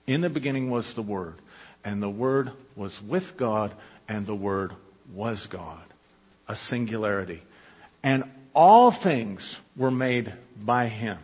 In 0.06 0.20
the 0.20 0.28
beginning 0.28 0.70
was 0.70 0.90
the 0.96 1.02
Word, 1.02 1.34
and 1.84 2.02
the 2.02 2.10
Word 2.10 2.50
was 2.76 2.96
with 3.08 3.24
God, 3.38 3.74
and 4.08 4.26
the 4.26 4.34
Word 4.34 4.72
was 5.14 5.46
God. 5.50 5.82
A 6.48 6.56
singularity. 6.68 7.42
And 8.02 8.24
all 8.54 8.96
things 9.02 9.56
were 9.76 9.90
made 9.90 10.32
by 10.60 10.88
Him. 10.88 11.18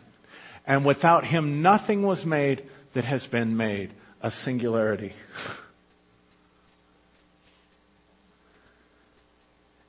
And 0.67 0.87
without 0.87 1.25
Him, 1.25 1.61
nothing 1.61 2.03
was 2.03 2.25
made 2.25 2.63
that 2.95 3.05
has 3.05 3.27
been 3.27 3.57
made. 3.57 3.93
A 4.21 4.31
singularity. 4.45 5.13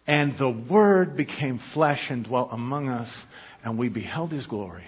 And 0.08 0.34
the 0.40 0.50
Word 0.50 1.16
became 1.16 1.60
flesh 1.76 2.08
and 2.10 2.26
dwelt 2.26 2.50
among 2.52 2.90
us, 2.90 3.12
and 3.64 3.78
we 3.78 3.90
beheld 3.90 4.32
His 4.32 4.48
glory 4.48 4.86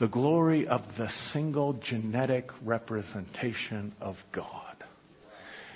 the 0.00 0.08
glory 0.08 0.66
of 0.66 0.80
the 0.96 1.08
single 1.32 1.74
genetic 1.74 2.48
representation 2.64 3.94
of 4.00 4.16
God. 4.32 4.76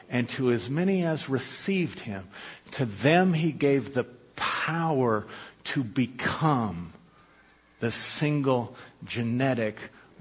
And 0.09 0.29
to 0.39 0.51
as 0.51 0.67
many 0.69 1.05
as 1.05 1.23
received 1.29 1.99
him, 1.99 2.25
to 2.79 2.87
them 3.03 3.35
he 3.35 3.53
gave 3.53 3.95
the 3.95 4.07
power 4.37 5.25
to 5.75 5.85
become 5.85 6.93
the 7.81 7.93
single 8.19 8.75
genetic 9.05 9.77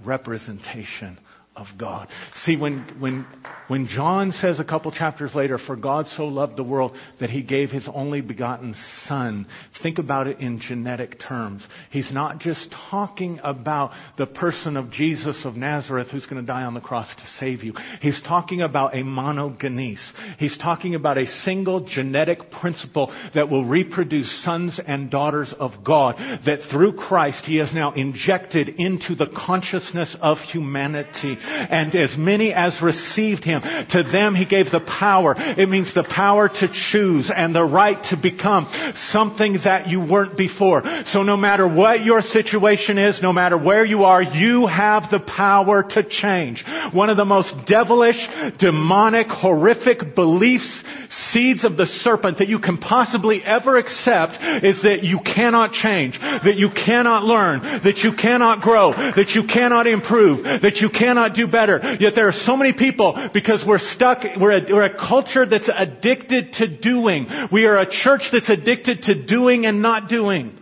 representation 0.06 1.18
of 1.56 1.68
God. 1.78 2.08
See, 2.46 2.58
when, 2.58 2.96
when, 3.00 3.28
when 3.68 3.88
John 3.88 4.32
says 4.32 4.60
a 4.60 4.64
couple 4.64 4.92
chapters 4.92 5.36
later, 5.36 5.60
for 5.60 5.76
God 5.76 6.08
so 6.18 6.26
loved 6.26 6.58
the 6.58 6.64
world 6.64 6.94
that 7.20 7.30
he 7.30 7.44
gave 7.44 7.70
his 7.70 7.88
only 7.94 8.22
begotten 8.22 8.76
son, 9.06 9.46
think 9.84 10.00
about 10.00 10.28
it 10.28 10.40
in 10.40 10.60
genetic 10.60 11.20
terms. 11.20 11.66
He's 11.92 12.12
not 12.12 12.40
just 12.40 12.74
talking 12.90 13.40
about 13.44 13.92
the 14.18 14.26
person 14.26 14.78
of 14.78 14.92
Jesus 14.92 15.42
of 15.46 15.56
Nazareth 15.56 16.08
who's 16.12 16.26
going 16.26 16.42
to 16.42 16.48
die 16.48 16.64
on 16.64 16.74
the 16.74 16.82
cross 16.82 17.08
to 17.16 17.24
save 17.40 17.64
you. 17.64 17.74
He's 18.02 18.20
talking 18.28 18.62
about 18.62 18.96
a 18.96 19.04
monogenes. 19.04 20.00
He's 20.40 20.58
talking 20.58 20.96
about 20.96 21.20
a 21.20 21.28
single 21.44 21.86
genetic 21.88 22.52
principle 22.60 23.14
that 23.36 23.50
will 23.50 23.66
reproduce 23.66 24.44
sons 24.44 24.80
and 24.86 25.12
daughters 25.12 25.54
of 25.60 25.72
God, 25.86 26.16
that 26.46 26.60
through 26.72 26.94
Christ 26.94 27.46
he 27.46 27.58
has 27.58 27.74
now 27.74 27.94
injected 27.94 28.70
into 28.70 29.14
the 29.14 29.28
consciousness 29.36 30.16
of 30.20 30.38
humanity 30.52 31.38
and 31.44 31.96
as 31.96 32.16
many 32.18 32.54
as 32.54 32.80
received 32.82 33.44
him, 33.44 33.62
to 33.62 34.04
them 34.12 34.36
he 34.36 34.46
gave 34.46 34.72
the 34.72 34.80
power. 34.80 35.36
It 35.38 35.70
means 35.70 35.94
the 35.94 36.04
power 36.04 36.50
to 36.50 36.68
choose 36.92 37.32
and 37.34 37.56
the 37.56 37.64
right 37.64 37.98
to 38.10 38.18
become 38.22 38.68
something 39.12 39.60
that 39.66 39.88
you 39.88 40.00
weren't 40.00 40.38
before. 40.38 40.84
So 41.08 41.24
no 41.24 41.38
matter 41.38 41.68
what 41.68 42.04
your 42.04 42.22
situation 42.22 42.98
is, 42.98 43.20
no 43.22 43.34
matter 43.34 43.58
where 43.58 43.86
you 43.86 44.04
are, 44.06 44.22
you 44.22 44.68
have 44.68 45.04
the 45.12 45.20
power 45.20 45.84
to 45.84 46.04
change. 46.10 46.64
One 46.94 47.10
of 47.10 47.18
the 47.18 47.26
most 47.26 47.54
devilish, 47.68 48.18
demonic, 48.60 49.28
horrific 49.28 50.16
beliefs, 50.16 50.84
seeds 51.32 51.64
of 51.66 51.78
the 51.78 51.86
serpent 51.86 52.38
that 52.40 52.48
you 52.48 52.60
can 52.60 52.78
possibly 52.78 53.42
ever 53.44 53.78
accept 53.78 54.34
is 54.64 54.82
that 54.84 55.04
you 55.04 55.20
cannot 55.24 55.74
change, 55.74 56.20
that 56.20 56.56
you 56.56 56.70
cannot 56.70 57.24
learn, 57.24 57.62
that 57.84 57.98
you 57.98 58.12
cannot 58.20 58.62
grow, 58.62 58.92
that 58.92 59.32
you 59.36 59.44
cannot 59.48 59.88
improve, 59.88 60.44
that 60.44 60.78
you 60.78 60.90
cannot 60.90 61.33
do 61.36 61.48
better. 61.48 61.98
Yet 62.00 62.14
there 62.16 62.28
are 62.28 62.40
so 62.46 62.56
many 62.58 62.74
people 62.74 63.30
because 63.34 63.64
we're 63.68 63.80
stuck, 63.80 64.20
we're 64.40 64.52
a, 64.52 64.74
we're 64.74 64.84
a 64.84 64.98
culture 64.98 65.46
that's 65.46 65.70
addicted 65.76 66.54
to 66.54 66.78
doing. 66.78 67.28
We 67.52 67.66
are 67.66 67.78
a 67.78 67.90
church 67.90 68.24
that's 68.32 68.50
addicted 68.50 69.04
to 69.04 69.26
doing 69.26 69.66
and 69.66 69.82
not 69.82 70.10
doing. 70.10 70.60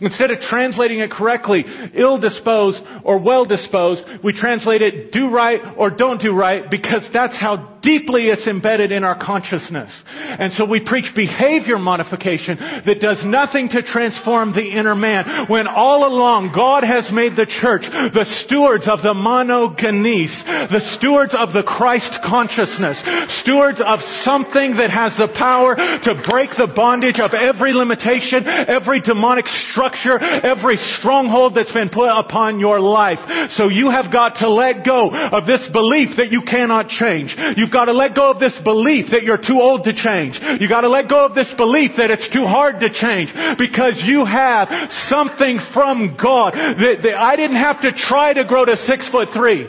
Instead 0.00 0.30
of 0.30 0.40
translating 0.40 1.00
it 1.00 1.10
correctly, 1.10 1.64
ill 1.94 2.20
disposed 2.20 2.80
or 3.04 3.20
well 3.20 3.44
disposed, 3.44 4.02
we 4.22 4.32
translate 4.32 4.82
it 4.82 5.12
do 5.12 5.30
right 5.30 5.60
or 5.76 5.90
don't 5.90 6.20
do 6.20 6.32
right 6.32 6.70
because 6.70 7.08
that's 7.12 7.36
how 7.36 7.77
deeply 7.82 8.28
it's 8.28 8.46
embedded 8.46 8.92
in 8.92 9.04
our 9.04 9.18
consciousness. 9.18 9.92
And 10.06 10.52
so 10.52 10.64
we 10.64 10.84
preach 10.84 11.14
behavior 11.14 11.78
modification 11.78 12.58
that 12.58 13.00
does 13.00 13.22
nothing 13.24 13.68
to 13.70 13.82
transform 13.82 14.52
the 14.52 14.64
inner 14.64 14.94
man 14.94 15.46
when 15.48 15.66
all 15.66 16.06
along 16.06 16.52
God 16.54 16.84
has 16.84 17.10
made 17.12 17.36
the 17.36 17.46
church 17.46 17.82
the 17.88 18.26
stewards 18.44 18.88
of 18.88 19.02
the 19.02 19.14
monogenes, 19.14 20.32
the 20.70 20.84
stewards 20.98 21.34
of 21.36 21.52
the 21.52 21.62
Christ 21.62 22.10
consciousness, 22.24 22.98
stewards 23.42 23.80
of 23.84 24.00
something 24.24 24.76
that 24.78 24.90
has 24.90 25.14
the 25.16 25.32
power 25.34 25.76
to 25.76 26.12
break 26.28 26.50
the 26.56 26.70
bondage 26.70 27.20
of 27.20 27.32
every 27.34 27.72
limitation, 27.72 28.46
every 28.46 29.00
demonic 29.00 29.46
structure, 29.70 30.18
every 30.18 30.76
stronghold 30.98 31.54
that's 31.54 31.72
been 31.72 31.90
put 31.90 32.08
upon 32.08 32.58
your 32.60 32.80
life. 32.80 33.20
So 33.54 33.68
you 33.68 33.90
have 33.90 34.12
got 34.12 34.40
to 34.40 34.48
let 34.48 34.84
go 34.84 35.10
of 35.10 35.46
this 35.46 35.62
belief 35.72 36.16
that 36.16 36.30
you 36.30 36.42
cannot 36.42 36.88
change. 36.88 37.34
You've 37.68 37.74
got 37.74 37.84
to 37.84 37.92
let 37.92 38.16
go 38.16 38.30
of 38.30 38.40
this 38.40 38.58
belief 38.64 39.10
that 39.10 39.24
you're 39.24 39.36
too 39.36 39.60
old 39.60 39.84
to 39.84 39.92
change. 39.92 40.40
You've 40.58 40.70
got 40.70 40.80
to 40.80 40.88
let 40.88 41.06
go 41.06 41.26
of 41.26 41.34
this 41.34 41.52
belief 41.58 41.90
that 41.98 42.10
it's 42.10 42.26
too 42.32 42.46
hard 42.46 42.80
to 42.80 42.88
change 42.88 43.28
because 43.58 44.00
you 44.06 44.24
have 44.24 44.68
something 45.12 45.60
from 45.74 46.16
God 46.16 46.54
that, 46.54 47.00
that 47.02 47.14
I 47.14 47.36
didn't 47.36 47.60
have 47.60 47.82
to 47.82 47.92
try 47.92 48.32
to 48.32 48.46
grow 48.46 48.64
to 48.64 48.74
six 48.86 49.06
foot 49.10 49.28
three. 49.36 49.68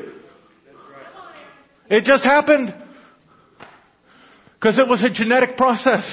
It 1.90 2.06
just 2.06 2.24
happened. 2.24 2.74
Because 4.54 4.78
it 4.78 4.88
was 4.88 5.04
a 5.04 5.10
genetic 5.10 5.58
process. 5.58 6.06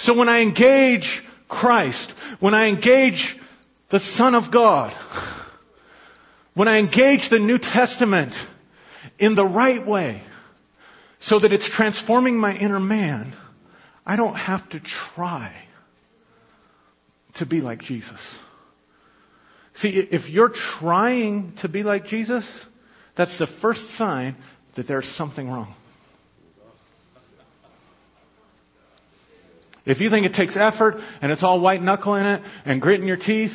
So 0.00 0.12
when 0.14 0.28
I 0.28 0.42
engage 0.42 1.08
Christ, 1.48 2.12
when 2.40 2.52
I 2.52 2.68
engage 2.68 3.38
the 3.90 4.00
Son 4.16 4.34
of 4.34 4.52
God, 4.52 4.92
when 6.52 6.68
I 6.68 6.76
engage 6.76 7.30
the 7.30 7.38
New 7.38 7.56
Testament 7.56 8.34
in 9.18 9.34
the 9.34 9.44
right 9.44 9.86
way, 9.86 10.24
so 11.26 11.38
that 11.38 11.52
it's 11.52 11.68
transforming 11.76 12.38
my 12.38 12.56
inner 12.56 12.80
man, 12.80 13.34
I 14.04 14.16
don't 14.16 14.34
have 14.34 14.68
to 14.70 14.80
try 15.14 15.54
to 17.36 17.46
be 17.46 17.60
like 17.60 17.80
Jesus. 17.80 18.20
See, 19.76 19.88
if 19.88 20.28
you're 20.28 20.52
trying 20.80 21.54
to 21.62 21.68
be 21.68 21.82
like 21.82 22.04
Jesus, 22.06 22.44
that's 23.16 23.36
the 23.38 23.46
first 23.60 23.80
sign 23.96 24.36
that 24.76 24.86
there's 24.88 25.10
something 25.16 25.48
wrong. 25.48 25.74
If 29.84 30.00
you 30.00 30.10
think 30.10 30.26
it 30.26 30.34
takes 30.34 30.56
effort 30.56 30.96
and 31.20 31.32
it's 31.32 31.42
all 31.42 31.60
white 31.60 31.82
knuckle 31.82 32.14
in 32.14 32.26
it 32.26 32.42
and 32.64 32.80
gritting 32.80 33.06
your 33.06 33.16
teeth, 33.16 33.50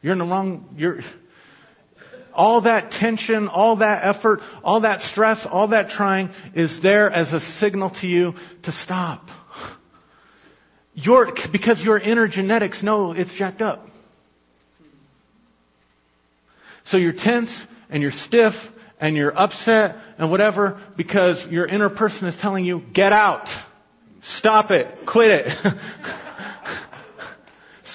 you're 0.00 0.12
in 0.12 0.18
the 0.18 0.24
wrong, 0.24 0.74
you're, 0.76 1.00
all 2.38 2.62
that 2.62 2.92
tension, 2.92 3.48
all 3.48 3.78
that 3.78 4.04
effort, 4.04 4.38
all 4.62 4.82
that 4.82 5.00
stress, 5.00 5.44
all 5.50 5.68
that 5.68 5.90
trying 5.90 6.30
is 6.54 6.78
there 6.84 7.12
as 7.12 7.32
a 7.32 7.40
signal 7.58 7.90
to 8.00 8.06
you 8.06 8.32
to 8.62 8.72
stop. 8.84 9.26
Your, 10.94 11.32
because 11.50 11.82
your 11.84 11.98
inner 11.98 12.28
genetics 12.28 12.80
know 12.80 13.12
it's 13.12 13.36
jacked 13.36 13.60
up. 13.60 13.84
So 16.86 16.96
you're 16.96 17.12
tense 17.12 17.50
and 17.90 18.02
you're 18.02 18.12
stiff 18.12 18.54
and 19.00 19.16
you're 19.16 19.36
upset 19.36 19.96
and 20.16 20.30
whatever 20.30 20.80
because 20.96 21.44
your 21.50 21.66
inner 21.66 21.90
person 21.90 22.28
is 22.28 22.36
telling 22.40 22.64
you, 22.64 22.82
get 22.94 23.12
out. 23.12 23.46
Stop 24.38 24.70
it. 24.70 24.86
Quit 25.12 25.30
it. 25.30 25.74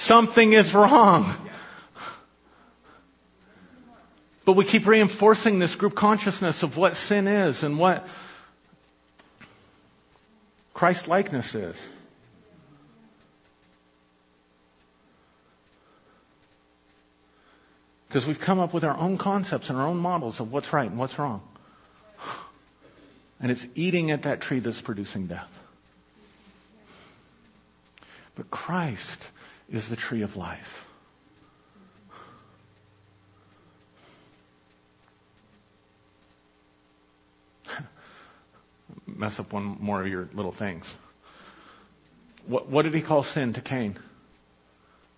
Something 0.05 0.51
is 0.51 0.69
wrong. 0.75 1.42
But 4.45 4.53
we 4.53 4.65
keep 4.65 4.85
reinforcing 4.85 5.59
this 5.59 5.73
group 5.75 5.95
consciousness 5.95 6.61
of 6.63 6.75
what 6.75 6.93
sin 6.93 7.27
is 7.27 7.63
and 7.63 7.77
what 7.77 8.03
Christ 10.73 11.07
likeness 11.07 11.53
is. 11.55 11.75
Because 18.07 18.27
we've 18.27 18.39
come 18.45 18.59
up 18.59 18.73
with 18.73 18.83
our 18.83 18.95
own 18.95 19.17
concepts 19.17 19.69
and 19.69 19.77
our 19.77 19.87
own 19.87 19.97
models 19.97 20.39
of 20.39 20.51
what's 20.51 20.71
right 20.71 20.89
and 20.89 20.99
what's 20.99 21.17
wrong. 21.17 21.41
And 23.39 23.51
it's 23.51 23.65
eating 23.75 24.11
at 24.11 24.23
that 24.23 24.41
tree 24.41 24.59
that's 24.59 24.81
producing 24.81 25.27
death. 25.27 25.49
But 28.35 28.51
Christ 28.51 29.17
is 29.69 29.83
the 29.89 29.95
tree 29.95 30.21
of 30.21 30.35
life. 30.35 30.59
Mess 39.05 39.33
up 39.37 39.53
one 39.53 39.77
more 39.79 40.01
of 40.01 40.07
your 40.07 40.29
little 40.33 40.55
things. 40.57 40.91
What, 42.47 42.69
what 42.69 42.83
did 42.83 42.93
he 42.93 43.01
call 43.01 43.23
sin 43.23 43.53
to 43.53 43.61
Cain? 43.61 43.97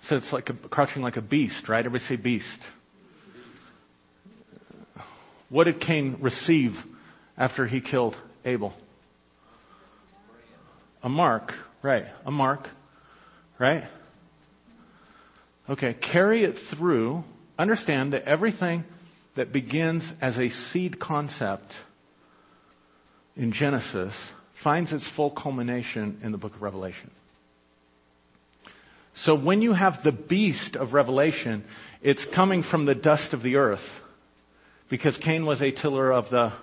So 0.07 0.17
it's 0.17 0.31
like 0.31 0.49
a, 0.49 0.53
crouching 0.53 1.01
like 1.01 1.17
a 1.17 1.21
beast, 1.21 1.67
right? 1.67 1.85
Everybody 1.85 2.03
say 2.05 2.15
beast. 2.15 2.59
What 5.49 5.65
did 5.65 5.79
Cain 5.79 6.17
receive 6.21 6.71
after 7.37 7.65
he 7.65 7.81
killed 7.81 8.15
Abel? 8.43 8.73
A 11.01 11.09
mark, 11.09 11.51
right? 11.81 12.05
A 12.25 12.31
mark, 12.31 12.67
right? 13.59 13.83
Okay, 15.69 15.95
carry 15.95 16.43
it 16.43 16.55
through. 16.75 17.23
Understand 17.57 18.13
that 18.13 18.23
everything 18.23 18.83
that 19.35 19.51
begins 19.51 20.03
as 20.21 20.37
a 20.37 20.49
seed 20.71 20.99
concept 20.99 21.71
in 23.35 23.51
Genesis 23.51 24.13
finds 24.63 24.91
its 24.93 25.07
full 25.15 25.31
culmination 25.31 26.19
in 26.23 26.31
the 26.31 26.37
book 26.37 26.55
of 26.55 26.61
Revelation. 26.61 27.11
So 29.23 29.35
when 29.39 29.61
you 29.61 29.73
have 29.73 29.95
the 30.03 30.11
beast 30.11 30.75
of 30.75 30.93
Revelation, 30.93 31.63
it's 32.01 32.25
coming 32.35 32.63
from 32.63 32.85
the 32.85 32.95
dust 32.95 33.33
of 33.33 33.41
the 33.41 33.55
earth 33.55 33.83
because 34.89 35.17
Cain 35.23 35.45
was 35.45 35.61
a 35.61 35.71
tiller 35.71 36.11
of 36.11 36.25
the. 36.29 36.53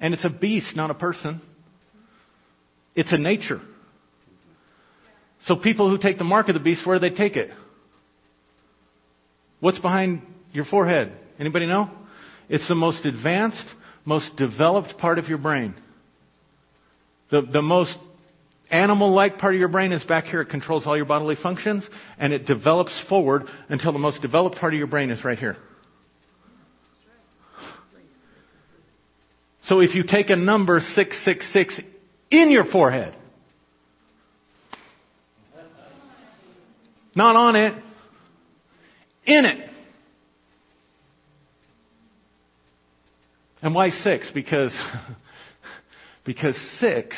And 0.00 0.14
it's 0.14 0.24
a 0.24 0.30
beast, 0.30 0.76
not 0.76 0.90
a 0.90 0.94
person. 0.94 1.40
It's 2.94 3.12
a 3.12 3.18
nature. 3.18 3.60
So 5.44 5.56
people 5.56 5.90
who 5.90 5.98
take 5.98 6.18
the 6.18 6.24
mark 6.24 6.48
of 6.48 6.54
the 6.54 6.60
beast, 6.60 6.86
where 6.86 6.98
do 6.98 7.08
they 7.08 7.14
take 7.14 7.36
it? 7.36 7.50
What's 9.60 9.78
behind 9.78 10.22
your 10.52 10.64
forehead? 10.64 11.12
Anybody 11.38 11.66
know? 11.66 11.90
It's 12.48 12.66
the 12.68 12.74
most 12.74 13.04
advanced, 13.04 13.66
most 14.04 14.36
developed 14.36 14.98
part 14.98 15.18
of 15.18 15.28
your 15.28 15.38
brain. 15.38 15.74
The, 17.30 17.42
the 17.42 17.62
most 17.62 17.96
animal 18.70 19.12
like 19.12 19.38
part 19.38 19.54
of 19.54 19.60
your 19.60 19.68
brain 19.68 19.92
is 19.92 20.02
back 20.04 20.24
here. 20.24 20.40
It 20.40 20.48
controls 20.48 20.86
all 20.86 20.96
your 20.96 21.06
bodily 21.06 21.36
functions, 21.42 21.86
and 22.18 22.32
it 22.32 22.46
develops 22.46 23.02
forward 23.08 23.44
until 23.68 23.92
the 23.92 23.98
most 23.98 24.22
developed 24.22 24.56
part 24.56 24.72
of 24.72 24.78
your 24.78 24.86
brain 24.86 25.10
is 25.10 25.24
right 25.24 25.38
here. 25.38 25.56
So 29.64 29.80
if 29.80 29.94
you 29.94 30.02
take 30.02 30.30
a 30.30 30.36
number 30.36 30.80
666 30.80 31.80
in 32.30 32.50
your 32.50 32.64
forehead, 32.64 33.14
not 37.14 37.36
on 37.36 37.56
it, 37.56 37.74
in 39.26 39.44
it. 39.44 39.67
And 43.62 43.74
why 43.74 43.90
six? 43.90 44.30
Because, 44.32 44.76
because 46.24 46.56
six 46.78 47.16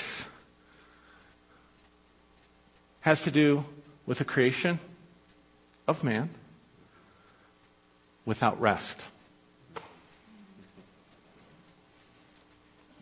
has 3.01 3.21
to 3.25 3.31
do 3.31 3.63
with 4.07 4.19
the 4.19 4.25
creation 4.25 4.81
of 5.87 6.03
man 6.03 6.31
without 8.27 8.61
rest. 8.61 8.97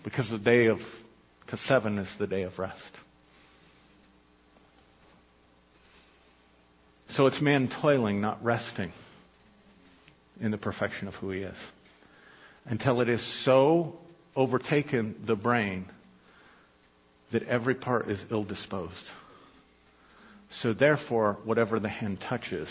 Because 0.04 0.28
the 0.30 0.38
day 0.38 0.66
of, 0.66 0.78
because 1.44 1.60
seven 1.66 1.98
is 1.98 2.12
the 2.18 2.26
day 2.26 2.42
of 2.42 2.58
rest. 2.58 2.92
So 7.10 7.26
it's 7.26 7.40
man 7.40 7.70
toiling, 7.82 8.20
not 8.20 8.42
resting 8.42 8.92
in 10.40 10.50
the 10.50 10.58
perfection 10.58 11.08
of 11.08 11.14
who 11.14 11.30
he 11.30 11.40
is. 11.40 11.56
Until 12.68 13.00
it 13.00 13.08
is 13.08 13.44
so 13.44 13.94
overtaken 14.36 15.24
the 15.26 15.36
brain 15.36 15.86
that 17.32 17.42
every 17.44 17.74
part 17.74 18.08
is 18.08 18.20
ill 18.30 18.44
disposed. 18.44 18.94
So 20.62 20.72
therefore, 20.72 21.38
whatever 21.44 21.80
the 21.80 21.88
hand 21.88 22.18
touches 22.28 22.68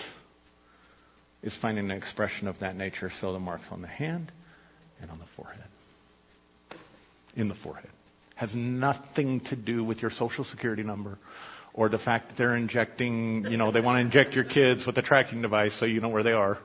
is 1.43 1.53
finding 1.61 1.91
an 1.91 1.97
expression 1.97 2.47
of 2.47 2.59
that 2.59 2.75
nature. 2.75 3.11
So 3.21 3.33
the 3.33 3.39
marks 3.39 3.65
on 3.71 3.81
the 3.81 3.87
hand 3.87 4.31
and 5.01 5.11
on 5.11 5.19
the 5.19 5.25
forehead. 5.35 5.65
In 7.35 7.47
the 7.47 7.55
forehead. 7.63 7.89
Has 8.35 8.51
nothing 8.53 9.41
to 9.49 9.55
do 9.55 9.83
with 9.83 9.99
your 9.99 10.11
social 10.11 10.43
security 10.43 10.83
number 10.83 11.17
or 11.73 11.89
the 11.89 11.99
fact 11.99 12.29
that 12.29 12.37
they're 12.37 12.55
injecting, 12.55 13.45
you 13.49 13.57
know, 13.57 13.71
they 13.71 13.81
want 13.81 13.97
to 13.97 14.01
inject 14.01 14.33
your 14.33 14.43
kids 14.43 14.85
with 14.85 14.97
a 14.97 15.01
tracking 15.01 15.41
device 15.41 15.75
so 15.79 15.85
you 15.85 16.01
know 16.01 16.09
where 16.09 16.23
they 16.23 16.31
are. 16.31 16.57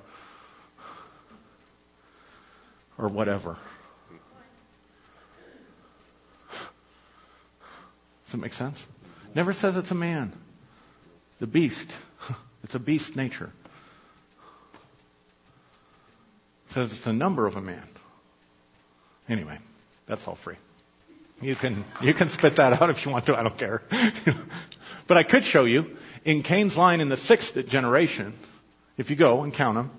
Or 3.03 3.09
whatever. 3.09 3.57
Does 8.26 8.34
it 8.34 8.36
make 8.36 8.53
sense? 8.53 8.76
Never 9.34 9.53
says 9.53 9.74
it's 9.76 9.90
a 9.90 9.94
man. 9.94 10.32
The 11.40 11.46
beast. 11.46 11.92
It's 12.64 12.76
a 12.76 12.78
beast 12.78 13.16
nature. 13.16 13.53
It 16.68 16.74
says 16.74 16.92
it's 16.92 17.05
the 17.05 17.12
number 17.12 17.48
of 17.48 17.55
a 17.55 17.61
man. 17.61 17.88
Anyway, 19.28 19.59
that's 20.09 20.22
all 20.28 20.38
free. 20.44 20.55
You 21.40 21.57
can 21.61 21.84
you 22.03 22.14
can 22.14 22.30
spit 22.38 22.53
that 22.59 22.80
out 22.80 22.88
if 22.88 23.05
you 23.05 23.11
want 23.11 23.26
to. 23.26 23.34
I 23.34 23.42
don't 23.42 23.59
care. 23.59 23.82
but 25.09 25.16
I 25.16 25.24
could 25.24 25.42
show 25.42 25.64
you 25.64 25.96
in 26.24 26.44
Cain's 26.44 26.76
line 26.76 27.00
in 27.00 27.09
the 27.09 27.16
sixth 27.16 27.53
generation. 27.66 28.32
If 28.96 29.11
you 29.11 29.16
go 29.16 29.42
and 29.42 29.53
count 29.53 29.76
them, 29.76 29.90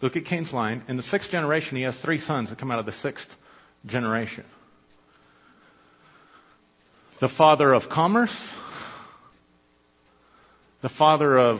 look 0.00 0.16
at 0.16 0.24
Cain's 0.24 0.52
line. 0.52 0.82
In 0.88 0.96
the 0.96 1.02
sixth 1.04 1.30
generation, 1.30 1.76
he 1.76 1.82
has 1.82 1.96
three 2.04 2.20
sons 2.20 2.50
that 2.50 2.58
come 2.58 2.70
out 2.70 2.78
of 2.78 2.86
the 2.86 2.92
sixth 2.92 3.28
generation. 3.86 4.44
The 7.20 7.30
father 7.36 7.72
of 7.72 7.82
commerce, 7.92 8.36
the 10.82 10.90
father 10.98 11.38
of 11.38 11.58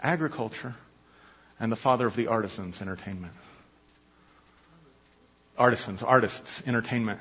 agriculture, 0.00 0.76
and 1.58 1.72
the 1.72 1.76
father 1.76 2.06
of 2.06 2.14
the 2.14 2.28
artisans, 2.28 2.78
entertainment. 2.80 3.32
Artisans, 5.56 6.00
artists, 6.04 6.62
entertainment. 6.66 7.20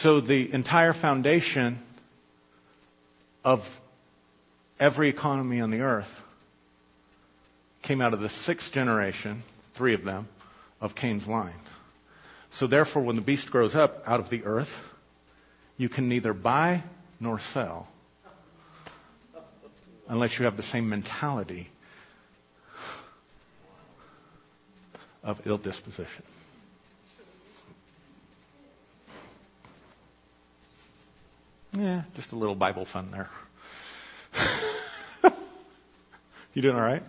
So 0.00 0.20
the 0.20 0.52
entire 0.52 0.92
foundation 0.92 1.78
of 3.44 3.60
every 4.78 5.08
economy 5.08 5.60
on 5.60 5.70
the 5.70 5.80
earth 5.80 6.06
came 7.82 8.00
out 8.00 8.14
of 8.14 8.20
the 8.20 8.28
sixth 8.44 8.72
generation, 8.72 9.42
three 9.76 9.94
of 9.94 10.04
them, 10.04 10.28
of 10.80 10.94
Cain's 10.94 11.26
line. 11.26 11.60
So 12.58 12.66
therefore, 12.66 13.02
when 13.02 13.16
the 13.16 13.22
beast 13.22 13.50
grows 13.50 13.74
up 13.74 14.02
out 14.06 14.20
of 14.20 14.30
the 14.30 14.44
earth, 14.44 14.68
you 15.76 15.88
can 15.88 16.08
neither 16.08 16.32
buy 16.32 16.84
nor 17.18 17.40
sell 17.54 17.88
unless 20.08 20.36
you 20.38 20.44
have 20.44 20.56
the 20.56 20.62
same 20.64 20.88
mentality 20.88 21.68
of 25.22 25.38
ill 25.46 25.58
disposition. 25.58 26.24
Yeah, 31.72 32.02
just 32.16 32.32
a 32.32 32.36
little 32.36 32.54
Bible 32.54 32.86
fun 32.92 33.10
there. 33.10 33.30
you 36.52 36.60
doing 36.60 36.74
all 36.74 36.82
right? 36.82 37.02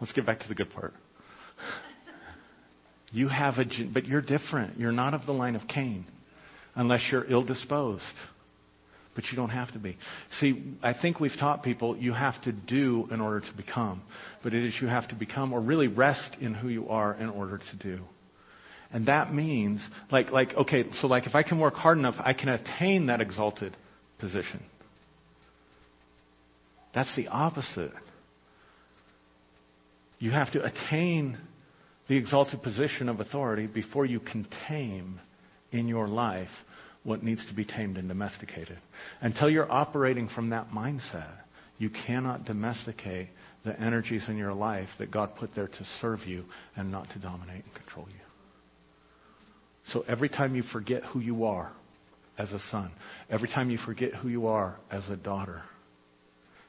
Let's 0.00 0.12
get 0.12 0.26
back 0.26 0.40
to 0.40 0.48
the 0.48 0.54
good 0.54 0.72
part. 0.72 0.94
You 3.12 3.26
have 3.26 3.54
a, 3.58 3.64
but 3.92 4.06
you're 4.06 4.20
different. 4.20 4.78
You're 4.78 4.92
not 4.92 5.14
of 5.14 5.26
the 5.26 5.32
line 5.32 5.56
of 5.56 5.66
Cain, 5.66 6.06
unless 6.76 7.00
you're 7.10 7.24
ill 7.28 7.42
disposed 7.42 8.04
but 9.14 9.24
you 9.30 9.36
don't 9.36 9.50
have 9.50 9.72
to 9.72 9.78
be. 9.78 9.96
See, 10.38 10.62
I 10.82 10.94
think 10.94 11.20
we've 11.20 11.36
taught 11.38 11.62
people 11.62 11.96
you 11.96 12.12
have 12.12 12.40
to 12.42 12.52
do 12.52 13.08
in 13.10 13.20
order 13.20 13.40
to 13.40 13.52
become, 13.56 14.02
but 14.42 14.54
it 14.54 14.64
is 14.64 14.74
you 14.80 14.88
have 14.88 15.08
to 15.08 15.14
become 15.14 15.52
or 15.52 15.60
really 15.60 15.88
rest 15.88 16.36
in 16.40 16.54
who 16.54 16.68
you 16.68 16.88
are 16.88 17.14
in 17.14 17.28
order 17.28 17.58
to 17.58 17.76
do. 17.76 18.02
And 18.92 19.06
that 19.06 19.32
means, 19.32 19.80
like, 20.10 20.30
like, 20.30 20.54
okay, 20.54 20.84
so 21.00 21.06
like 21.06 21.26
if 21.26 21.34
I 21.34 21.42
can 21.42 21.58
work 21.58 21.74
hard 21.74 21.98
enough, 21.98 22.16
I 22.18 22.32
can 22.32 22.48
attain 22.48 23.06
that 23.06 23.20
exalted 23.20 23.76
position. 24.18 24.62
That's 26.94 27.14
the 27.14 27.28
opposite. 27.28 27.92
You 30.20 30.30
have 30.30 30.52
to 30.52 30.62
attain 30.62 31.38
the 32.06 32.16
exalted 32.16 32.62
position 32.62 33.08
of 33.08 33.20
authority 33.20 33.66
before 33.66 34.04
you 34.04 34.20
can 34.20 34.46
tame 34.68 35.18
in 35.72 35.88
your 35.88 36.06
life 36.06 36.48
what 37.02 37.22
needs 37.22 37.44
to 37.46 37.54
be 37.54 37.64
tamed 37.64 37.96
and 37.96 38.06
domesticated. 38.06 38.78
Until 39.22 39.48
you're 39.48 39.70
operating 39.70 40.28
from 40.28 40.50
that 40.50 40.70
mindset, 40.70 41.32
you 41.78 41.88
cannot 42.06 42.44
domesticate 42.44 43.28
the 43.64 43.78
energies 43.80 44.22
in 44.28 44.36
your 44.36 44.52
life 44.52 44.88
that 44.98 45.10
God 45.10 45.34
put 45.36 45.54
there 45.54 45.68
to 45.68 45.86
serve 46.00 46.20
you 46.26 46.44
and 46.76 46.92
not 46.92 47.08
to 47.14 47.18
dominate 47.18 47.64
and 47.64 47.74
control 47.74 48.06
you. 48.08 48.20
So 49.92 50.04
every 50.06 50.28
time 50.28 50.54
you 50.54 50.62
forget 50.70 51.02
who 51.04 51.20
you 51.20 51.44
are, 51.44 51.72
as 52.36 52.52
a 52.52 52.60
son, 52.70 52.90
every 53.28 53.48
time 53.48 53.70
you 53.70 53.78
forget 53.84 54.14
who 54.14 54.28
you 54.28 54.46
are 54.46 54.76
as 54.90 55.06
a 55.08 55.16
daughter, 55.16 55.62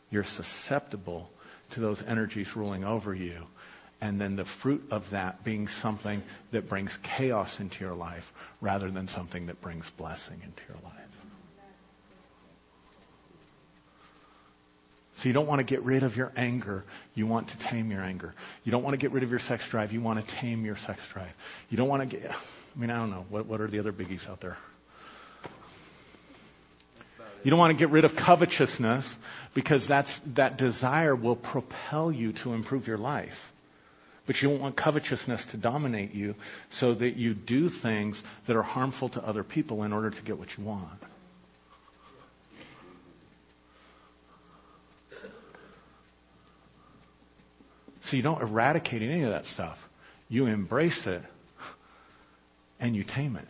you're 0.09 0.25
susceptible 0.25 1.29
to 1.73 1.79
those 1.79 2.01
energies 2.07 2.47
ruling 2.55 2.83
over 2.83 3.13
you. 3.13 3.43
And 4.01 4.19
then 4.19 4.35
the 4.35 4.45
fruit 4.63 4.81
of 4.89 5.03
that 5.11 5.45
being 5.45 5.67
something 5.81 6.23
that 6.51 6.67
brings 6.67 6.95
chaos 7.17 7.55
into 7.59 7.77
your 7.79 7.93
life 7.93 8.23
rather 8.59 8.89
than 8.89 9.07
something 9.07 9.45
that 9.45 9.61
brings 9.61 9.85
blessing 9.97 10.41
into 10.43 10.61
your 10.67 10.81
life. 10.83 10.95
So 15.21 15.27
you 15.27 15.33
don't 15.33 15.47
want 15.47 15.59
to 15.59 15.63
get 15.63 15.83
rid 15.83 16.01
of 16.01 16.15
your 16.15 16.31
anger. 16.35 16.83
You 17.13 17.27
want 17.27 17.49
to 17.49 17.69
tame 17.69 17.91
your 17.91 18.01
anger. 18.01 18.33
You 18.63 18.71
don't 18.71 18.81
want 18.81 18.95
to 18.95 18.97
get 18.97 19.11
rid 19.11 19.23
of 19.23 19.29
your 19.29 19.39
sex 19.39 19.63
drive. 19.69 19.91
You 19.91 20.01
want 20.01 20.25
to 20.25 20.41
tame 20.41 20.65
your 20.65 20.77
sex 20.87 20.99
drive. 21.13 21.33
You 21.69 21.77
don't 21.77 21.87
want 21.87 22.09
to 22.09 22.17
get, 22.17 22.31
I 22.31 22.79
mean, 22.79 22.89
I 22.89 22.97
don't 22.97 23.11
know. 23.11 23.25
What, 23.29 23.45
what 23.45 23.61
are 23.61 23.67
the 23.67 23.77
other 23.77 23.91
biggies 23.91 24.27
out 24.27 24.41
there? 24.41 24.57
You 27.43 27.49
don't 27.49 27.59
want 27.59 27.77
to 27.77 27.83
get 27.83 27.91
rid 27.91 28.05
of 28.05 28.11
covetousness 28.15 29.05
because 29.55 29.85
that's, 29.87 30.11
that 30.35 30.57
desire 30.57 31.15
will 31.15 31.35
propel 31.35 32.11
you 32.11 32.33
to 32.43 32.53
improve 32.53 32.87
your 32.87 32.97
life. 32.97 33.29
But 34.27 34.37
you 34.37 34.49
don't 34.49 34.61
want 34.61 34.77
covetousness 34.77 35.43
to 35.51 35.57
dominate 35.57 36.13
you 36.13 36.35
so 36.79 36.93
that 36.95 37.15
you 37.17 37.33
do 37.33 37.69
things 37.81 38.21
that 38.47 38.55
are 38.55 38.61
harmful 38.61 39.09
to 39.09 39.21
other 39.21 39.43
people 39.43 39.83
in 39.83 39.91
order 39.91 40.11
to 40.11 40.21
get 40.21 40.37
what 40.37 40.49
you 40.57 40.63
want. 40.63 40.99
So 48.09 48.17
you 48.17 48.23
don't 48.23 48.41
eradicate 48.41 49.01
any 49.01 49.23
of 49.23 49.31
that 49.31 49.45
stuff. 49.45 49.77
You 50.27 50.45
embrace 50.45 51.01
it 51.05 51.21
and 52.79 52.95
you 52.95 53.03
tame 53.03 53.37
it. 53.37 53.47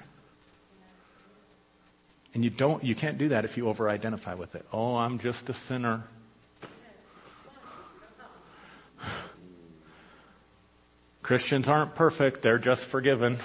And 2.33 2.43
you 2.43 2.49
don't 2.49 2.83
you 2.83 2.95
can't 2.95 3.17
do 3.17 3.29
that 3.29 3.45
if 3.45 3.57
you 3.57 3.67
over 3.67 3.89
identify 3.89 4.33
with 4.33 4.55
it. 4.55 4.65
Oh, 4.71 4.95
I'm 4.95 5.19
just 5.19 5.41
a 5.47 5.53
sinner. 5.67 6.05
Christians 11.23 11.67
aren't 11.67 11.95
perfect, 11.95 12.41
they're 12.41 12.57
just 12.57 12.81
forgiven. 12.91 13.37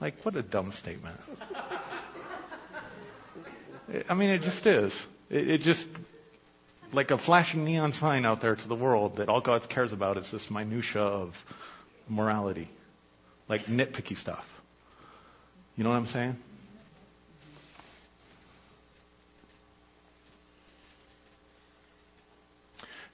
Like 0.00 0.14
what 0.22 0.36
a 0.36 0.42
dumb 0.42 0.72
statement. 0.78 1.18
I 4.08 4.14
mean 4.14 4.30
it 4.30 4.40
just 4.40 4.66
is. 4.66 4.92
It, 5.30 5.50
it 5.50 5.60
just 5.60 5.86
like 6.92 7.10
a 7.10 7.18
flashing 7.18 7.64
neon 7.64 7.92
sign 7.92 8.24
out 8.24 8.40
there 8.40 8.56
to 8.56 8.68
the 8.68 8.74
world 8.74 9.16
that 9.16 9.28
all 9.28 9.40
God 9.40 9.68
cares 9.68 9.92
about 9.92 10.16
is 10.16 10.28
this 10.32 10.46
minutia 10.50 11.02
of 11.02 11.32
morality, 12.08 12.70
like 13.48 13.62
nitpicky 13.66 14.16
stuff. 14.16 14.44
You 15.76 15.84
know 15.84 15.90
what 15.90 15.96
I'm 15.96 16.06
saying? 16.08 16.36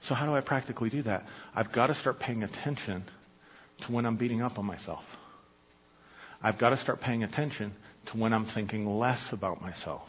So, 0.07 0.15
how 0.15 0.25
do 0.25 0.35
I 0.35 0.41
practically 0.41 0.89
do 0.89 1.03
that? 1.03 1.23
I've 1.55 1.71
got 1.71 1.87
to 1.87 1.95
start 1.95 2.19
paying 2.19 2.43
attention 2.43 3.05
to 3.85 3.93
when 3.93 4.05
I'm 4.05 4.17
beating 4.17 4.41
up 4.41 4.57
on 4.57 4.65
myself. 4.65 5.03
I've 6.41 6.59
got 6.59 6.71
to 6.71 6.77
start 6.77 6.99
paying 6.99 7.23
attention 7.23 7.73
to 8.11 8.17
when 8.17 8.33
I'm 8.33 8.45
thinking 8.53 8.85
less 8.85 9.21
about 9.31 9.61
myself. 9.61 10.07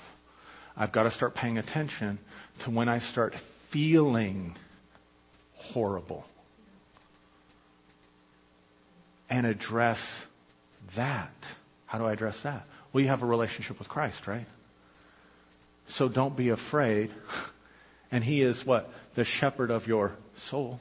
I've 0.77 0.93
got 0.93 1.05
to 1.05 1.13
start 1.13 1.37
paying 1.37 1.59
attention 1.59 2.19
to 2.65 2.71
when 2.71 2.89
I 2.89 2.99
start 3.13 3.35
feeling 3.73 4.57
horrible 5.55 6.25
and 9.31 9.47
address 9.47 9.99
that. 10.97 11.33
How 11.87 11.99
do 11.99 12.05
I 12.05 12.13
address 12.13 12.37
that? 12.43 12.65
Well, 12.93 13.03
you 13.03 13.11
have 13.11 13.23
a 13.23 13.27
relationship 13.27 13.79
with 13.79 13.89
Christ, 13.89 14.27
right? 14.27 14.47
So 15.97 16.09
don't 16.09 16.37
be 16.37 16.49
afraid. 16.49 17.11
And 18.15 18.23
He 18.23 18.43
is 18.43 18.63
what? 18.65 18.89
The 19.17 19.25
shepherd 19.41 19.73
of 19.73 19.89
your 19.89 20.13
soul. 20.49 20.79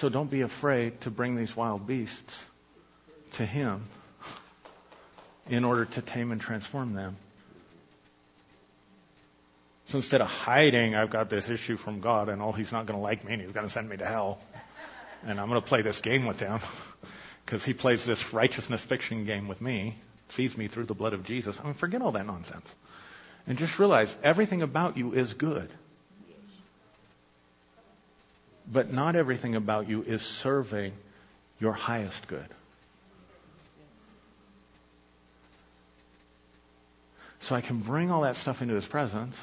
So 0.00 0.08
don't 0.08 0.28
be 0.28 0.40
afraid 0.40 1.00
to 1.02 1.10
bring 1.10 1.36
these 1.36 1.52
wild 1.56 1.86
beasts 1.86 2.34
to 3.38 3.46
Him 3.46 3.84
in 5.46 5.64
order 5.64 5.84
to 5.84 6.02
tame 6.02 6.32
and 6.32 6.40
transform 6.40 6.94
them. 6.94 7.16
So 9.90 9.98
instead 9.98 10.20
of 10.20 10.26
hiding, 10.26 10.96
I've 10.96 11.12
got 11.12 11.30
this 11.30 11.48
issue 11.48 11.76
from 11.76 12.00
God, 12.00 12.28
and 12.28 12.42
oh, 12.42 12.50
He's 12.50 12.72
not 12.72 12.88
going 12.88 12.98
to 12.98 13.02
like 13.02 13.24
me, 13.24 13.34
and 13.34 13.42
He's 13.42 13.52
going 13.52 13.68
to 13.68 13.72
send 13.72 13.88
me 13.88 13.96
to 13.96 14.04
hell. 14.04 14.40
And 15.24 15.38
I'm 15.38 15.48
going 15.48 15.62
to 15.62 15.68
play 15.68 15.82
this 15.82 16.00
game 16.02 16.26
with 16.26 16.38
Him 16.38 16.58
because 17.46 17.62
He 17.62 17.72
plays 17.72 18.04
this 18.04 18.20
righteousness 18.32 18.80
fiction 18.88 19.24
game 19.26 19.46
with 19.46 19.60
me, 19.60 19.96
sees 20.34 20.56
me 20.56 20.66
through 20.66 20.86
the 20.86 20.94
blood 20.94 21.12
of 21.12 21.24
Jesus. 21.24 21.56
I 21.60 21.66
mean, 21.66 21.74
forget 21.74 22.02
all 22.02 22.10
that 22.10 22.26
nonsense. 22.26 22.66
And 23.46 23.56
just 23.58 23.78
realize 23.78 24.12
everything 24.24 24.62
about 24.62 24.96
you 24.96 25.12
is 25.12 25.32
good. 25.34 25.70
But 28.72 28.92
not 28.92 29.14
everything 29.16 29.54
about 29.54 29.88
you 29.88 30.02
is 30.02 30.20
serving 30.42 30.94
your 31.58 31.72
highest 31.72 32.26
good. 32.28 32.48
So 37.48 37.54
I 37.54 37.60
can 37.60 37.82
bring 37.82 38.10
all 38.10 38.22
that 38.22 38.36
stuff 38.36 38.56
into 38.60 38.74
His 38.74 38.86
presence 38.86 39.34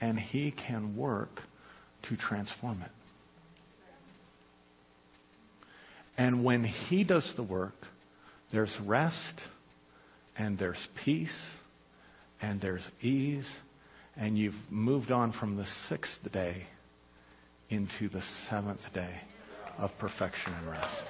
and 0.00 0.18
He 0.18 0.52
can 0.52 0.96
work 0.96 1.40
to 2.08 2.16
transform 2.16 2.82
it. 2.82 2.90
And 6.18 6.44
when 6.44 6.64
He 6.64 7.04
does 7.04 7.30
the 7.36 7.42
work, 7.42 7.74
there's 8.52 8.74
rest, 8.84 9.40
and 10.38 10.58
there's 10.58 10.86
peace, 11.04 11.36
and 12.40 12.60
there's 12.60 12.86
ease, 13.00 13.46
and 14.16 14.38
you've 14.38 14.54
moved 14.70 15.10
on 15.10 15.32
from 15.32 15.56
the 15.56 15.66
sixth 15.88 16.16
day 16.32 16.66
into 17.70 18.08
the 18.08 18.22
seventh 18.48 18.80
day 18.94 19.14
of 19.78 19.90
perfection 19.98 20.52
and 20.54 20.70
rest. 20.70 21.02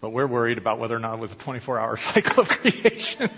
But 0.00 0.10
we're 0.10 0.26
worried 0.26 0.58
about 0.58 0.80
whether 0.80 0.96
or 0.96 0.98
not 0.98 1.14
it 1.14 1.20
was 1.20 1.30
a 1.30 1.44
24 1.44 1.78
hour 1.78 1.96
cycle 2.14 2.42
of 2.42 2.48
creation. 2.48 3.30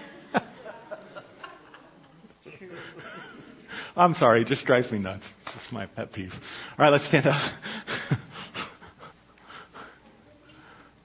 I'm 3.96 4.14
sorry, 4.14 4.42
it 4.42 4.48
just 4.48 4.64
drives 4.64 4.90
me 4.90 4.98
nuts. 4.98 5.24
It's 5.44 5.54
just 5.54 5.72
my 5.72 5.86
pet 5.86 6.12
peeve. 6.12 6.32
All 6.32 6.84
right, 6.84 6.90
let's 6.90 7.06
stand 7.06 7.26
up. 7.26 7.52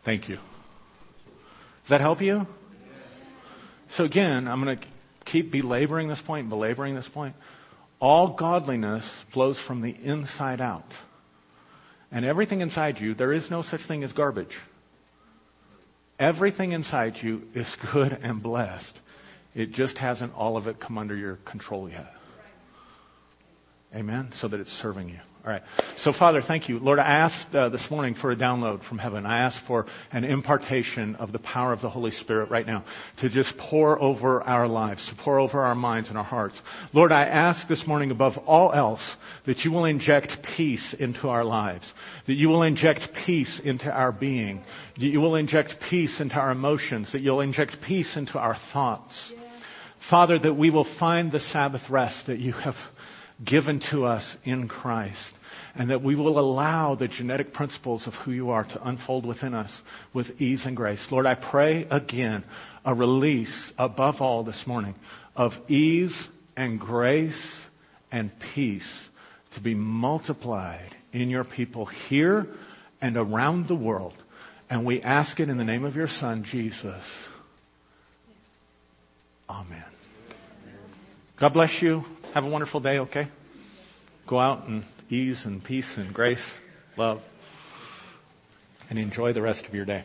Thank 0.05 0.27
you. 0.27 0.37
Does 0.37 1.89
that 1.91 2.01
help 2.01 2.21
you? 2.21 2.47
So 3.95 4.05
again, 4.05 4.47
I'm 4.47 4.63
going 4.63 4.79
to 4.79 4.85
keep 5.31 5.51
belaboring 5.51 6.07
this 6.07 6.21
point, 6.25 6.49
belaboring 6.49 6.95
this 6.95 7.09
point. 7.13 7.35
All 7.99 8.35
godliness 8.37 9.03
flows 9.33 9.59
from 9.67 9.81
the 9.81 9.89
inside 9.89 10.61
out. 10.61 10.91
And 12.11 12.25
everything 12.25 12.61
inside 12.61 12.97
you, 12.99 13.13
there 13.13 13.33
is 13.33 13.49
no 13.51 13.61
such 13.61 13.81
thing 13.87 14.03
as 14.03 14.11
garbage. 14.11 14.55
Everything 16.17 16.71
inside 16.71 17.15
you 17.21 17.43
is 17.53 17.67
good 17.93 18.11
and 18.11 18.41
blessed. 18.41 18.99
It 19.53 19.71
just 19.71 19.97
hasn't 19.97 20.33
all 20.33 20.57
of 20.57 20.67
it 20.67 20.79
come 20.79 20.97
under 20.97 21.15
your 21.15 21.37
control 21.37 21.89
yet. 21.89 22.11
Amen? 23.93 24.31
So 24.39 24.47
that 24.47 24.59
it's 24.59 24.71
serving 24.81 25.09
you. 25.09 25.19
All 25.43 25.51
right. 25.51 25.61
So, 26.03 26.11
Father, 26.19 26.41
thank 26.45 26.67
you. 26.67 26.79
Lord, 26.79 26.99
I 26.99 27.07
asked 27.07 27.55
uh, 27.55 27.69
this 27.69 27.87
morning 27.89 28.13
for 28.19 28.29
a 28.29 28.35
download 28.35 28.87
from 28.89 28.97
heaven. 28.97 29.25
I 29.25 29.39
asked 29.39 29.61
for 29.65 29.85
an 30.11 30.25
impartation 30.25 31.15
of 31.15 31.31
the 31.31 31.39
power 31.39 31.71
of 31.71 31.81
the 31.81 31.89
Holy 31.89 32.11
Spirit 32.11 32.51
right 32.51 32.67
now 32.67 32.83
to 33.21 33.29
just 33.29 33.53
pour 33.57 33.99
over 34.01 34.43
our 34.43 34.67
lives, 34.67 35.03
to 35.07 35.23
pour 35.23 35.39
over 35.39 35.61
our 35.61 35.75
minds 35.75 36.09
and 36.09 36.17
our 36.17 36.25
hearts. 36.25 36.55
Lord, 36.93 37.13
I 37.13 37.23
ask 37.23 37.67
this 37.69 37.83
morning 37.87 38.11
above 38.11 38.33
all 38.45 38.73
else 38.73 39.01
that 39.45 39.59
you 39.59 39.71
will 39.71 39.85
inject 39.85 40.45
peace 40.57 40.93
into 40.99 41.29
our 41.29 41.45
lives, 41.45 41.85
that 42.27 42.35
you 42.35 42.49
will 42.49 42.63
inject 42.63 43.07
peace 43.25 43.61
into 43.63 43.89
our 43.89 44.11
being, 44.11 44.61
that 44.97 45.07
you 45.07 45.21
will 45.21 45.35
inject 45.35 45.75
peace 45.89 46.19
into 46.19 46.35
our 46.35 46.51
emotions, 46.51 47.13
that 47.13 47.21
you'll 47.21 47.41
inject 47.41 47.77
peace 47.87 48.11
into 48.17 48.37
our 48.37 48.57
thoughts. 48.73 49.13
Father, 50.09 50.37
that 50.39 50.53
we 50.53 50.69
will 50.69 50.87
find 50.99 51.31
the 51.31 51.39
Sabbath 51.39 51.81
rest 51.89 52.27
that 52.27 52.39
you 52.39 52.53
have 52.53 52.75
given 53.45 53.81
to 53.91 54.05
us 54.05 54.35
in 54.43 54.67
Christ. 54.67 55.17
And 55.75 55.89
that 55.91 56.03
we 56.03 56.15
will 56.15 56.39
allow 56.39 56.95
the 56.95 57.07
genetic 57.07 57.53
principles 57.53 58.05
of 58.07 58.13
who 58.25 58.31
you 58.31 58.49
are 58.49 58.63
to 58.63 58.87
unfold 58.87 59.25
within 59.25 59.53
us 59.53 59.71
with 60.13 60.27
ease 60.39 60.63
and 60.65 60.75
grace. 60.75 61.05
Lord, 61.11 61.25
I 61.25 61.35
pray 61.35 61.87
again 61.89 62.43
a 62.83 62.93
release 62.93 63.71
above 63.77 64.15
all 64.19 64.43
this 64.43 64.63
morning 64.65 64.95
of 65.35 65.51
ease 65.67 66.15
and 66.57 66.79
grace 66.79 67.51
and 68.11 68.31
peace 68.53 68.89
to 69.55 69.61
be 69.61 69.73
multiplied 69.73 70.95
in 71.13 71.29
your 71.29 71.43
people 71.43 71.85
here 71.85 72.47
and 73.01 73.15
around 73.15 73.67
the 73.67 73.75
world. 73.75 74.15
And 74.69 74.85
we 74.85 75.01
ask 75.01 75.39
it 75.39 75.49
in 75.49 75.57
the 75.57 75.63
name 75.63 75.85
of 75.85 75.95
your 75.95 76.07
Son, 76.07 76.45
Jesus. 76.49 77.03
Amen. 79.49 79.85
God 81.39 81.53
bless 81.53 81.81
you. 81.81 82.03
Have 82.33 82.43
a 82.43 82.49
wonderful 82.49 82.79
day, 82.79 82.99
okay? 82.99 83.27
Go 84.27 84.39
out 84.39 84.67
in 84.67 84.85
ease 85.09 85.41
and 85.45 85.63
peace 85.63 85.91
and 85.97 86.13
grace, 86.13 86.43
love, 86.95 87.21
and 88.87 88.99
enjoy 88.99 89.33
the 89.33 89.41
rest 89.41 89.65
of 89.65 89.73
your 89.73 89.85
day. 89.85 90.03